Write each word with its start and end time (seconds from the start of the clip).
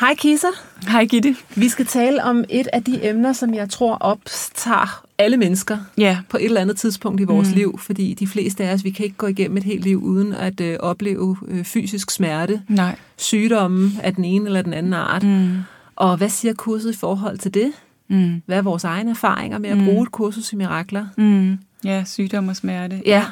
Hej 0.00 0.14
Kisa. 0.18 0.46
Hej 0.88 1.04
Gitte. 1.04 1.36
Vi 1.54 1.68
skal 1.68 1.86
tale 1.86 2.24
om 2.24 2.44
et 2.48 2.68
af 2.72 2.84
de 2.84 3.08
emner, 3.08 3.32
som 3.32 3.54
jeg 3.54 3.70
tror 3.70 3.94
optager 3.94 5.04
alle 5.18 5.36
mennesker 5.36 5.78
Ja. 5.98 6.18
på 6.28 6.36
et 6.36 6.44
eller 6.44 6.60
andet 6.60 6.76
tidspunkt 6.76 7.20
i 7.20 7.24
vores 7.24 7.48
mm. 7.48 7.54
liv, 7.54 7.78
fordi 7.78 8.14
de 8.14 8.26
fleste 8.26 8.64
af 8.64 8.72
os, 8.74 8.84
vi 8.84 8.90
kan 8.90 9.04
ikke 9.04 9.16
gå 9.16 9.26
igennem 9.26 9.56
et 9.56 9.64
helt 9.64 9.84
liv 9.84 10.02
uden 10.02 10.32
at 10.32 10.60
øh, 10.60 10.76
opleve 10.80 11.36
øh, 11.48 11.64
fysisk 11.64 12.10
smerte, 12.10 12.62
Nej. 12.68 12.96
sygdomme 13.16 13.90
af 14.02 14.14
den 14.14 14.24
ene 14.24 14.46
eller 14.46 14.62
den 14.62 14.72
anden 14.72 14.94
art. 14.94 15.22
Mm. 15.22 15.50
Og 15.96 16.16
hvad 16.16 16.28
siger 16.28 16.54
kurset 16.54 16.94
i 16.94 16.96
forhold 16.98 17.38
til 17.38 17.54
det? 17.54 17.72
Mm. 18.08 18.42
Hvad 18.46 18.56
er 18.58 18.62
vores 18.62 18.84
egne 18.84 19.10
erfaringer 19.10 19.58
med 19.58 19.70
at 19.70 19.78
bruge 19.84 20.02
et 20.02 20.12
kursus 20.12 20.52
i 20.52 20.56
mirakler? 20.56 21.06
Mm. 21.16 21.58
Ja, 21.84 22.04
sygdom 22.06 22.48
og 22.48 22.56
smerte. 22.56 23.02
Ja, 23.06 23.24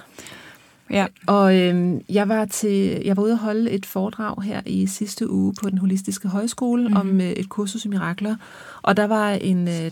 Ja. 0.90 1.06
og 1.26 1.56
øhm, 1.58 2.00
jeg 2.08 2.28
var 2.28 2.44
til 2.44 3.02
jeg 3.04 3.16
var 3.16 3.22
ude 3.22 3.32
at 3.32 3.38
holde 3.38 3.70
et 3.70 3.86
foredrag 3.86 4.42
her 4.42 4.60
i 4.66 4.86
sidste 4.86 5.30
uge 5.30 5.54
på 5.62 5.70
den 5.70 5.78
holistiske 5.78 6.28
højskole 6.28 6.88
mm. 6.88 6.96
om 6.96 7.20
øh, 7.20 7.30
et 7.30 7.48
kursus 7.48 7.84
i 7.84 7.88
mirakler, 7.88 8.36
og 8.82 8.96
der 8.96 9.04
var 9.04 9.30
en 9.30 9.68
øh, 9.68 9.90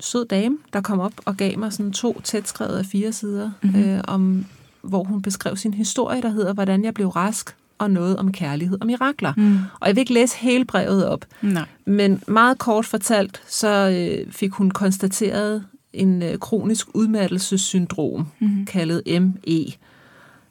sød 0.00 0.26
dame, 0.26 0.56
der 0.72 0.80
kom 0.80 1.00
op 1.00 1.12
og 1.24 1.36
gav 1.36 1.58
mig 1.58 1.72
sådan 1.72 1.92
to 1.92 2.20
tætskrevede 2.20 2.78
af 2.78 2.86
fire 2.86 3.12
sider, 3.12 3.50
mm. 3.62 3.76
øh, 3.76 4.00
om 4.08 4.44
hvor 4.82 5.04
hun 5.04 5.22
beskrev 5.22 5.56
sin 5.56 5.74
historie, 5.74 6.22
der 6.22 6.28
hedder 6.28 6.52
Hvordan 6.52 6.84
jeg 6.84 6.94
blev 6.94 7.08
rask, 7.08 7.56
og 7.78 7.90
noget 7.90 8.16
om 8.16 8.32
kærlighed 8.32 8.78
og 8.80 8.86
mirakler. 8.86 9.32
Mm. 9.36 9.58
Og 9.80 9.88
jeg 9.88 9.96
vil 9.96 10.00
ikke 10.00 10.12
læse 10.12 10.36
hele 10.36 10.64
brevet 10.64 11.06
op, 11.06 11.24
Nej. 11.42 11.64
men 11.84 12.22
meget 12.28 12.58
kort 12.58 12.86
fortalt, 12.86 13.42
så 13.48 13.90
øh, 13.90 14.32
fik 14.32 14.52
hun 14.52 14.70
konstateret 14.70 15.64
en 15.92 16.22
øh, 16.22 16.38
kronisk 16.38 16.86
udmattelsessyndrom, 16.94 18.26
mm. 18.40 18.66
kaldet 18.66 19.02
ME, 19.22 19.64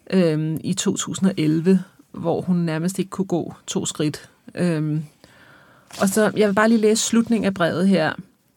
øh, 0.09 0.57
i 0.63 0.73
2011, 0.73 1.83
hvor 2.11 2.41
hun 2.41 2.55
nærmest 2.55 2.99
ikke 2.99 3.09
kunne 3.09 3.25
gå 3.25 3.53
to 3.67 3.85
skridt. 3.85 4.29
Øh, 4.55 4.99
og 6.01 6.09
så, 6.09 6.31
jeg 6.37 6.47
vil 6.47 6.53
bare 6.53 6.69
lige 6.69 6.81
læse 6.81 7.03
slutningen 7.03 7.45
af 7.45 7.53
brevet 7.53 7.87
her. 7.87 8.13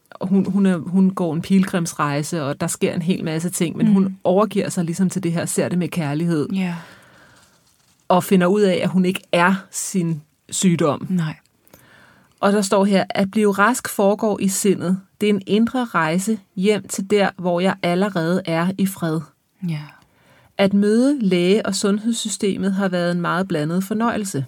Og 0.09 0.27
Hun, 0.27 0.51
hun, 0.51 0.65
er, 0.65 0.77
hun 0.77 1.09
går 1.13 1.33
en 1.33 1.41
pilgrimsrejse, 1.41 2.43
og 2.43 2.61
der 2.61 2.67
sker 2.67 2.93
en 2.93 3.01
hel 3.01 3.23
masse 3.23 3.49
ting, 3.49 3.77
men 3.77 3.87
mm. 3.87 3.93
hun 3.93 4.17
overgiver 4.23 4.69
sig 4.69 4.85
ligesom 4.85 5.09
til 5.09 5.23
det 5.23 5.31
her, 5.31 5.45
ser 5.45 5.69
det 5.69 5.77
med 5.77 5.87
kærlighed, 5.87 6.49
Ja. 6.53 6.75
og 8.07 8.23
finder 8.23 8.47
ud 8.47 8.61
af, 8.61 8.79
at 8.83 8.89
hun 8.89 9.05
ikke 9.05 9.21
er 9.31 9.55
sin 9.71 10.21
sygdom. 10.49 11.07
Nej. 11.09 11.35
Og 12.39 12.53
der 12.53 12.61
står 12.61 12.85
her, 12.85 13.05
at 13.09 13.31
blive 13.31 13.51
rask 13.51 13.89
foregår 13.89 14.39
i 14.39 14.47
sindet. 14.47 14.99
Det 15.21 15.29
er 15.29 15.33
en 15.33 15.41
indre 15.47 15.85
rejse 15.85 16.39
hjem 16.55 16.87
til 16.87 17.09
der, 17.11 17.29
hvor 17.37 17.59
jeg 17.59 17.75
allerede 17.83 18.41
er 18.45 18.71
i 18.77 18.85
fred. 18.85 19.19
Ja. 19.69 19.81
At 20.57 20.73
møde 20.73 21.19
læge- 21.19 21.65
og 21.65 21.75
sundhedssystemet 21.75 22.73
har 22.73 22.87
været 22.87 23.11
en 23.11 23.21
meget 23.21 23.47
blandet 23.47 23.83
fornøjelse. 23.83 24.45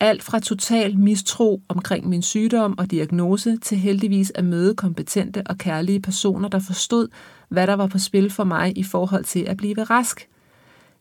Alt 0.00 0.22
fra 0.22 0.40
total 0.40 0.98
mistro 0.98 1.62
omkring 1.68 2.08
min 2.08 2.22
sygdom 2.22 2.78
og 2.78 2.90
diagnose 2.90 3.56
til 3.56 3.78
heldigvis 3.78 4.32
at 4.34 4.44
møde 4.44 4.74
kompetente 4.74 5.42
og 5.46 5.58
kærlige 5.58 6.00
personer, 6.00 6.48
der 6.48 6.58
forstod, 6.58 7.08
hvad 7.48 7.66
der 7.66 7.74
var 7.74 7.86
på 7.86 7.98
spil 7.98 8.30
for 8.30 8.44
mig 8.44 8.78
i 8.78 8.82
forhold 8.82 9.24
til 9.24 9.40
at 9.40 9.56
blive 9.56 9.84
rask. 9.84 10.28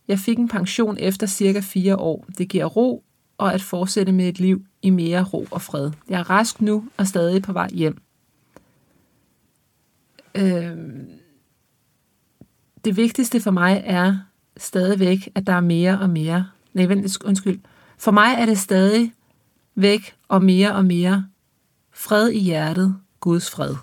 Jeg 0.07 0.19
fik 0.19 0.37
en 0.37 0.47
pension 0.47 0.97
efter 0.99 1.27
cirka 1.27 1.59
fire 1.59 1.97
år. 1.97 2.25
Det 2.37 2.49
giver 2.49 2.65
ro 2.65 3.03
og 3.37 3.53
at 3.53 3.61
fortsætte 3.61 4.11
med 4.11 4.27
et 4.27 4.39
liv 4.39 4.65
i 4.81 4.89
mere 4.89 5.23
ro 5.23 5.47
og 5.51 5.61
fred. 5.61 5.91
Jeg 6.09 6.19
er 6.19 6.29
rask 6.29 6.61
nu 6.61 6.85
og 6.97 7.07
stadig 7.07 7.41
på 7.41 7.53
vej 7.53 7.69
hjem. 7.73 7.97
Øh 10.35 10.77
det 12.85 12.97
vigtigste 12.97 13.41
for 13.41 13.51
mig 13.51 13.81
er 13.85 14.17
stadigvæk, 14.57 15.29
at 15.35 15.47
der 15.47 15.53
er 15.53 15.59
mere 15.59 15.99
og 15.99 16.09
mere. 16.09 16.47
Nej, 16.73 16.85
vent, 16.85 17.23
undskyld. 17.25 17.59
For 17.97 18.11
mig 18.11 18.35
er 18.37 18.45
det 18.45 18.57
stadig 18.57 19.13
væk 19.75 20.15
og 20.27 20.43
mere 20.43 20.75
og 20.75 20.85
mere 20.85 21.25
fred 21.93 22.29
i 22.29 22.39
hjertet, 22.39 22.95
Guds 23.19 23.49
fred. 23.49 23.75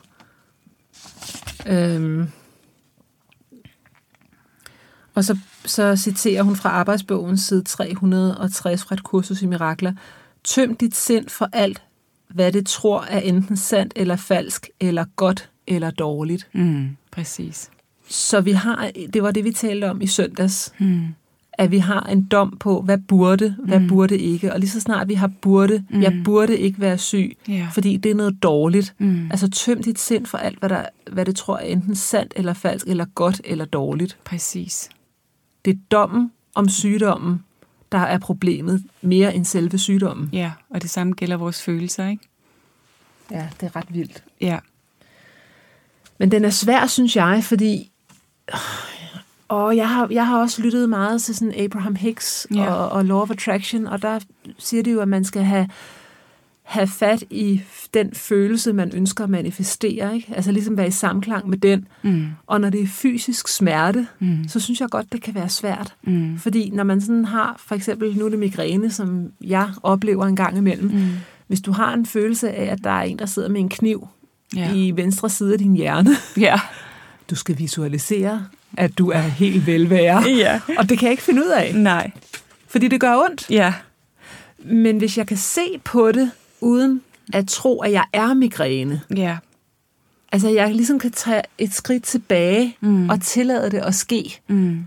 Øhm. 1.67 2.29
Og 5.15 5.25
så, 5.25 5.39
så 5.65 5.97
citerer 5.97 6.43
hun 6.43 6.57
fra 6.57 6.69
arbejdsbogen 6.69 7.39
side 7.39 7.63
360 7.63 8.85
fra 8.85 8.95
et 8.95 9.03
kursus 9.03 9.43
i 9.43 9.47
mirakler. 9.47 9.93
Tøm 10.45 10.77
dit 10.77 10.97
sind 10.97 11.29
for 11.29 11.49
alt, 11.53 11.83
hvad 12.29 12.53
det 12.53 12.67
tror 12.67 13.03
er 13.03 13.21
enten 13.21 13.57
sandt 13.57 13.93
eller 13.97 14.17
falsk, 14.17 14.69
eller 14.81 15.05
godt 15.17 15.51
eller 15.67 15.91
dårligt. 15.91 16.49
Mm. 16.55 16.97
Præcis. 17.11 17.71
Så 18.11 18.41
vi 18.41 18.51
har, 18.53 18.91
det 19.13 19.23
var 19.23 19.31
det, 19.31 19.45
vi 19.45 19.53
talte 19.53 19.91
om 19.91 20.01
i 20.03 20.07
søndags, 20.07 20.73
Mm. 20.79 21.01
at 21.53 21.71
vi 21.71 21.79
har 21.79 22.01
en 22.03 22.25
dom 22.25 22.57
på, 22.61 22.81
hvad 22.83 22.99
burde, 22.99 23.57
hvad 23.65 23.81
Mm. 23.81 23.89
burde 23.89 24.19
ikke. 24.19 24.53
Og 24.53 24.61
lige 24.61 24.71
så 24.71 24.81
snart 24.81 25.09
vi 25.09 25.15
har 25.15 25.27
burde, 25.41 25.85
Mm. 25.91 26.03
jeg 26.03 26.21
burde 26.25 26.59
ikke 26.59 26.81
være 26.81 26.99
syg, 26.99 27.37
Ja. 27.49 27.69
fordi 27.73 27.97
det 27.97 28.11
er 28.11 28.15
noget 28.15 28.43
dårligt. 28.43 28.95
Mm. 28.99 29.29
Altså 29.31 29.51
tøm 29.51 29.83
dit 29.83 29.99
sind 30.01 30.27
for 30.27 30.39
alt, 30.39 30.59
hvad, 30.59 30.69
der, 30.69 30.85
hvad 31.13 31.25
det 31.25 31.37
tror 31.37 31.57
er 31.57 31.61
enten 31.65 31.95
sandt 31.97 32.33
eller 32.37 32.53
falsk, 32.53 32.87
eller 32.87 33.05
godt 33.05 33.41
eller 33.45 33.65
dårligt. 33.65 34.19
Præcis. 34.25 34.89
Det 35.65 35.71
er 35.71 35.79
dommen 35.91 36.31
om 36.55 36.69
sygdommen, 36.69 37.45
der 37.93 37.99
er 37.99 38.19
problemet, 38.19 38.83
mere 39.03 39.35
end 39.35 39.45
selve 39.45 39.79
sygdommen. 39.79 40.29
Ja, 40.33 40.53
og 40.71 40.83
det 40.83 40.91
samme 40.91 41.13
gælder 41.13 41.37
vores 41.37 41.63
følelser, 41.63 42.09
ikke? 42.09 42.23
Ja, 43.31 43.49
det 43.61 43.67
er 43.67 43.77
ret 43.77 43.87
vildt. 43.95 44.25
Ja. 44.41 44.59
Men 46.19 46.31
den 46.31 46.45
er 46.45 46.51
svær, 46.51 46.87
synes 46.87 47.17
jeg, 47.17 47.41
fordi... 47.45 47.91
Og 49.49 49.77
jeg 49.77 49.89
har, 49.89 50.09
jeg 50.11 50.27
har 50.27 50.39
også 50.41 50.63
lyttet 50.63 50.89
meget 50.89 51.23
til 51.23 51.35
sådan 51.35 51.55
Abraham 51.61 51.95
Hicks 51.97 52.47
og, 52.69 52.89
og 52.89 53.05
Law 53.05 53.21
of 53.21 53.31
Attraction, 53.31 53.87
og 53.87 54.03
der 54.03 54.19
siger 54.59 54.83
det 54.83 54.93
jo, 54.93 55.01
at 55.01 55.09
man 55.09 55.25
skal 55.25 55.43
have, 55.43 55.69
have 56.63 56.87
fat 56.87 57.25
i 57.31 57.63
den 57.95 58.15
følelse, 58.15 58.73
man 58.73 58.91
ønsker 58.95 59.25
at 59.25 59.31
manifestere. 59.31 60.15
Ikke? 60.15 60.33
Altså 60.37 60.53
ligesom 60.53 60.77
være 60.77 60.87
i 60.89 60.91
samklang 60.91 61.49
med 61.49 61.59
den. 61.59 61.89
Mm. 62.03 62.27
Og 62.47 62.61
når 62.61 62.71
det 62.71 62.81
er 62.83 62.87
fysisk 62.87 63.49
smerte, 63.49 64.07
Mm. 64.19 64.49
så 64.49 64.61
synes 64.61 64.81
jeg 64.81 64.89
godt, 64.89 65.13
det 65.13 65.23
kan 65.23 65.35
være 65.35 65.49
svært. 65.49 65.95
Mm. 66.03 66.39
Fordi 66.39 66.71
når 66.71 66.85
man 66.85 67.01
sådan 67.01 67.25
har, 67.25 67.57
for 67.67 67.75
eksempel 67.75 68.17
nu 68.19 68.25
er 68.25 68.29
det 68.31 68.39
migræne, 68.39 68.91
som 68.91 69.33
jeg 69.41 69.69
oplever 69.83 70.27
en 70.27 70.37
gang 70.37 70.57
imellem, 70.59 70.91
Mm. 70.91 71.07
hvis 71.47 71.61
du 71.61 71.73
har 71.73 71.95
en 71.95 72.07
følelse 72.07 72.51
af, 72.51 72.73
at 72.73 72.85
der 72.85 72.91
er 72.91 73.03
en, 73.03 73.19
der 73.19 73.27
sidder 73.27 73.49
med 73.49 73.61
en 73.61 73.69
kniv 73.69 74.09
Ja. 74.57 74.73
i 74.75 74.93
venstre 74.97 75.29
side 75.31 75.53
af 75.53 75.59
din 75.59 75.75
hjerne, 75.77 76.11
Ja. 76.37 76.61
du 77.31 77.35
skal 77.35 77.59
visualisere, 77.59 78.47
at 78.77 78.99
du 78.99 79.11
er 79.11 79.19
helt 79.21 79.67
velvære. 79.67 80.23
Ja. 80.45 80.61
Og 80.79 80.89
det 80.89 80.99
kan 80.99 81.07
jeg 81.07 81.11
ikke 81.11 81.23
finde 81.23 81.43
ud 81.43 81.49
af, 81.51 81.75
Nej. 81.75 82.11
fordi 82.69 82.89
det 82.89 83.01
gør 83.01 83.17
ondt. 83.17 83.51
Ja. 83.51 83.75
Men 84.59 84.99
hvis 84.99 85.19
jeg 85.19 85.27
kan 85.27 85.37
se 85.37 85.61
på 85.85 86.13
det, 86.13 86.31
uden 86.61 87.03
at 87.33 87.49
tro, 87.49 87.81
at 87.81 87.93
jeg 87.93 88.05
er 88.13 88.35
migræne, 88.35 89.01
Ja. 89.17 89.37
altså 90.33 90.49
jeg 90.49 90.75
ligesom 90.75 90.99
kan 90.99 91.11
tage 91.13 91.43
et 91.59 91.75
skridt 91.75 92.03
tilbage 92.05 92.77
Mm. 92.81 93.09
og 93.09 93.21
tillade 93.21 93.71
det 93.71 93.79
at 93.79 93.95
ske, 93.95 94.41
Mm. 94.49 94.85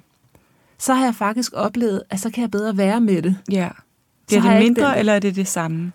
så 0.78 0.94
har 0.94 1.06
jeg 1.06 1.16
faktisk 1.16 1.52
oplevet, 1.56 2.04
at 2.10 2.20
så 2.20 2.30
kan 2.30 2.42
jeg 2.42 2.52
bedre 2.52 2.78
være 2.78 3.02
med 3.02 3.22
det. 3.22 3.38
Ja. 3.52 3.70
Så 3.78 4.28
Bliver 4.28 4.42
har 4.42 4.54
det 4.54 4.64
mindre, 4.64 4.90
den- 4.90 4.98
eller 5.00 5.14
er 5.14 5.20
det 5.20 5.36
det 5.36 5.48
samme? 5.48 5.92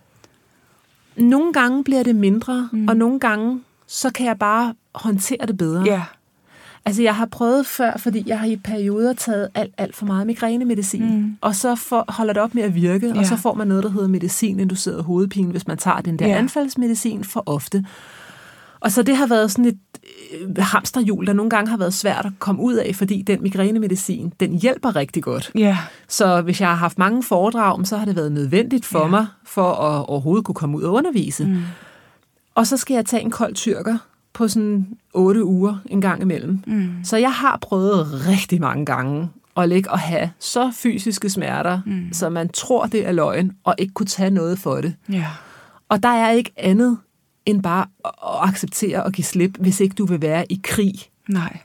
Nogle 1.16 1.52
gange 1.52 1.84
bliver 1.84 2.02
det 2.02 2.14
mindre, 2.16 2.69
mm. 2.72 2.88
og 2.88 2.96
nogle 2.96 3.20
gange, 3.20 3.60
så 3.87 4.10
kan 4.10 4.26
jeg 4.26 4.38
bare 4.38 4.75
håndtere 4.94 5.46
det 5.46 5.58
bedre. 5.58 5.82
Ja. 5.87 6.02
Altså, 6.87 7.03
jeg 7.03 7.17
har 7.17 7.27
prøvet 7.27 7.67
før, 7.67 7.93
fordi 7.99 8.23
jeg 8.27 8.38
har 8.41 8.47
i 8.47 8.56
perioder 8.56 9.12
taget 9.12 9.49
alt, 9.55 9.75
alt 9.79 9.97
for 9.97 10.06
meget 10.06 10.27
migrænemedicin. 10.27 11.17
Mm. 11.21 11.37
Og 11.41 11.55
så 11.55 11.75
for, 11.75 12.05
holder 12.09 12.33
det 12.33 12.43
op 12.43 12.55
med 12.55 12.62
at 12.62 12.75
virke, 12.75 13.06
Ja. 13.09 13.19
og 13.19 13.27
så 13.27 13.37
får 13.37 13.55
man 13.55 13.69
noget, 13.69 13.85
der 13.85 13.91
hedder 13.91 14.09
medicin-induceret 14.09 15.05
hovedpine, 15.05 15.50
hvis 15.50 15.67
man 15.67 15.77
tager 15.79 16.00
den 16.00 16.19
der 16.19 16.27
Ja. 16.27 16.38
anfaldsmedicin 16.38 17.25
for 17.25 17.43
ofte. 17.47 17.85
Og 18.81 18.93
så 18.93 19.03
det 19.03 19.17
har 19.17 19.27
været 19.27 19.50
sådan 19.50 19.65
et, 19.65 19.79
øh, 20.41 20.56
hamsterhjul, 20.59 21.27
der 21.27 21.33
nogle 21.33 21.50
gange 21.50 21.71
har 21.71 21.77
været 21.79 21.94
svært 21.94 22.27
at 22.27 22.33
komme 22.38 22.62
ud 22.62 22.75
af, 22.75 22.94
fordi 22.94 23.23
den 23.23 23.43
migrænemedicin, 23.43 24.33
den 24.41 24.59
hjælper 24.59 24.97
rigtig 24.97 25.23
godt. 25.23 25.50
Ja. 25.55 25.79
Så 26.09 26.41
hvis 26.43 26.61
jeg 26.61 26.69
har 26.69 26.77
haft 26.77 26.99
mange 26.99 27.23
foredrag, 27.23 27.87
så 27.87 27.97
har 27.97 28.05
det 28.05 28.17
været 28.17 28.33
nødvendigt 28.33 28.85
for 28.85 29.00
ja. 29.03 29.06
mig, 29.06 29.27
for 29.44 29.73
at 29.73 30.06
overhovedet 30.09 30.44
kunne 30.44 30.55
komme 30.55 30.77
ud 30.77 30.83
og 30.83 30.93
undervise. 30.93 31.44
Mm. 31.47 31.62
Og 32.55 32.67
så 32.67 32.77
skal 32.77 32.94
jeg 32.94 33.05
tage 33.06 33.23
en 33.23 33.31
kold 33.31 33.55
tyrker 33.55 33.97
på 34.37 34.49
sådan 34.49 34.87
otte 35.15 35.44
uger 35.44 35.77
en 35.87 36.00
gang 36.00 36.23
imellem. 36.23 36.61
Mm. 36.67 36.91
Så 37.05 37.17
jeg 37.17 37.33
har 37.33 37.59
prøvet 37.62 38.27
rigtig 38.29 38.61
mange 38.61 38.87
gange 38.87 39.29
at 39.56 39.69
ligge 39.69 39.91
og 39.91 39.99
have 39.99 40.31
så 40.38 40.71
fysiske 40.75 41.31
smerter, 41.31 41.81
mm. 41.87 42.09
så 42.12 42.29
man 42.29 42.49
tror, 42.49 42.87
det 42.87 43.06
er 43.06 43.12
løgn, 43.12 43.53
og 43.65 43.75
ikke 43.79 43.94
kunne 43.94 44.06
tage 44.06 44.31
noget 44.31 44.59
for 44.59 44.75
det. 44.81 44.94
Ja. 45.12 45.27
Og 45.88 46.03
der 46.03 46.09
er 46.09 46.31
ikke 46.31 46.50
andet 46.56 46.99
end 47.47 47.62
bare 47.62 47.87
at 48.05 48.49
acceptere 48.49 49.03
og 49.03 49.12
give 49.12 49.25
slip, 49.25 49.56
hvis 49.59 49.81
ikke 49.81 49.94
du 49.94 50.06
vil 50.06 50.23
være 50.23 50.53
i 50.53 50.61
krig. 50.65 50.94
Nej. 51.29 51.59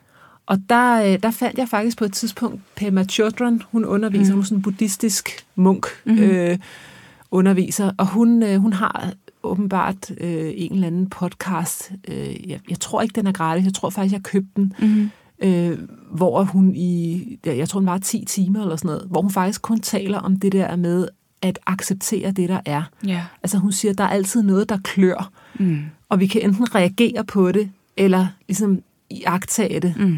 Og 0.45 0.57
der, 0.69 1.03
øh, 1.03 1.23
der 1.23 1.31
fandt 1.31 1.57
jeg 1.57 1.67
faktisk 1.67 1.97
på 1.97 2.05
et 2.05 2.13
tidspunkt 2.13 2.61
Pema 2.75 3.03
Chodron, 3.03 3.61
hun 3.71 3.85
underviser, 3.85 4.33
mm. 4.33 4.35
hun 4.35 4.41
er 4.41 4.45
sådan 4.45 4.57
en 4.57 4.61
buddhistisk 4.61 5.45
munk, 5.55 5.85
mm-hmm. 6.05 6.23
øh, 6.23 6.57
underviser, 7.31 7.91
og 7.97 8.07
hun, 8.07 8.43
øh, 8.43 8.57
hun 8.57 8.73
har 8.73 9.13
åbenbart 9.43 10.11
øh, 10.17 10.51
en 10.55 10.73
eller 10.73 10.87
anden 10.87 11.09
podcast, 11.09 11.91
øh, 12.07 12.49
jeg, 12.49 12.59
jeg 12.69 12.79
tror 12.79 13.01
ikke, 13.01 13.13
den 13.13 13.27
er 13.27 13.31
gratis, 13.31 13.65
jeg 13.65 13.73
tror 13.73 13.89
faktisk, 13.89 14.13
jeg 14.13 14.23
købte 14.23 14.49
den, 14.55 14.73
mm-hmm. 14.79 15.09
øh, 15.43 15.77
hvor 16.11 16.43
hun 16.43 16.75
i, 16.75 17.25
ja, 17.45 17.57
jeg 17.57 17.69
tror, 17.69 17.79
den 17.79 17.87
var 17.87 17.97
10 17.97 18.25
timer 18.25 18.61
eller 18.61 18.75
sådan 18.75 18.87
noget, 18.87 19.07
hvor 19.09 19.21
hun 19.21 19.31
faktisk 19.31 19.61
kun 19.61 19.79
taler 19.79 20.17
om 20.19 20.39
det 20.39 20.51
der 20.51 20.75
med 20.75 21.07
at 21.41 21.59
acceptere 21.67 22.31
det, 22.31 22.49
der 22.49 22.59
er. 22.65 22.83
Ja. 23.07 23.23
Altså 23.43 23.57
hun 23.57 23.71
siger, 23.71 23.93
der 23.93 24.03
er 24.03 24.07
altid 24.09 24.41
noget, 24.43 24.69
der 24.69 24.77
klør, 24.83 25.31
Mm. 25.59 25.79
og 26.09 26.19
vi 26.19 26.27
kan 26.27 26.41
enten 26.41 26.75
reagere 26.75 27.23
på 27.25 27.51
det, 27.51 27.71
eller 27.97 28.27
ligesom 28.47 28.81
iagtage 29.09 29.79
det, 29.79 29.93
Mm. 29.97 30.17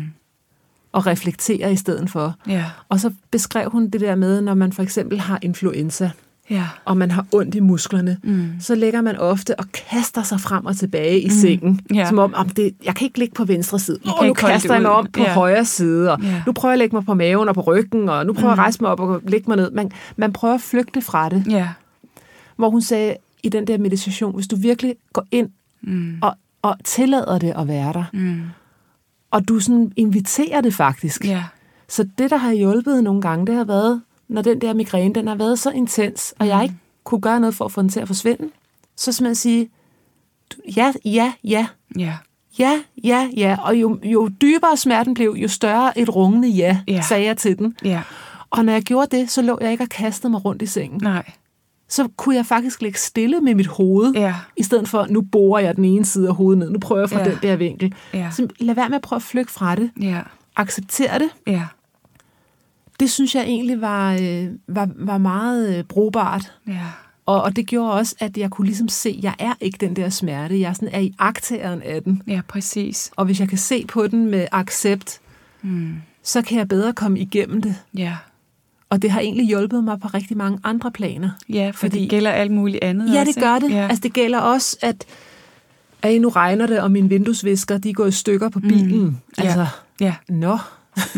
og 0.92 1.06
reflektere 1.06 1.74
i 1.74 1.76
stedet 1.76 2.10
for. 2.10 2.36
Ja. 2.48 2.66
Og 2.90 3.00
så 3.00 3.14
beskrev 3.31 3.69
hun 3.69 3.90
det 3.90 4.02
der 4.02 4.16
med, 4.16 4.42
når 4.42 4.54
man 4.54 4.74
for 4.74 4.84
eksempel 4.84 5.19
har 5.19 5.40
influenza, 5.42 6.12
Ja. 6.50 6.68
og 6.86 6.98
man 6.98 7.12
har 7.12 7.25
ondt 7.31 7.56
i 7.56 7.60
musklerne, 7.60 8.18
Mm. 8.24 8.48
så 8.60 8.75
ligger 8.75 9.01
man 9.01 9.18
ofte 9.18 9.60
og 9.60 9.66
kaster 9.90 10.24
sig 10.24 10.40
frem 10.40 10.66
og 10.66 10.78
tilbage 10.78 11.22
i 11.22 11.30
sengen. 11.30 11.80
Ja. 11.94 12.07
Som 12.10 12.19
om, 12.19 12.34
om 12.34 12.50
det, 12.50 12.74
jeg 12.86 12.95
kan 12.95 13.06
ikke 13.06 13.19
ligge 13.19 13.34
på 13.36 13.45
venstre 13.45 13.80
side. 13.80 14.00
Jeg 14.06 14.28
nu 14.28 14.34
kaster 14.34 14.74
jeg 14.74 14.81
mig 14.81 14.92
om 14.92 15.07
på 15.13 15.19
Ja. 15.19 15.34
højre 15.34 15.66
side, 15.66 16.12
og 16.12 16.22
Ja. 16.22 16.44
nu 16.48 16.51
prøver 16.51 16.72
jeg 16.72 16.74
at 16.75 16.80
lægge 16.80 16.95
mig 16.95 17.06
på 17.06 17.13
maven 17.13 17.50
og 17.50 17.56
på 17.56 17.62
ryggen, 17.62 18.10
og 18.10 18.25
nu 18.25 18.34
prøver 18.34 18.48
jeg 18.50 18.54
at 18.54 18.60
rejse 18.60 18.78
mig 18.81 18.92
op 18.92 19.00
og 19.00 19.22
lægge 19.28 19.45
mig 19.48 19.57
ned. 19.57 19.72
Man, 19.72 19.92
man 20.18 20.34
prøver 20.34 20.54
at 20.54 20.62
flygte 20.62 21.01
fra 21.01 21.30
det. 21.30 21.44
Ja. 21.50 21.69
Hvor 22.56 22.69
hun 22.69 22.81
sagde 22.81 23.16
i 23.44 23.50
den 23.50 23.68
der 23.68 23.78
meditation, 23.78 24.36
hvis 24.36 24.48
du 24.48 24.56
virkelig 24.56 24.95
går 25.13 25.25
ind 25.31 25.50
Mm. 25.81 26.16
og, 26.22 26.36
og 26.62 26.75
tillader 26.84 27.40
det 27.40 27.54
at 27.57 27.68
være 27.68 27.94
der, 27.94 28.04
Mm. 28.13 28.42
og 29.31 29.48
du 29.48 29.60
sådan 29.60 29.92
inviterer 29.95 30.62
det 30.62 30.74
faktisk, 30.74 31.25
Ja. 31.25 31.44
Så 31.90 32.07
det, 32.18 32.30
der 32.30 32.38
har 32.38 32.51
hjulpet 32.54 33.04
nogle 33.04 33.22
gange, 33.22 33.48
det 33.48 33.56
har 33.56 33.63
været, 33.63 34.01
når 34.33 34.41
den 34.41 34.62
der 34.62 34.74
migræne, 34.74 35.13
den 35.15 35.27
har 35.27 35.35
været 35.35 35.59
så 35.59 35.71
intens, 35.71 36.33
og 36.39 36.47
jeg 36.47 36.63
ikke 36.63 36.75
kunne 37.03 37.21
gøre 37.21 37.39
noget 37.39 37.56
for 37.56 37.65
at 37.65 37.71
få 37.71 37.81
den 37.81 37.89
til 37.89 38.00
at 38.00 38.07
forsvinde, 38.07 38.50
så 38.95 39.12
simpelthen 39.12 39.35
sige, 39.35 39.69
ja, 40.75 40.94
ja, 41.06 41.33
ja, 41.44 41.68
Ja. 41.97 42.18
ja, 42.59 42.81
ja, 43.03 43.30
ja. 43.38 43.57
Og 43.63 43.75
jo, 43.75 44.00
jo 44.03 44.27
dybere 44.41 44.77
smerten 44.77 45.13
blev, 45.13 45.35
jo 45.38 45.47
større 45.47 46.00
et 46.00 46.15
rungende 46.15 46.47
ja, 46.47 46.80
Ja. 46.88 47.01
sagde 47.01 47.25
jeg 47.25 47.38
til 47.38 47.57
den. 47.59 47.75
Ja. 47.83 48.01
Og 48.50 48.65
når 48.65 48.74
jeg 48.74 48.81
gjorde 48.81 49.18
det, 49.18 49.30
så 49.31 49.41
lå 49.41 49.57
jeg 49.62 49.71
ikke 49.71 49.83
og 49.83 49.89
kastede 49.89 50.31
mig 50.31 50.45
rundt 50.45 50.62
i 50.62 50.65
sengen. 50.65 51.00
Nej. 51.03 51.31
Så 51.89 52.07
kunne 52.18 52.35
jeg 52.35 52.45
faktisk 52.45 52.81
ligge 52.81 53.00
stille 53.00 53.39
med 53.41 53.56
mit 53.56 53.68
hoved, 53.68 54.13
Ja. 54.13 54.35
i 54.57 54.63
stedet 54.63 54.88
for, 54.89 55.07
nu 55.09 55.21
borer 55.21 55.59
jeg 55.62 55.75
den 55.75 55.85
ene 55.85 56.06
side 56.06 56.27
af 56.27 56.35
hovedet 56.35 56.59
ned, 56.59 56.69
nu 56.69 56.80
prøver 56.80 57.01
jeg 57.01 57.09
fra 57.09 57.19
Ja. 57.19 57.25
den 57.30 57.38
der 57.41 57.56
vinkel. 57.56 57.94
Ja. 58.13 58.30
Så 58.31 58.47
lad 58.59 58.75
være 58.75 58.89
med 58.89 58.95
at 58.95 59.01
prøve 59.01 59.18
at 59.18 59.24
flygte 59.24 59.53
fra 59.53 59.75
det. 59.75 59.91
Ja. 60.01 60.19
Accepter 60.56 61.18
det. 61.18 61.30
Ja. 61.47 61.62
Det 63.04 63.12
synes 63.12 63.36
jeg 63.36 63.44
egentlig 63.44 63.82
var, 63.82 64.14
øh, 64.22 64.48
var, 64.68 64.90
var 64.96 65.18
meget 65.18 65.78
øh, 65.78 65.84
brugbart. 65.84 66.52
Ja. 66.68 66.80
Og, 67.26 67.42
og 67.44 67.56
det 67.56 67.68
gjorde 67.68 67.94
også, 67.94 68.16
at 68.20 68.38
jeg 68.38 68.50
kunne 68.50 68.66
ligesom 68.68 68.88
se, 68.88 69.10
at 69.18 69.24
jeg 69.24 69.34
er 69.40 69.54
ikke 69.62 69.78
den 69.78 69.96
der 69.96 70.10
smerte. 70.10 70.60
Jeg 70.60 70.76
sådan, 70.76 70.90
er 70.94 71.00
i 71.00 71.14
akteren 71.20 71.82
af 71.82 72.04
den. 72.04 72.22
Ja, 72.28 72.42
præcis. 72.48 73.12
Og 73.16 73.26
hvis 73.26 73.40
jeg 73.40 73.50
kan 73.50 73.58
se 73.58 73.86
på 73.88 74.08
den 74.08 74.26
med 74.26 74.48
accept, 74.52 75.20
Mm. 75.62 75.94
så 76.24 76.42
kan 76.42 76.58
jeg 76.58 76.68
bedre 76.68 76.94
komme 76.94 77.20
igennem 77.20 77.62
det. 77.62 77.76
Ja. 77.98 78.16
Og 78.90 79.02
det 79.02 79.12
har 79.12 79.20
egentlig 79.20 79.46
hjulpet 79.48 79.84
mig 79.84 80.00
på 80.00 80.08
rigtig 80.08 80.38
mange 80.38 80.60
andre 80.64 80.92
planer. 80.92 81.30
Ja, 81.50 81.70
for 81.74 81.80
Fordi- 81.80 82.02
det 82.02 82.10
gælder 82.10 82.32
alt 82.32 82.52
muligt 82.52 82.84
andet 82.84 83.14
Ja, 83.14 83.20
også, 83.20 83.32
det 83.36 83.44
gør 83.44 83.60
det. 83.60 83.72
Ja. 83.72 83.84
Altså, 83.88 84.02
det 84.02 84.14
gælder 84.14 84.40
også, 84.40 84.78
at, 84.82 85.06
at 86.02 86.22
nu 86.22 86.30
regner 86.30 86.68
det, 86.68 86.80
og 86.80 86.92
mine 86.92 87.10
vinduesvisker, 87.10 87.78
de 87.78 87.94
går 87.94 88.06
i 88.06 88.12
stykker 88.12 88.50
på 88.50 88.60
bilen. 88.60 89.04
Mm. 89.04 89.16
Ja. 89.38 89.44
Altså, 89.44 89.66
ja. 90.00 90.16
nå, 90.30 90.58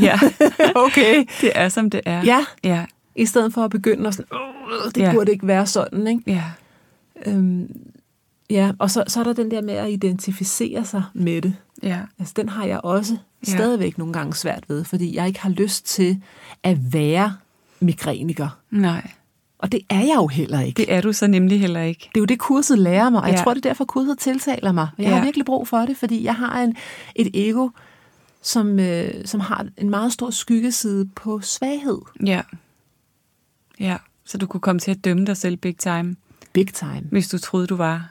Ja. 0.01 0.19
okay. 0.86 1.25
det 1.42 1.51
er, 1.56 1.69
som 1.69 1.89
det 1.89 2.01
er. 2.06 2.24
Ja, 2.24 2.45
Ja. 2.63 2.86
i 3.16 3.25
stedet 3.25 3.54
for 3.54 3.62
at 3.63 3.69
begynde 3.72 4.07
at 4.07 4.13
sådan, 4.13 4.25
"Åh, 4.38 4.92
det 4.95 5.01
Ja. 5.01 5.12
burde 5.13 5.31
ikke 5.31 5.48
være 5.48 5.66
sådan, 5.68 6.07
ikke? 6.07 6.22
Ja. 6.27 6.44
Øhm, 7.25 7.68
ja, 8.50 8.72
og 8.80 8.92
så, 8.92 9.04
så 9.07 9.19
er 9.19 9.24
der 9.24 9.33
den 9.33 9.51
der 9.51 9.62
med 9.62 9.74
at 9.74 9.89
identificere 9.92 10.86
sig 10.86 11.04
med 11.13 11.42
det. 11.42 11.56
Ja. 11.83 12.00
Altså, 12.19 12.33
den 12.38 12.50
har 12.50 12.66
jeg 12.66 12.80
også 12.83 13.18
stadigvæk 13.44 13.98
nogle 13.98 14.13
gange 14.13 14.33
svært 14.33 14.63
ved, 14.68 14.83
fordi 14.83 15.16
jeg 15.16 15.27
ikke 15.27 15.39
har 15.42 15.50
lyst 15.50 15.86
til 15.86 16.22
at 16.63 16.94
være 16.94 17.36
migræniker. 17.80 18.57
Nej, 18.72 19.12
Og 19.60 19.72
det 19.72 19.80
er 19.89 20.00
jeg 20.00 20.16
jo 20.16 20.27
heller 20.27 20.60
ikke. 20.62 20.77
Det, 20.77 20.94
er 20.94 21.01
du 21.01 21.13
så 21.13 21.27
nemlig 21.27 21.60
heller 21.60 21.81
ikke. 21.81 22.00
det 22.13 22.18
er 22.18 22.22
jo 22.22 22.25
det, 22.25 22.39
kurset 22.39 22.80
lærer 22.80 23.10
mig, 23.10 23.22
og 23.22 23.27
jeg 23.27 23.38
Ja. 23.38 23.44
tror, 23.44 23.54
det 23.54 23.66
er 23.66 23.69
derfor, 23.69 23.86
kurset 23.86 24.19
tiltaler 24.19 24.72
mig. 24.72 24.88
Jeg 24.98 25.06
Ja. 25.07 25.16
har 25.16 25.24
virkelig 25.24 25.45
brug 25.45 25.68
for 25.68 25.77
det, 25.77 25.98
fordi 25.98 26.24
jeg 26.24 26.36
har 26.36 26.60
en, 26.60 26.75
et 27.16 27.30
ego, 27.50 27.69
som, 28.45 28.80
øh, 28.80 29.25
som 29.25 29.39
har 29.39 29.68
en 29.77 29.89
meget 29.89 30.13
stor 30.13 30.30
skyggeside 30.30 31.09
på 31.15 31.42
svaghed. 31.42 31.97
Ja. 32.25 32.42
Ja, 33.80 33.97
så 34.25 34.38
du 34.38 34.47
kunne 34.47 34.62
komme 34.62 34.80
til 34.80 34.92
at 34.92 35.06
dømme 35.06 35.25
dig 35.25 35.38
selv 35.38 35.57
big 35.57 35.77
time, 35.77 36.15
Big 36.53 36.74
time. 36.74 37.01
hvis 37.12 37.27
du 37.27 37.38
troede, 37.38 37.68
du 37.68 37.75
var 37.75 38.09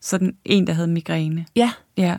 sådan 0.00 0.36
en, 0.44 0.66
der 0.66 0.72
havde 0.72 0.88
migræne. 0.88 1.46
Ja, 1.56 1.72
Ja, 1.96 2.16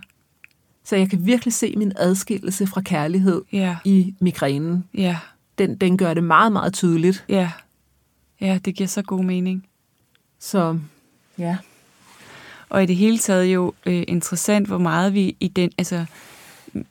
så 0.84 0.96
jeg 0.96 1.10
kan 1.10 1.26
virkelig 1.26 1.54
se 1.54 1.74
min 1.78 1.92
adskillelse 1.96 2.68
fra 2.68 2.82
kærlighed 2.82 3.42
ja, 3.52 3.78
i 3.86 4.16
migrænen. 4.20 4.84
ja, 4.94 5.18
Den, 5.58 5.76
den 5.78 5.98
gør 5.98 6.14
det 6.14 6.24
meget, 6.24 6.52
meget 6.52 6.74
tydeligt. 6.74 7.26
ja. 7.30 7.52
Ja, 8.42 8.60
det 8.66 8.76
giver 8.76 8.88
så 8.88 9.02
god 9.02 9.24
mening. 9.24 9.68
Så 10.40 10.80
ja. 11.38 11.58
Og 12.70 12.84
i 12.84 12.86
det 12.86 12.96
hele 12.96 13.18
taget 13.18 13.46
jo 13.46 13.74
øh, 13.86 14.04
interessant, 14.08 14.68
hvor 14.68 14.78
meget 14.78 15.14
vi 15.14 15.36
i 15.40 15.48
den, 15.48 15.72
altså, 15.78 16.06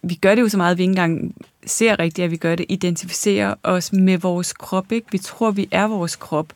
vi 0.03 0.15
gør 0.15 0.35
det 0.35 0.43
jo 0.43 0.49
så 0.49 0.57
meget, 0.57 0.71
at 0.73 0.79
vi 0.79 0.83
ikke 0.83 0.91
engang 0.91 1.35
ser 1.67 1.99
rigtigt, 1.99 2.25
at 2.25 2.31
vi 2.31 2.37
gør 2.37 2.55
det, 2.57 2.67
identificerer 2.69 3.55
os 3.63 3.93
med 3.93 4.19
vores 4.19 4.53
krop, 4.53 4.93
ikke? 4.93 5.07
Vi 5.13 5.19
tror, 5.19 5.51
vi 5.51 5.69
er 5.71 5.87
vores 5.87 6.17
krop. 6.17 6.53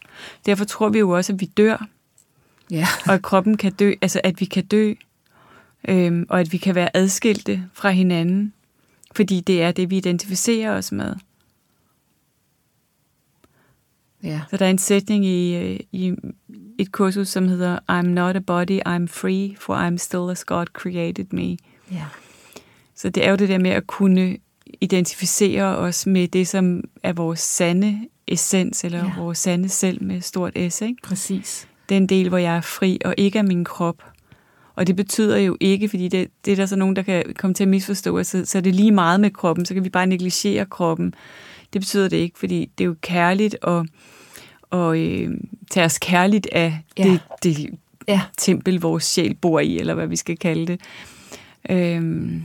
Derfor 0.47 0.65
tror 0.65 0.89
vi 0.89 0.99
jo 0.99 1.11
også, 1.11 1.33
at 1.33 1.41
vi 1.41 1.47
dør, 1.47 1.87
Ja. 2.71 2.87
og 3.07 3.15
at 3.15 3.23
kroppen 3.23 3.57
kan 3.57 3.73
dø, 3.73 3.93
altså 4.03 4.21
at 4.25 4.41
vi 4.41 4.45
kan 4.45 4.67
dø, 4.67 4.95
øhm, 5.89 6.27
og 6.29 6.41
at 6.41 6.53
vi 6.53 6.59
kan 6.59 6.75
være 6.75 6.97
adskilte 6.97 7.63
fra 7.73 7.91
hinanden, 7.91 8.53
fordi 9.17 9.41
det 9.41 9.63
er 9.63 9.73
det, 9.73 9.91
vi 9.91 9.97
identificerer 9.97 10.77
os 10.77 10.93
med. 10.93 11.15
Ja. 14.23 14.41
Så 14.51 14.57
der 14.57 14.67
er 14.67 14.71
en 14.71 14.79
sætning 14.79 15.25
i, 15.25 15.57
øh, 15.57 15.81
i 15.93 16.15
et 16.79 16.93
kursus, 16.93 17.29
som 17.29 17.49
hedder 17.49 17.79
I'm 17.91 18.07
not 18.07 18.37
a 18.37 18.39
body, 18.39 18.81
I'm 18.89 19.07
free, 19.07 19.57
for 19.61 19.89
I'm 19.89 19.97
still 19.97 20.31
as 20.31 20.45
God 20.45 20.67
created 20.67 21.27
me. 21.31 21.57
Ja. 21.93 22.05
Så 22.97 23.09
det 23.11 23.27
er 23.27 23.31
jo 23.31 23.37
det 23.37 23.49
der 23.49 23.59
med 23.59 23.71
at 23.71 23.87
kunne 23.87 24.37
identificere 24.81 25.65
os 25.77 26.07
med 26.07 26.29
det, 26.29 26.49
som 26.49 26.85
er 27.03 27.13
vores 27.13 27.41
sande 27.41 28.01
essens, 28.29 28.85
eller 28.85 28.99
Ja. 28.99 29.11
vores 29.19 29.39
sande 29.39 29.69
selv 29.69 30.03
med 30.03 30.21
stort 30.21 30.53
S. 30.71 30.81
Ikke? 30.81 30.97
Præcis. 31.03 31.69
Den 31.89 32.07
del, 32.07 32.29
hvor 32.29 32.39
jeg 32.39 32.57
er 32.57 32.61
fri 32.61 32.99
og 33.05 33.15
ikke 33.19 33.39
er 33.39 33.43
min 33.43 33.65
krop. 33.65 34.03
Og 34.75 34.87
det 34.87 34.97
betyder 34.97 35.39
jo 35.39 35.57
ikke, 35.61 35.89
fordi 35.89 36.09
det, 36.09 36.29
det 36.45 36.53
er 36.53 36.57
der 36.57 36.67
så 36.67 36.77
nogen, 36.77 36.97
der 36.97 37.03
kan 37.03 37.25
komme 37.39 37.55
til 37.55 37.65
at 37.65 37.69
misforstå, 37.69 38.23
så, 38.23 38.45
så 38.45 38.59
er 38.59 38.63
det 38.63 38.75
lige 38.75 38.91
meget 38.93 39.21
med 39.21 39.31
kroppen, 39.31 39.65
så 39.67 39.75
kan 39.75 39.85
vi 39.85 39.89
bare 39.89 40.07
negligere 40.07 40.65
kroppen. 40.67 41.15
Det 41.73 41.81
betyder 41.81 42.09
det 42.09 42.17
ikke, 42.17 42.39
fordi 42.39 42.71
det 42.79 42.85
er 42.85 42.89
jo 42.89 42.97
kærligt 43.01 43.57
at, 43.63 43.87
og, 44.71 44.99
øh, 44.99 45.31
tage 45.71 45.85
os 45.87 45.99
kærligt 45.99 46.49
af 46.53 46.79
ja. 46.99 47.05
det, 47.05 47.21
det 47.43 47.71
Ja. 48.09 48.21
tempel, 48.39 48.81
vores 48.81 49.05
sjæl 49.05 49.35
bor 49.35 49.61
i, 49.61 49.79
eller 49.79 49.95
hvad 49.95 50.07
vi 50.07 50.17
skal 50.17 50.37
kalde 50.37 50.67
det. 50.67 50.81
Øhm, 51.71 52.43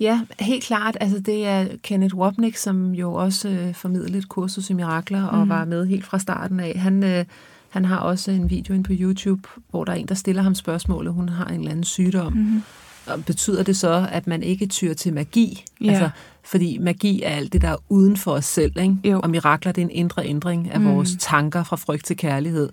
Ja, 0.00 0.20
helt 0.40 0.64
klart. 0.64 0.96
Altså, 1.00 1.20
det 1.20 1.46
er 1.46 1.66
Kenneth 1.82 2.16
Wapnick, 2.16 2.56
som 2.56 2.92
jo 2.92 3.14
også 3.14 3.48
øh, 3.48 3.74
formidlede 3.74 4.18
et 4.18 4.28
kursus 4.28 4.70
i 4.70 4.72
mirakler 4.72 5.24
og 5.24 5.48
var 5.48 5.64
med 5.64 5.86
helt 5.86 6.04
fra 6.04 6.18
starten 6.18 6.60
af. 6.60 6.78
Han, 6.78 7.04
øh, 7.04 7.24
han 7.68 7.84
har 7.84 7.98
også 7.98 8.30
en 8.30 8.50
video 8.50 8.74
inde 8.74 8.84
på 8.84 8.92
YouTube, 8.92 9.48
hvor 9.70 9.84
der 9.84 9.92
er 9.92 9.96
en, 9.96 10.08
der 10.08 10.14
stiller 10.14 10.42
ham 10.42 10.54
spørgsmålet. 10.54 11.12
Hun 11.12 11.28
har 11.28 11.46
en 11.46 11.58
eller 11.58 11.70
anden 11.70 11.84
sygdom. 11.84 12.32
Mm-hmm. 12.32 12.62
Og 13.06 13.24
betyder 13.24 13.62
det 13.62 13.76
så, 13.76 14.08
at 14.12 14.26
man 14.26 14.42
ikke 14.42 14.66
tyr 14.66 14.94
til 14.94 15.14
magi? 15.14 15.64
Ja. 15.80 15.90
Altså, 15.90 16.10
fordi 16.44 16.78
magi 16.78 17.22
er 17.22 17.30
alt 17.30 17.52
det, 17.52 17.62
der 17.62 17.68
er 17.68 17.76
uden 17.88 18.16
for 18.16 18.32
os 18.32 18.44
selv. 18.44 18.78
Ikke? 18.78 18.96
Jo. 19.04 19.20
Og 19.20 19.30
mirakler, 19.30 19.72
det 19.72 19.82
er 19.82 19.86
en 19.86 19.90
indre 19.90 20.26
ændring 20.26 20.70
af 20.70 20.80
mm. 20.80 20.86
vores 20.86 21.16
tanker 21.18 21.64
fra 21.64 21.76
frygt 21.76 22.06
til 22.06 22.16
kærlighed. 22.16 22.68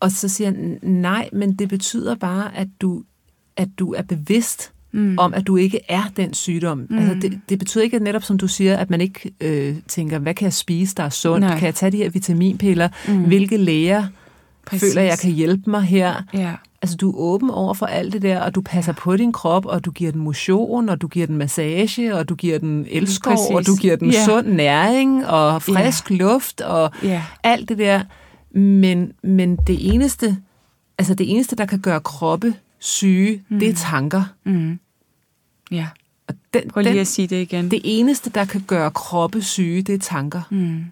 Og 0.00 0.10
så 0.10 0.28
siger 0.28 0.50
han, 0.50 0.78
nej, 0.82 1.28
men 1.32 1.56
det 1.56 1.68
betyder 1.68 2.14
bare, 2.14 2.56
at 2.56 2.68
du, 2.80 3.02
at 3.56 3.68
du 3.78 3.92
er 3.92 4.02
bevidst 4.02 4.72
mm. 4.92 5.18
om, 5.18 5.34
at 5.34 5.46
du 5.46 5.56
ikke 5.56 5.80
er 5.88 6.02
den 6.16 6.34
sygdom. 6.34 6.86
Mm. 6.90 6.98
Altså, 6.98 7.14
det, 7.14 7.40
det 7.48 7.58
betyder 7.58 7.84
ikke 7.84 7.98
netop, 7.98 8.22
som 8.22 8.38
du 8.38 8.48
siger, 8.48 8.76
at 8.76 8.90
man 8.90 9.00
ikke 9.00 9.30
øh, 9.40 9.76
tænker, 9.88 10.18
hvad 10.18 10.34
kan 10.34 10.44
jeg 10.44 10.52
spise, 10.52 10.94
der 10.94 11.02
er 11.02 11.08
sundt? 11.08 11.40
Nej. 11.46 11.58
Kan 11.58 11.66
jeg 11.66 11.74
tage 11.74 11.92
de 11.92 11.96
her 11.96 12.10
vitaminpiller? 12.10 12.88
Mm. 13.08 13.22
Hvilke 13.24 13.56
læger 13.56 14.04
Præcis. 14.66 14.92
føler, 14.94 15.02
jeg 15.02 15.18
kan 15.18 15.30
hjælpe 15.30 15.70
mig 15.70 15.82
her? 15.82 16.14
Ja. 16.34 16.52
Altså, 16.82 16.96
du 16.96 17.10
er 17.10 17.14
åben 17.16 17.50
over 17.50 17.74
for 17.74 17.86
alt 17.86 18.12
det 18.12 18.22
der, 18.22 18.40
og 18.40 18.54
du 18.54 18.60
passer 18.60 18.92
på 18.92 19.16
din 19.16 19.32
krop, 19.32 19.66
og 19.66 19.84
du 19.84 19.90
giver 19.90 20.12
den 20.12 20.20
motion, 20.20 20.88
og 20.88 21.00
du 21.00 21.08
giver 21.08 21.26
den 21.26 21.36
massage, 21.36 22.14
og 22.16 22.28
du 22.28 22.34
giver 22.34 22.58
den 22.58 22.86
elskov, 22.90 23.32
Præcis. 23.32 23.50
og 23.54 23.66
du 23.66 23.76
giver 23.76 23.96
den 23.96 24.10
Ja. 24.10 24.24
sund 24.24 24.46
næring, 24.46 25.26
og 25.26 25.62
frisk 25.62 26.10
luft, 26.10 26.60
og 26.60 26.90
Ja. 27.02 27.22
alt 27.42 27.68
det 27.68 27.78
der. 27.78 28.00
Men, 28.58 29.12
men 29.22 29.56
det 29.56 29.94
eneste, 29.94 30.36
altså 30.98 31.14
det 31.14 31.30
eneste, 31.30 31.56
der 31.56 31.66
kan 31.66 31.78
gøre 31.78 32.00
kroppe 32.00 32.54
syge, 32.78 33.44
mm. 33.48 33.58
det 33.58 33.68
er 33.68 33.74
tanker. 33.74 34.24
Mm. 34.44 34.78
Ja. 35.70 35.88
Og 36.28 36.34
den, 36.54 36.70
Prøv 36.70 36.82
lige 36.82 36.92
den, 36.92 37.00
at 37.00 37.06
sige 37.06 37.28
det 37.28 37.42
igen. 37.42 37.70
det 37.70 37.80
eneste, 37.84 38.30
der 38.30 38.44
kan 38.44 38.60
gøre 38.60 38.90
kroppe 38.90 39.42
syge, 39.42 39.82
det 39.82 39.94
er 39.94 39.98
tanker. 39.98 40.42
Mm. 40.50 40.84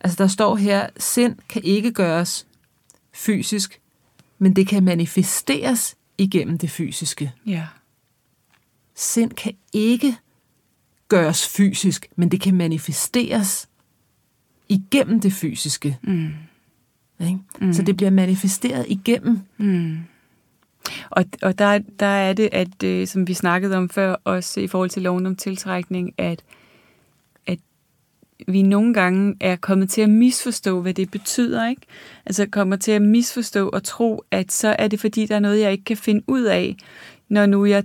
Altså 0.00 0.22
der 0.22 0.28
står 0.28 0.56
her, 0.56 0.86
sind 0.98 1.36
kan 1.48 1.62
ikke 1.64 1.92
gøres 1.92 2.46
fysisk, 3.12 3.80
men 4.38 4.56
det 4.56 4.66
kan 4.66 4.82
manifesteres 4.82 5.96
igennem 6.18 6.58
det 6.58 6.70
fysiske. 6.70 7.32
Ja. 7.46 7.66
Sind 8.94 9.30
kan 9.30 9.52
ikke 9.72 10.16
gøres 11.08 11.48
fysisk, 11.48 12.06
men 12.16 12.28
det 12.28 12.40
kan 12.40 12.54
manifesteres 12.54 13.68
igennem 14.68 15.20
det 15.20 15.32
fysiske. 15.32 15.98
Mm. 16.02 16.32
Ikke? 17.20 17.38
Mm. 17.60 17.72
Så 17.72 17.82
det 17.82 17.96
bliver 17.96 18.10
manifesteret 18.10 18.86
igennem. 18.88 19.40
Mm. 19.58 19.98
Og, 21.10 21.24
og 21.42 21.58
der, 21.58 21.78
der 22.00 22.06
er 22.06 22.32
det, 22.32 22.48
at 22.52 22.82
øh, 22.84 23.06
som 23.06 23.28
vi 23.28 23.34
snakkede 23.34 23.76
om 23.76 23.88
før, 23.88 24.16
også 24.24 24.60
i 24.60 24.66
forhold 24.66 24.90
til 24.90 25.02
loven 25.02 25.26
om 25.26 25.36
tiltrækning, 25.36 26.14
at, 26.18 26.44
at 27.46 27.58
vi 28.48 28.62
nogle 28.62 28.94
gange 28.94 29.36
er 29.40 29.56
kommet 29.56 29.90
til 29.90 30.00
at 30.00 30.10
misforstå, 30.10 30.80
hvad 30.80 30.94
det 30.94 31.10
betyder. 31.10 31.68
ikke? 31.68 31.82
Altså 32.26 32.46
kommer 32.46 32.76
til 32.76 32.92
at 32.92 33.02
misforstå 33.02 33.68
og 33.68 33.82
tro, 33.82 34.22
at 34.30 34.52
så 34.52 34.76
er 34.78 34.88
det 34.88 35.00
fordi, 35.00 35.26
der 35.26 35.34
er 35.34 35.40
noget, 35.40 35.60
jeg 35.60 35.72
ikke 35.72 35.84
kan 35.84 35.96
finde 35.96 36.22
ud 36.26 36.42
af, 36.42 36.76
når 37.28 37.46
nu 37.46 37.64
jeg 37.64 37.84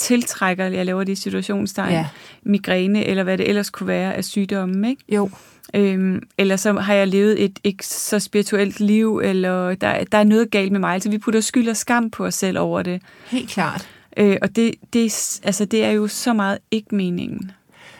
tiltrækker, 0.00 0.64
jeg 0.66 0.86
laver 0.86 1.04
det 1.04 1.12
i 1.12 1.14
situationstegn, 1.14 1.90
Ja. 1.92 2.06
migræne, 2.42 3.04
eller 3.04 3.22
hvad 3.22 3.38
det 3.38 3.48
ellers 3.48 3.70
kunne 3.70 3.86
være 3.86 4.14
af 4.14 4.24
sygdommen. 4.24 4.84
Ikke? 4.84 5.02
Jo. 5.08 5.30
Øhm, 5.74 6.22
eller 6.38 6.56
så 6.56 6.72
har 6.72 6.94
jeg 6.94 7.08
levet 7.08 7.44
et 7.44 7.58
ikke 7.64 7.86
så 7.86 8.18
spirituelt 8.18 8.80
liv, 8.80 9.18
eller 9.24 9.74
der, 9.74 10.04
der 10.04 10.18
er 10.18 10.24
noget 10.24 10.50
galt 10.50 10.72
med 10.72 10.80
mig. 10.80 10.94
Altså 10.94 11.10
vi 11.10 11.18
putter 11.18 11.40
skyld 11.40 11.68
og 11.68 11.76
skam 11.76 12.10
på 12.10 12.26
os 12.26 12.34
selv 12.34 12.58
over 12.58 12.82
det. 12.82 13.02
Helt 13.26 13.50
klart. 13.50 13.88
Øh, 14.16 14.36
og 14.42 14.56
det, 14.56 14.74
det, 14.92 15.04
er- 15.04 15.40
altså, 15.44 15.64
det 15.64 15.84
er 15.84 15.90
jo 15.90 16.06
så 16.08 16.32
meget 16.32 16.58
ikke 16.70 16.94
meningen. 16.94 17.50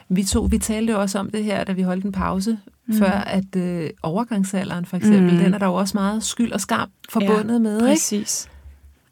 Vi 0.08 0.24
to, 0.24 0.40
vi 0.50 0.58
talte 0.58 0.92
jo 0.92 1.00
også 1.00 1.18
om 1.18 1.30
det 1.30 1.44
her, 1.44 1.64
da 1.64 1.72
vi 1.72 1.82
holdt 1.82 2.04
en 2.04 2.12
pause, 2.12 2.58
mm. 2.86 2.98
før 2.98 3.10
at 3.10 3.56
øh, 3.56 3.90
overgangsalderen 4.02 4.84
for 4.86 4.96
eksempel, 4.96 5.20
Mm. 5.22 5.30
mm. 5.36 5.38
den 5.44 5.54
er 5.54 5.58
der 5.58 5.66
jo 5.66 5.74
også 5.74 5.96
meget 5.96 6.24
skyld 6.24 6.52
og 6.52 6.60
skam 6.60 6.88
forbundet 7.08 7.52
Ja, 7.54 7.58
med, 7.58 7.76
ikke? 7.76 7.86
Præcis. 7.92 8.48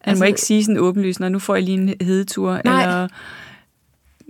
Man 0.07 0.11
Altså- 0.11 0.25
må 0.25 0.27
ikke 0.27 0.41
sige 0.41 0.65
sådan 0.65 0.79
åbenlyst, 0.79 1.21
når 1.21 1.29
nu 1.29 1.39
får 1.39 1.55
jeg 1.55 1.63
lige 1.65 1.79
en 1.79 1.95
hedetur, 2.01 2.61
Nej. 2.65 2.83
eller 2.83 3.09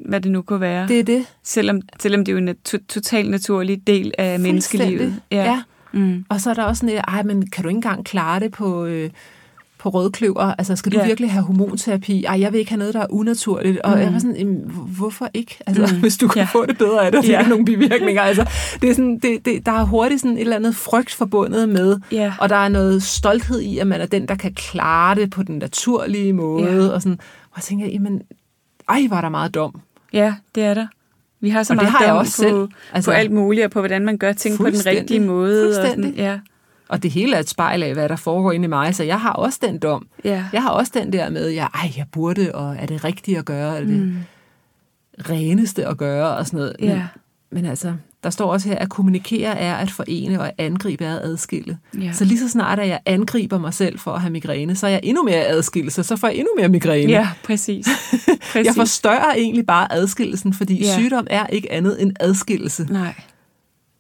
hvad 0.08 0.20
det 0.20 0.32
nu 0.32 0.42
kunne 0.42 0.60
være. 0.60 0.88
Det 0.88 1.00
er 1.00 1.04
det. 1.04 1.26
Selvom, 1.42 1.80
selvom 2.00 2.24
det 2.24 2.28
er 2.28 2.32
jo 2.32 2.38
en 2.38 2.44
nat- 2.44 2.74
totalt 2.88 3.30
naturlig 3.30 3.86
del 3.86 4.12
af 4.18 4.40
menneskelivet. 4.40 5.00
Fuldstændig. 5.00 5.22
Ja. 5.30 5.62
Mm. 5.92 6.24
Og 6.28 6.40
så 6.40 6.50
er 6.50 6.54
der 6.54 6.62
også 6.64 6.80
sådan 6.80 6.94
et, 6.96 7.00
ej, 7.08 7.22
men 7.22 7.50
kan 7.50 7.62
du 7.62 7.68
ikke 7.68 7.76
engang 7.76 8.04
klare 8.04 8.40
det 8.40 8.52
på, 8.52 8.84
øh, 8.84 9.10
på 9.78 9.88
rødkløver? 9.88 10.54
Altså, 10.58 10.76
skal 10.76 10.92
du 10.92 10.98
Ja. 10.98 11.06
virkelig 11.06 11.32
have 11.32 11.44
hormonterapi? 11.44 12.24
Ej, 12.24 12.40
jeg 12.40 12.52
vil 12.52 12.58
ikke 12.58 12.70
have 12.70 12.78
noget, 12.78 12.94
der 12.94 13.00
er 13.00 13.06
unaturligt. 13.10 13.78
Og 13.80 13.90
Mm. 13.90 13.98
jeg 14.00 14.12
var 14.12 14.18
sådan, 14.18 14.36
"Jamen, 14.36 14.60
hvor- 14.66 14.82
hvorfor 14.98 15.28
ikke? 15.34 15.58
Altså, 15.66 15.94
Mm. 15.94 16.00
hvis 16.00 16.16
du 16.16 16.28
kan 16.28 16.40
Ja. 16.42 16.48
få 16.52 16.66
det 16.66 16.78
bedre 16.78 17.06
af 17.06 17.12
det, 17.12 17.22
det 17.22 17.34
er 17.34 17.40
Ja. 17.42 17.48
nogen 17.48 17.64
bivirkninger. 17.64 18.22
Altså, 18.22 18.46
det 18.82 18.90
er 18.90 18.94
sådan, 18.94 19.18
det, 19.18 19.44
det, 19.44 19.66
der 19.66 19.72
er 19.72 19.84
hurtigt 19.84 20.20
sådan 20.20 20.36
et 20.36 20.40
eller 20.40 20.56
andet 20.56 20.76
frygt 20.76 21.14
forbundet 21.14 21.68
med, 21.68 21.96
Ja. 22.12 22.32
og 22.40 22.48
der 22.48 22.56
er 22.56 22.68
noget 22.68 23.02
stolthed 23.02 23.60
i, 23.60 23.78
at 23.78 23.86
man 23.86 24.00
er 24.00 24.06
den, 24.06 24.28
der 24.28 24.34
kan 24.34 24.54
klare 24.54 25.14
det 25.14 25.30
på 25.30 25.42
den 25.42 25.58
naturlige 25.58 26.32
måde. 26.32 26.70
Ja. 26.72 26.88
Og, 26.88 27.02
sådan, 27.02 27.18
og 27.50 27.52
jeg 27.56 27.62
tænker, 27.62 27.86
jamen, 27.86 28.22
ej, 28.88 29.00
var 29.10 29.20
der 29.20 29.28
meget 29.28 29.54
dum. 29.54 29.80
ja, 30.12 30.34
det 30.54 30.62
er 30.62 30.74
der. 30.74 30.86
Vi 31.40 31.48
har 31.50 31.62
så 31.62 31.72
Og 31.72 31.76
det 31.76 31.82
meget 31.82 31.92
har 31.92 32.04
jeg 32.04 32.14
også 32.14 32.36
på, 32.42 32.48
selv. 32.48 32.68
altså, 32.92 33.10
på 33.10 33.14
alt 33.14 33.30
muligt, 33.32 33.64
og 33.64 33.70
på 33.70 33.78
hvordan 33.80 34.04
man 34.04 34.18
gør 34.18 34.32
ting 34.32 34.56
på 34.56 34.64
den 34.64 34.72
Fuldstændig. 34.72 35.00
rigtige 35.00 35.20
måde. 35.20 35.68
Og 35.68 35.74
sådan, 35.74 35.90
Fuldstændig. 35.94 36.18
ja. 36.22 36.38
Og 36.88 37.02
det 37.02 37.10
hele 37.10 37.36
er 37.36 37.40
et 37.40 37.48
spejl 37.48 37.82
af, 37.82 37.92
hvad 37.94 38.08
der 38.08 38.16
foregår 38.16 38.52
inde 38.52 38.64
i 38.64 38.68
mig, 38.68 38.94
så 38.94 39.04
jeg 39.04 39.20
har 39.20 39.32
også 39.32 39.58
den 39.62 39.78
dom. 39.78 40.06
Ja. 40.24 40.44
Jeg 40.52 40.62
har 40.62 40.70
også 40.70 40.92
den 40.94 41.12
der 41.12 41.30
med, 41.30 41.50
ja, 41.50 41.66
ej, 41.74 41.92
jeg 41.96 42.06
burde, 42.12 42.54
og 42.54 42.76
er 42.78 42.86
det 42.86 43.04
rigtigt 43.04 43.38
at 43.38 43.44
gøre, 43.44 43.76
er 43.76 43.80
det 43.84 43.88
Mm. 43.88 44.16
reneste 45.30 45.86
at 45.86 45.96
gøre, 45.96 46.36
og 46.36 46.46
sådan 46.46 46.58
noget. 46.58 46.76
Men, 46.80 46.88
Ja. 46.88 47.02
men 47.50 47.64
altså, 47.64 47.94
der 48.24 48.30
står 48.30 48.52
også 48.52 48.68
her, 48.68 48.78
at 48.78 48.88
kommunikere 48.88 49.58
er 49.58 49.74
at 49.74 49.90
forene, 49.90 50.40
og 50.40 50.46
at 50.46 50.54
angribe 50.58 51.04
er 51.04 51.16
at 51.16 51.22
adskille. 51.22 51.78
Ja. 52.00 52.12
Så 52.12 52.24
lige 52.24 52.38
så 52.38 52.48
snart, 52.48 52.78
at 52.78 52.88
jeg 52.88 53.00
angriber 53.06 53.58
mig 53.58 53.74
selv 53.74 53.98
for 53.98 54.12
at 54.12 54.20
have 54.20 54.30
migræne, 54.30 54.74
så 54.76 54.86
er 54.86 54.90
jeg 54.90 55.00
endnu 55.02 55.22
mere 55.22 55.44
adskillelse, 55.46 56.02
så 56.02 56.16
får 56.16 56.28
jeg 56.28 56.36
endnu 56.36 56.50
mere 56.58 56.68
migræne. 56.68 57.12
Ja, 57.12 57.28
præcis. 57.44 57.86
præcis. 58.52 58.66
Jeg 58.66 58.74
forstørrer 58.74 59.34
egentlig 59.34 59.66
bare 59.66 59.92
adskillelsen, 59.92 60.54
fordi 60.54 60.84
Ja. 60.84 60.98
sygdom 60.98 61.26
er 61.30 61.46
ikke 61.46 61.72
andet 61.72 62.02
end 62.02 62.12
adskillelse. 62.20 62.86
Nej, 62.90 63.14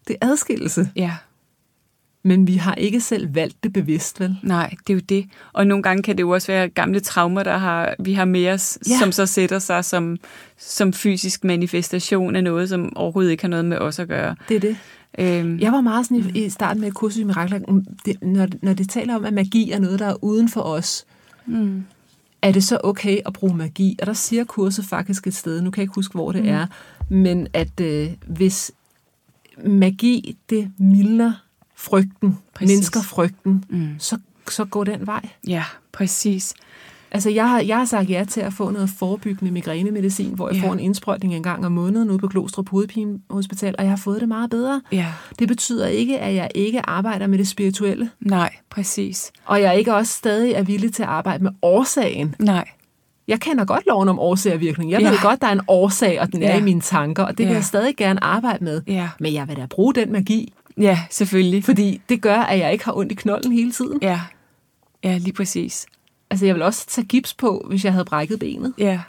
Det 0.08 0.16
er 0.20 0.26
adskillelse, 0.30 0.90
ja, 0.96 1.12
men 2.22 2.46
vi 2.46 2.54
har 2.54 2.74
ikke 2.74 3.00
selv 3.00 3.34
valgt 3.34 3.64
det 3.64 3.72
bevidst, 3.72 4.20
vel? 4.20 4.36
nej, 4.42 4.74
det 4.86 4.92
er 4.92 4.94
jo 4.94 5.00
det. 5.08 5.26
Og 5.52 5.66
nogle 5.66 5.82
gange 5.82 6.02
kan 6.02 6.16
det 6.16 6.22
jo 6.22 6.30
også 6.30 6.46
være 6.52 6.68
gamle 6.68 7.00
traumer, 7.00 7.42
der 7.42 7.58
har, 7.58 7.94
vi 7.98 8.12
har 8.12 8.24
med 8.24 8.48
os, 8.48 8.78
Ja. 8.88 8.98
som 8.98 9.12
så 9.12 9.26
sætter 9.26 9.58
sig 9.58 9.84
som, 9.84 10.16
som 10.58 10.92
fysisk 10.92 11.44
manifestation 11.44 12.36
af 12.36 12.44
noget, 12.44 12.68
som 12.68 12.96
overhovedet 12.96 13.30
ikke 13.30 13.42
har 13.42 13.48
noget 13.48 13.64
med 13.64 13.78
os 13.78 13.98
at 13.98 14.08
gøre. 14.08 14.36
Det 14.48 14.56
er 14.56 14.60
det. 14.60 14.76
Øhm, 15.18 15.58
Jeg 15.60 15.72
var 15.72 15.80
meget 15.80 16.06
sådan 16.06 16.30
i, 16.34 16.44
i 16.44 16.48
starten 16.50 16.80
med 16.80 16.92
kursus 16.92 17.18
i 17.18 17.24
mirakler, 17.24 17.58
mm, 17.68 17.84
det, 18.04 18.22
når, 18.22 18.48
når 18.62 18.72
det 18.74 18.90
taler 18.90 19.16
om, 19.16 19.24
at 19.24 19.32
magi 19.32 19.70
er 19.70 19.78
noget, 19.78 19.98
der 19.98 20.06
er 20.06 20.24
uden 20.24 20.48
for 20.48 20.60
os, 20.60 21.04
mm, 21.46 21.84
er 22.42 22.52
det 22.52 22.64
så 22.64 22.80
okay 22.84 23.18
at 23.26 23.32
bruge 23.32 23.56
magi? 23.56 23.96
Og 24.00 24.06
der 24.06 24.12
siger 24.12 24.44
kurset 24.44 24.84
faktisk 24.84 25.26
et 25.26 25.34
sted, 25.34 25.60
nu 25.60 25.70
kan 25.70 25.80
jeg 25.80 25.84
ikke 25.84 25.94
huske, 25.94 26.12
hvor 26.14 26.32
det 26.32 26.42
mm. 26.42 26.48
er, 26.48 26.66
men 27.10 27.46
at 27.52 27.80
øh, 27.80 28.08
hvis 28.26 28.72
magi, 29.66 30.36
det 30.50 30.70
mildner 30.78 31.32
frygten, 31.78 32.38
Præcis. 32.54 32.74
Mindsker 32.76 33.02
frygten, 33.02 33.64
mm, 33.70 33.88
så, 33.98 34.18
så 34.50 34.64
går 34.64 34.84
den 34.84 35.06
vej. 35.06 35.28
ja, 35.48 35.64
præcis. 35.92 36.54
Altså, 37.10 37.30
jeg 37.30 37.48
har, 37.50 37.60
jeg 37.60 37.76
har 37.76 37.84
sagt 37.84 38.10
ja 38.10 38.24
til 38.28 38.40
at 38.40 38.52
få 38.52 38.70
noget 38.70 38.90
forebyggende 38.90 39.52
migrænemedicin, 39.52 40.34
hvor 40.34 40.48
jeg 40.48 40.56
Ja. 40.62 40.68
får 40.68 40.72
en 40.72 40.80
indsprøjtning 40.80 41.34
en 41.34 41.42
gang 41.42 41.66
om 41.66 41.72
måneden 41.72 42.10
ude 42.10 42.18
på 42.18 42.28
Glostrup 42.28 42.68
Hovedpinehospital, 42.68 43.74
og 43.78 43.84
jeg 43.84 43.90
har 43.92 43.96
fået 43.96 44.20
det 44.20 44.28
meget 44.28 44.50
bedre. 44.50 44.82
Ja, 44.92 45.06
Det 45.38 45.48
betyder 45.48 45.86
ikke, 45.86 46.18
at 46.18 46.34
jeg 46.34 46.50
ikke 46.54 46.88
arbejder 46.88 47.26
med 47.26 47.38
det 47.38 47.48
spirituelle, 47.48 48.10
nej, 48.20 48.50
præcis. 48.70 49.32
og 49.44 49.60
jeg 49.62 49.78
ikke 49.78 49.94
også 49.94 50.12
stadig 50.12 50.52
er 50.52 50.62
villig 50.62 50.92
til 50.94 51.02
at 51.02 51.08
arbejde 51.08 51.44
med 51.44 51.50
årsagen. 51.62 52.34
Nej, 52.38 52.64
Jeg 53.28 53.40
kender 53.40 53.64
godt 53.64 53.86
loven 53.86 54.08
om 54.08 54.18
årsag 54.18 54.54
og 54.54 54.60
virkning. 54.60 54.90
Jeg 54.90 55.00
Ja. 55.00 55.10
ved 55.10 55.18
godt, 55.22 55.40
der 55.40 55.46
er 55.46 55.52
en 55.52 55.60
årsag, 55.68 56.20
og 56.20 56.32
den 56.32 56.42
er 56.42 56.48
Ja. 56.52 56.58
i 56.58 56.62
mine 56.62 56.80
tanker, 56.80 57.22
og 57.22 57.30
det 57.30 57.38
vil 57.38 57.46
Ja. 57.46 57.54
jeg 57.54 57.64
stadig 57.64 57.96
gerne 57.96 58.24
arbejde 58.24 58.64
med. 58.64 58.82
ja, 58.86 59.08
Men 59.20 59.34
jeg 59.34 59.48
vil 59.48 59.56
da 59.56 59.66
bruge 59.66 59.94
den 59.94 60.12
magi, 60.12 60.52
ja, 60.80 61.00
selvfølgelig. 61.10 61.64
fordi 61.64 62.00
det 62.08 62.20
gør, 62.20 62.36
at 62.38 62.58
jeg 62.58 62.72
ikke 62.72 62.84
har 62.84 62.96
ondt 62.96 63.12
i 63.12 63.14
knolden 63.14 63.52
hele 63.52 63.72
tiden. 63.72 63.98
Ja, 64.02 64.20
ja, 65.04 65.18
lige 65.18 65.32
præcis. 65.32 65.86
Altså, 66.30 66.46
jeg 66.46 66.54
vil 66.54 66.62
også 66.62 66.86
tage 66.86 67.04
gips 67.04 67.34
på, 67.34 67.66
hvis 67.68 67.84
jeg 67.84 67.92
havde 67.92 68.04
brækket 68.04 68.38
benet. 68.38 68.72
Ja. 68.78 69.00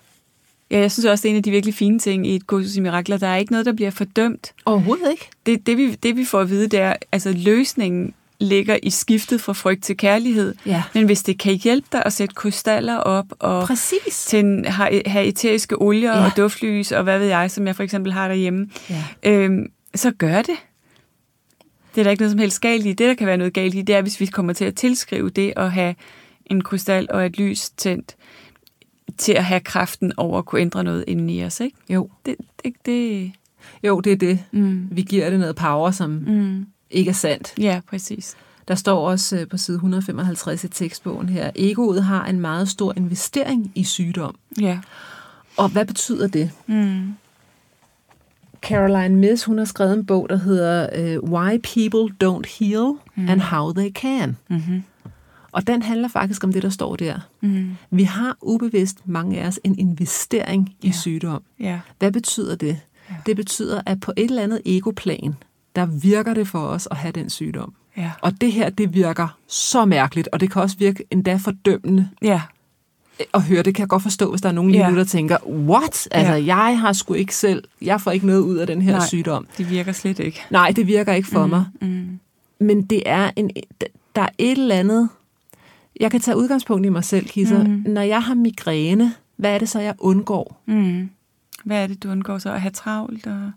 Ja, 0.72 0.80
jeg 0.80 0.92
synes 0.92 1.06
også, 1.06 1.22
det 1.22 1.30
er 1.30 1.32
en 1.32 1.38
af 1.38 1.44
de 1.44 1.52
virkelig 1.52 1.74
fine 1.76 2.00
ting 2.00 2.28
i 2.28 2.36
et 2.36 2.48
kursus 2.48 2.76
i 2.76 2.80
mirakler. 2.80 3.18
Der 3.18 3.28
er 3.28 3.36
ikke 3.36 3.52
noget, 3.52 3.66
der 3.66 3.74
bliver 3.74 3.92
fordømt. 3.92 4.52
Overhovedet 4.66 5.12
ikke. 5.12 5.30
Det, 5.46 5.66
det, 5.68 5.78
vi, 5.78 5.96
det 5.96 6.18
vi 6.18 6.26
får 6.26 6.40
at 6.40 6.50
vide, 6.50 6.68
det 6.68 6.80
er, 6.80 6.94
altså 7.12 7.34
løsningen 7.38 8.14
ligger 8.40 8.78
i 8.84 8.90
skiftet 8.90 9.42
fra 9.42 9.54
frygt 9.54 9.84
til 9.84 9.98
kærlighed. 9.98 10.56
Ja. 10.66 10.84
Men 10.94 11.06
hvis 11.06 11.24
det 11.24 11.40
kan 11.40 11.54
hjælpe 11.54 11.88
dig 11.92 12.04
at 12.06 12.14
sætte 12.14 12.36
krystaller 12.36 12.96
op 12.98 13.26
og 13.40 13.64
Præcis. 13.68 14.26
til 14.26 14.40
en, 14.40 14.66
have, 14.66 15.02
have 15.06 15.26
eteriske 15.26 15.82
olier 15.82 16.18
ja. 16.18 16.26
og 16.26 16.32
duftlys 16.38 16.92
og 16.92 17.04
hvad 17.04 17.20
ved 17.20 17.28
jeg, 17.28 17.52
som 17.52 17.68
jeg 17.68 17.76
for 17.76 17.84
eksempel 17.84 18.14
har 18.14 18.28
derhjemme, 18.28 18.70
Ja. 18.90 19.04
øhm, 19.24 19.72
så 19.96 20.12
gør 20.12 20.42
det. 20.42 20.56
Det 21.96 22.02
er 22.02 22.04
der 22.04 22.12
ikke 22.12 22.22
noget 22.22 22.32
som 22.32 22.40
helst 22.40 22.62
galt 22.62 22.86
i. 22.86 22.90
Det, 22.90 23.00
der 23.08 23.14
kan 23.14 23.28
være 23.28 23.38
noget 23.38 23.54
galt 23.54 23.76
i, 23.76 23.82
det 23.82 23.96
er, 23.96 24.02
hvis 24.02 24.20
vi 24.20 24.26
kommer 24.26 24.54
til 24.54 24.66
at 24.66 24.76
tilskrive 24.76 25.30
det 25.30 25.54
at 25.58 25.72
have 25.72 25.96
en 26.46 26.62
krystal 26.62 27.08
og 27.10 27.26
et 27.26 27.38
lys 27.38 27.70
tændt 27.70 28.16
til 29.18 29.32
at 29.34 29.46
have 29.46 29.60
kraften 29.60 30.14
over 30.18 30.38
at 30.40 30.46
kunne 30.46 30.62
ændre 30.62 30.84
noget 30.84 31.04
inden 31.08 31.30
i 31.30 31.44
os. 31.46 31.60
Ikke? 31.60 31.78
Jo. 31.90 32.10
Det, 32.26 32.36
det, 32.64 32.74
det, 32.86 33.32
jo, 33.84 34.00
det 34.00 34.12
er 34.12 34.16
det. 34.18 34.40
mm, 34.52 34.88
Vi 34.92 35.02
giver 35.02 35.30
det 35.30 35.40
noget 35.40 35.56
power, 35.56 35.92
som 35.92 36.10
mm, 36.10 36.66
ikke 36.92 37.10
er 37.10 37.14
sandt. 37.14 37.54
ja, 37.58 37.82
præcis. 37.90 38.36
Der 38.68 38.76
står 38.76 39.10
også 39.10 39.38
øh, 39.38 39.48
på 39.48 39.58
side 39.58 39.76
155 39.76 40.64
i 40.64 40.68
tekstbogen 40.68 41.30
her, 41.30 41.52
egoet 41.56 42.04
har 42.04 42.26
en 42.26 42.40
meget 42.40 42.70
stor 42.70 42.94
investering 42.98 43.72
i 43.76 43.84
sygdom. 43.84 44.36
Ja. 44.62 44.80
Og 45.58 45.70
hvad 45.70 45.86
betyder 45.86 46.28
det? 46.28 46.52
Mm, 46.68 47.14
Caroline 48.62 49.16
Miss, 49.16 49.44
hun 49.44 49.58
har 49.58 49.66
skrevet 49.66 49.94
en 49.94 50.06
bog, 50.06 50.30
der 50.30 50.36
hedder 50.36 50.88
uh, 51.20 51.30
Why 51.32 51.58
People 51.58 52.16
Don't 52.24 52.60
Heal 52.60 52.94
mm. 53.16 53.30
and 53.30 53.42
How 53.42 53.74
They 53.74 53.92
Can. 53.92 54.38
mm-hmm. 54.50 54.84
Og 55.52 55.68
den 55.68 55.82
handler 55.82 56.08
faktisk 56.08 56.44
om 56.44 56.54
det, 56.54 56.64
der 56.64 56.70
står 56.70 56.96
der. 56.96 57.20
Mm. 57.42 57.78
Vi 57.92 58.04
har 58.04 58.38
ubevidst, 58.42 58.98
mange 59.06 59.42
af 59.42 59.48
os, 59.48 59.60
en 59.64 59.80
investering 59.80 60.76
i 60.82 60.88
Ja. 60.88 60.92
sygdom. 60.92 61.44
Ja. 61.60 61.80
Hvad 62.00 62.12
betyder 62.12 62.56
det? 62.56 62.80
Ja. 63.10 63.16
Det 63.26 63.36
betyder, 63.36 63.82
at 63.86 64.00
på 64.00 64.14
et 64.18 64.24
eller 64.30 64.44
andet 64.44 64.62
egoplan, 64.66 65.36
der 65.76 65.86
virker 65.86 66.34
det 66.34 66.48
for 66.48 66.60
os 66.60 66.88
at 66.92 66.98
have 66.98 67.12
den 67.12 67.30
sygdom. 67.30 67.74
Ja. 67.98 68.12
Og 68.22 68.42
det 68.42 68.52
her, 68.52 68.70
det 68.70 68.94
virker 68.94 69.38
så 69.48 69.86
mærkeligt, 69.86 70.30
og 70.32 70.40
det 70.40 70.52
kan 70.52 70.62
også 70.62 70.78
virke 70.78 71.04
endda 71.12 71.36
fordømmende 71.36 72.10
Ja. 72.22 72.42
At 73.34 73.42
høre. 73.42 73.64
Det 73.64 73.76
kan 73.76 73.82
jeg 73.82 73.90
godt 73.90 74.04
forstå, 74.04 74.30
hvis 74.30 74.42
der 74.42 74.50
er 74.50 74.54
nogen 74.54 74.72
lige 74.72 74.84
Ja. 74.84 74.90
nu, 74.90 74.98
der 74.98 75.04
tænker, 75.04 75.38
what? 75.48 76.08
Altså, 76.12 76.34
Ja. 76.34 76.46
jeg 76.56 76.80
har 76.80 76.94
sgu 76.94 77.14
ikke 77.14 77.36
selv, 77.36 77.64
jeg 77.82 78.02
får 78.02 78.12
ikke 78.12 78.26
noget 78.26 78.40
ud 78.42 78.58
af 78.58 78.68
den 78.68 78.82
her 78.82 78.92
Nej. 78.98 79.08
sygdom. 79.08 79.48
Det 79.58 79.70
virker 79.70 79.92
slet 79.92 80.20
ikke. 80.20 80.42
Nej, 80.50 80.72
det 80.76 80.88
virker 80.88 81.14
ikke 81.14 81.28
for 81.28 81.44
mm. 81.46 81.50
mig. 81.50 81.66
Mm. 81.82 82.20
Men 82.60 82.82
det 82.86 83.04
er 83.06 83.32
en, 83.36 83.50
der 84.16 84.22
er 84.22 84.30
et 84.38 84.52
eller 84.58 84.76
andet, 84.76 85.10
jeg 86.00 86.12
kan 86.12 86.22
tage 86.22 86.38
udgangspunkt 86.38 86.86
i 86.86 86.90
mig 86.90 87.04
selv, 87.04 87.26
Kisser. 87.28 87.64
Mm. 87.64 87.84
Når 87.88 88.02
jeg 88.02 88.24
har 88.24 88.34
migræne, 88.34 89.14
hvad 89.36 89.54
er 89.54 89.58
det 89.58 89.70
så, 89.70 89.80
jeg 89.80 89.94
undgår? 90.00 90.62
Mm. 90.66 91.10
Hvad 91.66 91.84
er 91.84 91.88
det, 91.88 92.04
du 92.04 92.10
undgår 92.12 92.38
så? 92.38 92.52
At 92.54 92.62
have 92.62 92.72
travlt? 92.72 93.28
Og... 93.28 93.52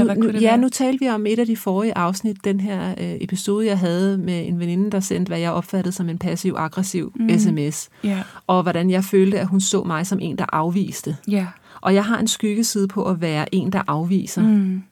Eller 0.00 0.04
nu, 0.04 0.08
hvad 0.12 0.22
kunne 0.22 0.32
det 0.32 0.42
ja, 0.42 0.48
være? 0.50 0.58
nu 0.58 0.68
talte 0.68 1.00
vi 1.00 1.08
om 1.08 1.26
et 1.26 1.38
af 1.38 1.46
de 1.46 1.56
forrige 1.56 1.98
afsnit, 1.98 2.44
den 2.44 2.60
her 2.60 2.90
øh, 2.90 3.14
episode, 3.20 3.66
jeg 3.66 3.78
havde 3.78 4.18
med 4.18 4.48
en 4.48 4.58
veninde, 4.60 4.90
der 4.90 5.00
sendte, 5.00 5.30
hvad 5.30 5.38
jeg 5.38 5.50
opfattede 5.52 5.92
som 5.94 6.08
en 6.08 6.18
passiv-aggressiv 6.18 7.12
mm. 7.16 7.38
sms, 7.38 7.88
Ja. 8.04 8.22
og 8.46 8.62
hvordan 8.62 8.90
jeg 8.90 9.04
følte, 9.04 9.40
at 9.40 9.46
hun 9.46 9.60
så 9.60 9.82
mig 9.82 10.06
som 10.06 10.18
en, 10.22 10.38
der 10.38 10.44
afviste. 10.52 11.16
Ja. 11.28 11.46
Og 11.80 11.94
jeg 11.94 12.04
har 12.04 12.18
en 12.18 12.28
skyggeside 12.28 12.88
på 12.88 13.04
at 13.04 13.20
være 13.20 13.54
en, 13.54 13.72
der 13.72 13.82
afviser. 13.86 14.42
Mm. 14.42 14.82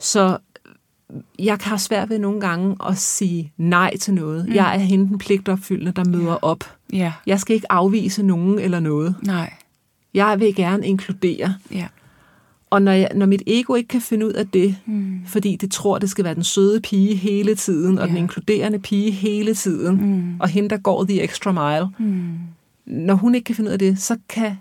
Så 0.00 0.38
jeg 1.38 1.58
har 1.60 1.76
svært 1.76 2.10
ved 2.10 2.18
nogle 2.18 2.40
gange 2.40 2.76
at 2.88 2.98
sige 2.98 3.52
nej 3.56 3.96
til 3.96 4.14
noget. 4.14 4.48
Mm. 4.48 4.54
Jeg 4.54 4.74
er 4.74 4.78
hende 4.78 5.08
den 5.08 5.18
pligtopfyldende, 5.18 5.92
der 5.92 6.04
møder 6.04 6.30
Ja. 6.30 6.36
op. 6.42 6.64
Ja. 6.92 7.12
Jeg 7.26 7.40
skal 7.40 7.54
ikke 7.54 7.72
afvise 7.72 8.22
nogen 8.22 8.58
eller 8.58 8.80
noget. 8.80 9.14
Nej. 9.22 9.52
Jeg 10.14 10.40
vil 10.40 10.54
gerne 10.54 10.86
inkludere. 10.86 11.54
Ja. 11.72 11.86
Og 12.74 12.82
når, 12.82 12.92
jeg, 12.92 13.08
når 13.14 13.26
mit 13.26 13.42
ego 13.46 13.74
ikke 13.74 13.88
kan 13.88 14.00
finde 14.00 14.26
ud 14.26 14.32
af 14.32 14.48
det, 14.48 14.76
Mm. 14.86 15.20
fordi 15.26 15.56
det 15.56 15.70
tror, 15.72 15.98
det 15.98 16.10
skal 16.10 16.24
være 16.24 16.34
den 16.34 16.44
søde 16.44 16.80
pige 16.80 17.14
hele 17.14 17.54
tiden, 17.54 17.98
og 17.98 18.04
Ja. 18.06 18.10
den 18.10 18.16
inkluderende 18.18 18.78
pige 18.78 19.10
hele 19.10 19.54
tiden, 19.54 19.96
Mm. 19.96 20.40
og 20.40 20.48
hende, 20.48 20.68
der 20.68 20.76
går 20.76 21.04
the 21.04 21.22
extra 21.22 21.52
mile. 21.52 21.88
Mm. 22.10 22.32
Når 22.86 23.14
hun 23.14 23.34
ikke 23.34 23.44
kan 23.44 23.54
finde 23.54 23.68
ud 23.68 23.72
af 23.72 23.78
det, 23.78 23.98
så 23.98 24.16
kan 24.28 24.56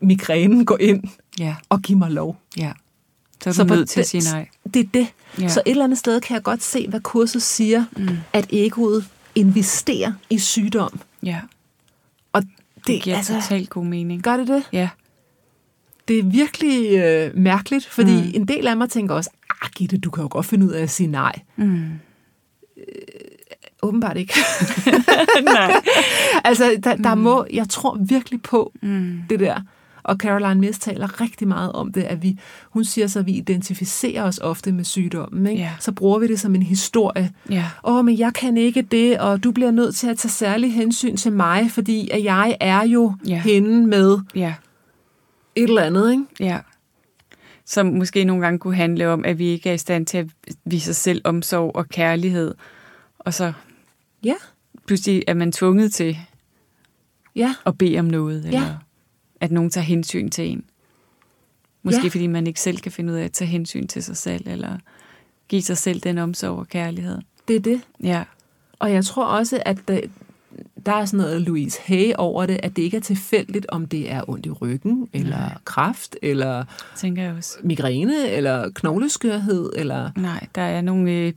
migrænen 0.00 0.64
gå 0.64 0.76
ind 0.76 1.02
Ja. 1.38 1.54
og 1.68 1.82
give 1.82 1.98
mig 1.98 2.10
lov. 2.10 2.36
Ja. 2.58 2.72
Så 3.42 3.48
er 3.48 3.52
du 3.52 3.56
Så 3.56 3.64
nødt 3.64 3.88
til 3.88 4.00
at 4.00 4.08
den- 4.12 4.20
sige 4.22 4.32
nej. 4.32 4.48
Det 4.74 4.80
er 4.84 4.88
det. 4.94 5.06
Ja. 5.40 5.48
Så 5.48 5.62
et 5.66 5.70
eller 5.70 5.84
andet 5.84 5.98
sted 5.98 6.20
kan 6.20 6.34
jeg 6.34 6.42
godt 6.42 6.62
se, 6.62 6.88
hvad 6.88 7.00
kurset 7.00 7.42
siger, 7.42 7.84
Mm. 7.96 8.08
at 8.32 8.46
egoet 8.52 9.04
investerer 9.34 10.12
i 10.30 10.38
sygdom. 10.38 11.00
Ja. 11.22 11.40
Og 12.32 12.42
Det, 12.42 12.50
det, 12.76 12.86
det 12.86 13.02
giver 13.02 13.16
altså, 13.16 13.32
totalt 13.34 13.70
god 13.70 13.84
mening. 13.84 14.22
gør 14.22 14.36
det 14.36 14.48
det? 14.48 14.62
Ja. 14.72 14.88
Det 16.08 16.18
er 16.18 16.22
virkelig 16.22 16.98
øh, 16.98 17.30
mærkeligt, 17.36 17.86
fordi 17.86 18.12
Mm. 18.12 18.16
mm. 18.22 18.30
en 18.34 18.48
del 18.48 18.66
af 18.66 18.76
mig 18.76 18.90
tænker 18.90 19.14
også, 19.14 19.30
ah 19.62 19.70
Gitte, 19.76 19.98
du 19.98 20.10
kan 20.10 20.22
jo 20.22 20.28
godt 20.30 20.46
finde 20.46 20.66
ud 20.66 20.70
af 20.72 20.82
at 20.82 20.90
sige 20.90 21.06
nej. 21.06 21.32
Mm. 21.56 21.84
Åbenbart 23.82 24.16
ikke. 24.16 24.34
nej. 25.44 25.72
altså, 26.44 26.76
der, 26.84 26.96
der 26.96 27.14
må, 27.14 27.46
jeg 27.52 27.68
tror 27.68 27.98
virkelig 28.00 28.42
på 28.42 28.72
Mm. 28.82 29.18
det 29.30 29.40
der. 29.40 29.60
Og 30.02 30.16
Caroline 30.16 30.60
Miss 30.60 30.78
taler 30.78 31.20
rigtig 31.20 31.48
meget 31.48 31.72
om 31.72 31.92
det, 31.92 32.02
at 32.02 32.22
vi, 32.22 32.38
hun 32.70 32.84
siger 32.84 33.06
så, 33.06 33.18
at 33.18 33.26
vi 33.26 33.32
identificerer 33.32 34.22
os 34.22 34.38
ofte 34.38 34.72
med 34.72 34.84
sygdommen. 34.84 35.46
Ikke? 35.46 35.62
Ja. 35.62 35.70
Så 35.80 35.92
bruger 35.92 36.18
vi 36.18 36.26
det 36.26 36.40
som 36.40 36.54
en 36.54 36.62
historie. 36.62 37.30
Åh, 37.84 38.04
men 38.04 38.18
jeg 38.18 38.34
kan 38.34 38.56
ikke 38.56 38.82
det, 38.82 39.18
og 39.18 39.44
du 39.44 39.50
bliver 39.52 39.70
nødt 39.70 39.94
til 39.96 40.06
at 40.06 40.18
tage 40.18 40.30
særlig 40.32 40.74
hensyn 40.74 41.16
til 41.16 41.32
mig, 41.32 41.70
fordi 41.70 42.08
at 42.12 42.24
jeg 42.24 42.56
er 42.60 42.84
jo 42.86 43.14
ja. 43.26 43.40
hende 43.40 43.86
med 43.86 44.18
Ja. 44.34 44.54
Et 45.56 45.62
eller 45.68 45.82
andet. 45.82 46.10
Ikke? 46.10 46.24
Ja. 46.40 46.60
Som 47.64 47.86
måske 47.86 48.24
nogle 48.24 48.42
gange 48.44 48.58
kunne 48.58 48.74
handle 48.76 49.08
om, 49.08 49.24
at 49.24 49.38
vi 49.38 49.46
ikke 49.46 49.70
er 49.70 49.74
i 49.74 49.78
stand 49.78 50.06
til 50.06 50.18
at 50.18 50.26
vise 50.64 50.90
os 50.90 50.96
selv 50.96 51.20
omsorg 51.24 51.76
og 51.76 51.88
kærlighed. 51.88 52.54
Og 53.18 53.34
så 53.34 53.52
Ja, 54.24 54.34
pludselig 54.86 55.22
er 55.26 55.34
man 55.34 55.52
tvunget 55.52 55.92
til 55.92 56.16
ja, 57.36 57.54
at 57.66 57.78
bede 57.78 57.98
om 57.98 58.04
noget, 58.04 58.44
Ja. 58.44 58.48
eller 58.48 58.76
at 59.40 59.50
nogen 59.50 59.70
tager 59.70 59.84
hensyn 59.84 60.30
til 60.30 60.48
en. 60.50 60.64
Måske 61.82 62.02
Ja. 62.02 62.08
fordi 62.08 62.26
man 62.26 62.46
ikke 62.46 62.60
selv 62.60 62.78
kan 62.78 62.92
finde 62.92 63.12
ud 63.12 63.18
af 63.18 63.24
at 63.24 63.32
tage 63.32 63.48
hensyn 63.48 63.86
til 63.86 64.02
sig 64.02 64.16
selv, 64.16 64.48
eller 64.48 64.78
give 65.48 65.62
sig 65.62 65.76
selv 65.78 66.00
den 66.00 66.18
omsorg 66.18 66.58
og 66.58 66.68
kærlighed. 66.68 67.18
det 67.48 67.56
er 67.56 67.60
det. 67.60 67.80
Ja, 68.02 68.24
Og 68.78 68.92
jeg 68.92 69.04
tror 69.04 69.24
også, 69.26 69.62
at 69.66 69.78
der, 70.86 70.92
er 70.92 71.04
sådan 71.04 71.18
noget 71.18 71.42
Louise 71.42 71.78
Hay 71.84 72.12
over 72.18 72.46
det, 72.46 72.60
at 72.62 72.76
det 72.76 72.82
ikke 72.82 72.96
er 72.96 73.00
tilfældigt, 73.00 73.66
om 73.68 73.86
det 73.86 74.12
er 74.12 74.30
ondt 74.30 74.46
i 74.46 74.50
ryggen, 74.50 75.08
eller 75.12 75.36
Nej. 75.38 75.54
kræft, 75.64 76.16
eller 76.22 76.64
tænker 76.96 77.22
jeg 77.22 77.34
også. 77.34 77.58
migræne, 77.64 78.28
eller 78.30 78.70
knogleskørhed, 78.74 79.70
eller... 79.76 80.10
Nej, 80.16 80.46
der 80.54 80.62
er 80.62 80.80
nogle, 80.80 81.10
øh, 81.12 81.32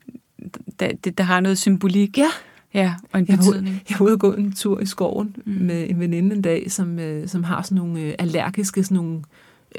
der, 0.79 0.91
der, 1.17 1.23
har 1.23 1.39
noget 1.39 1.57
symbolik. 1.57 2.17
Ja, 2.17 2.29
Ja, 2.73 2.93
og 3.13 3.19
en 3.19 3.25
jeg 3.29 3.37
var, 3.37 3.43
betydning. 3.43 3.81
jeg 3.89 3.99
var 3.99 4.05
ude 4.05 4.13
og 4.13 4.19
gå 4.19 4.33
en 4.33 4.51
tur 4.53 4.79
i 4.79 4.85
skoven 4.85 5.35
Mm. 5.45 5.51
med 5.53 5.89
en 5.89 5.99
veninde 5.99 6.35
en 6.35 6.41
dag, 6.41 6.71
som, 6.71 6.99
øh, 6.99 7.27
som 7.27 7.43
har 7.43 7.61
sådan 7.61 7.75
nogle 7.75 7.99
øh, 8.01 8.13
allergiske, 8.19 8.83
sådan 8.83 8.95
nogle, 8.95 9.21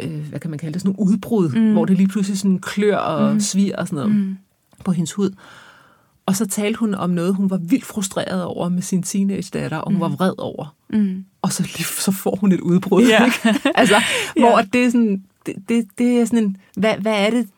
øh, 0.01 0.29
hvad 0.29 0.41
kan 0.41 0.51
man 0.51 0.59
kalde 0.59 0.73
det, 0.73 0.83
sådan 0.83 0.95
nogle 0.99 1.13
udbrud, 1.13 1.49
Mm. 1.49 1.73
hvor 1.73 1.85
det 1.85 1.97
lige 1.97 2.09
pludselig 2.09 2.39
sådan 2.39 2.59
klør 2.59 2.97
og 2.97 3.33
Mm. 3.33 3.41
svir 3.41 3.77
og 3.77 3.89
sådan 3.89 3.97
noget. 3.97 4.17
Mm. 4.17 4.37
på 4.85 4.93
hendes 4.93 5.13
hud. 5.13 5.31
Og 6.31 6.37
så 6.37 6.47
talte 6.47 6.79
hun 6.79 6.95
om 6.95 7.11
noget, 7.11 7.35
hun 7.35 7.51
var 7.51 7.57
vildt 7.57 7.85
frustreret 7.85 8.45
over 8.45 8.69
med 8.69 8.83
sin 8.83 9.03
teenage-datter, 9.03 9.77
og 9.79 9.91
hun 9.91 9.95
Mm. 9.95 10.01
var 10.01 10.09
vred 10.09 10.33
over. 10.39 10.75
Mm. 10.89 11.25
Og 11.43 11.53
så, 11.53 11.69
så 11.99 12.13
får 12.13 12.37
hun 12.37 12.53
et 12.53 12.61
udbrud. 12.61 13.07
Ja. 13.07 13.25
Ikke? 13.25 13.61
altså, 13.81 13.95
Ja. 14.37 14.41
hvor 14.49 14.61
det 14.73 14.85
er 14.85 14.91
sådan, 14.91 15.25
det, 15.47 15.55
det, 15.69 15.87
det 15.99 16.21
er 16.21 16.25
sådan 16.25 16.39
en, 16.45 16.57
hvad, 16.77 16.95
hvad 16.97 17.27
er 17.27 17.31
det, 17.31 17.49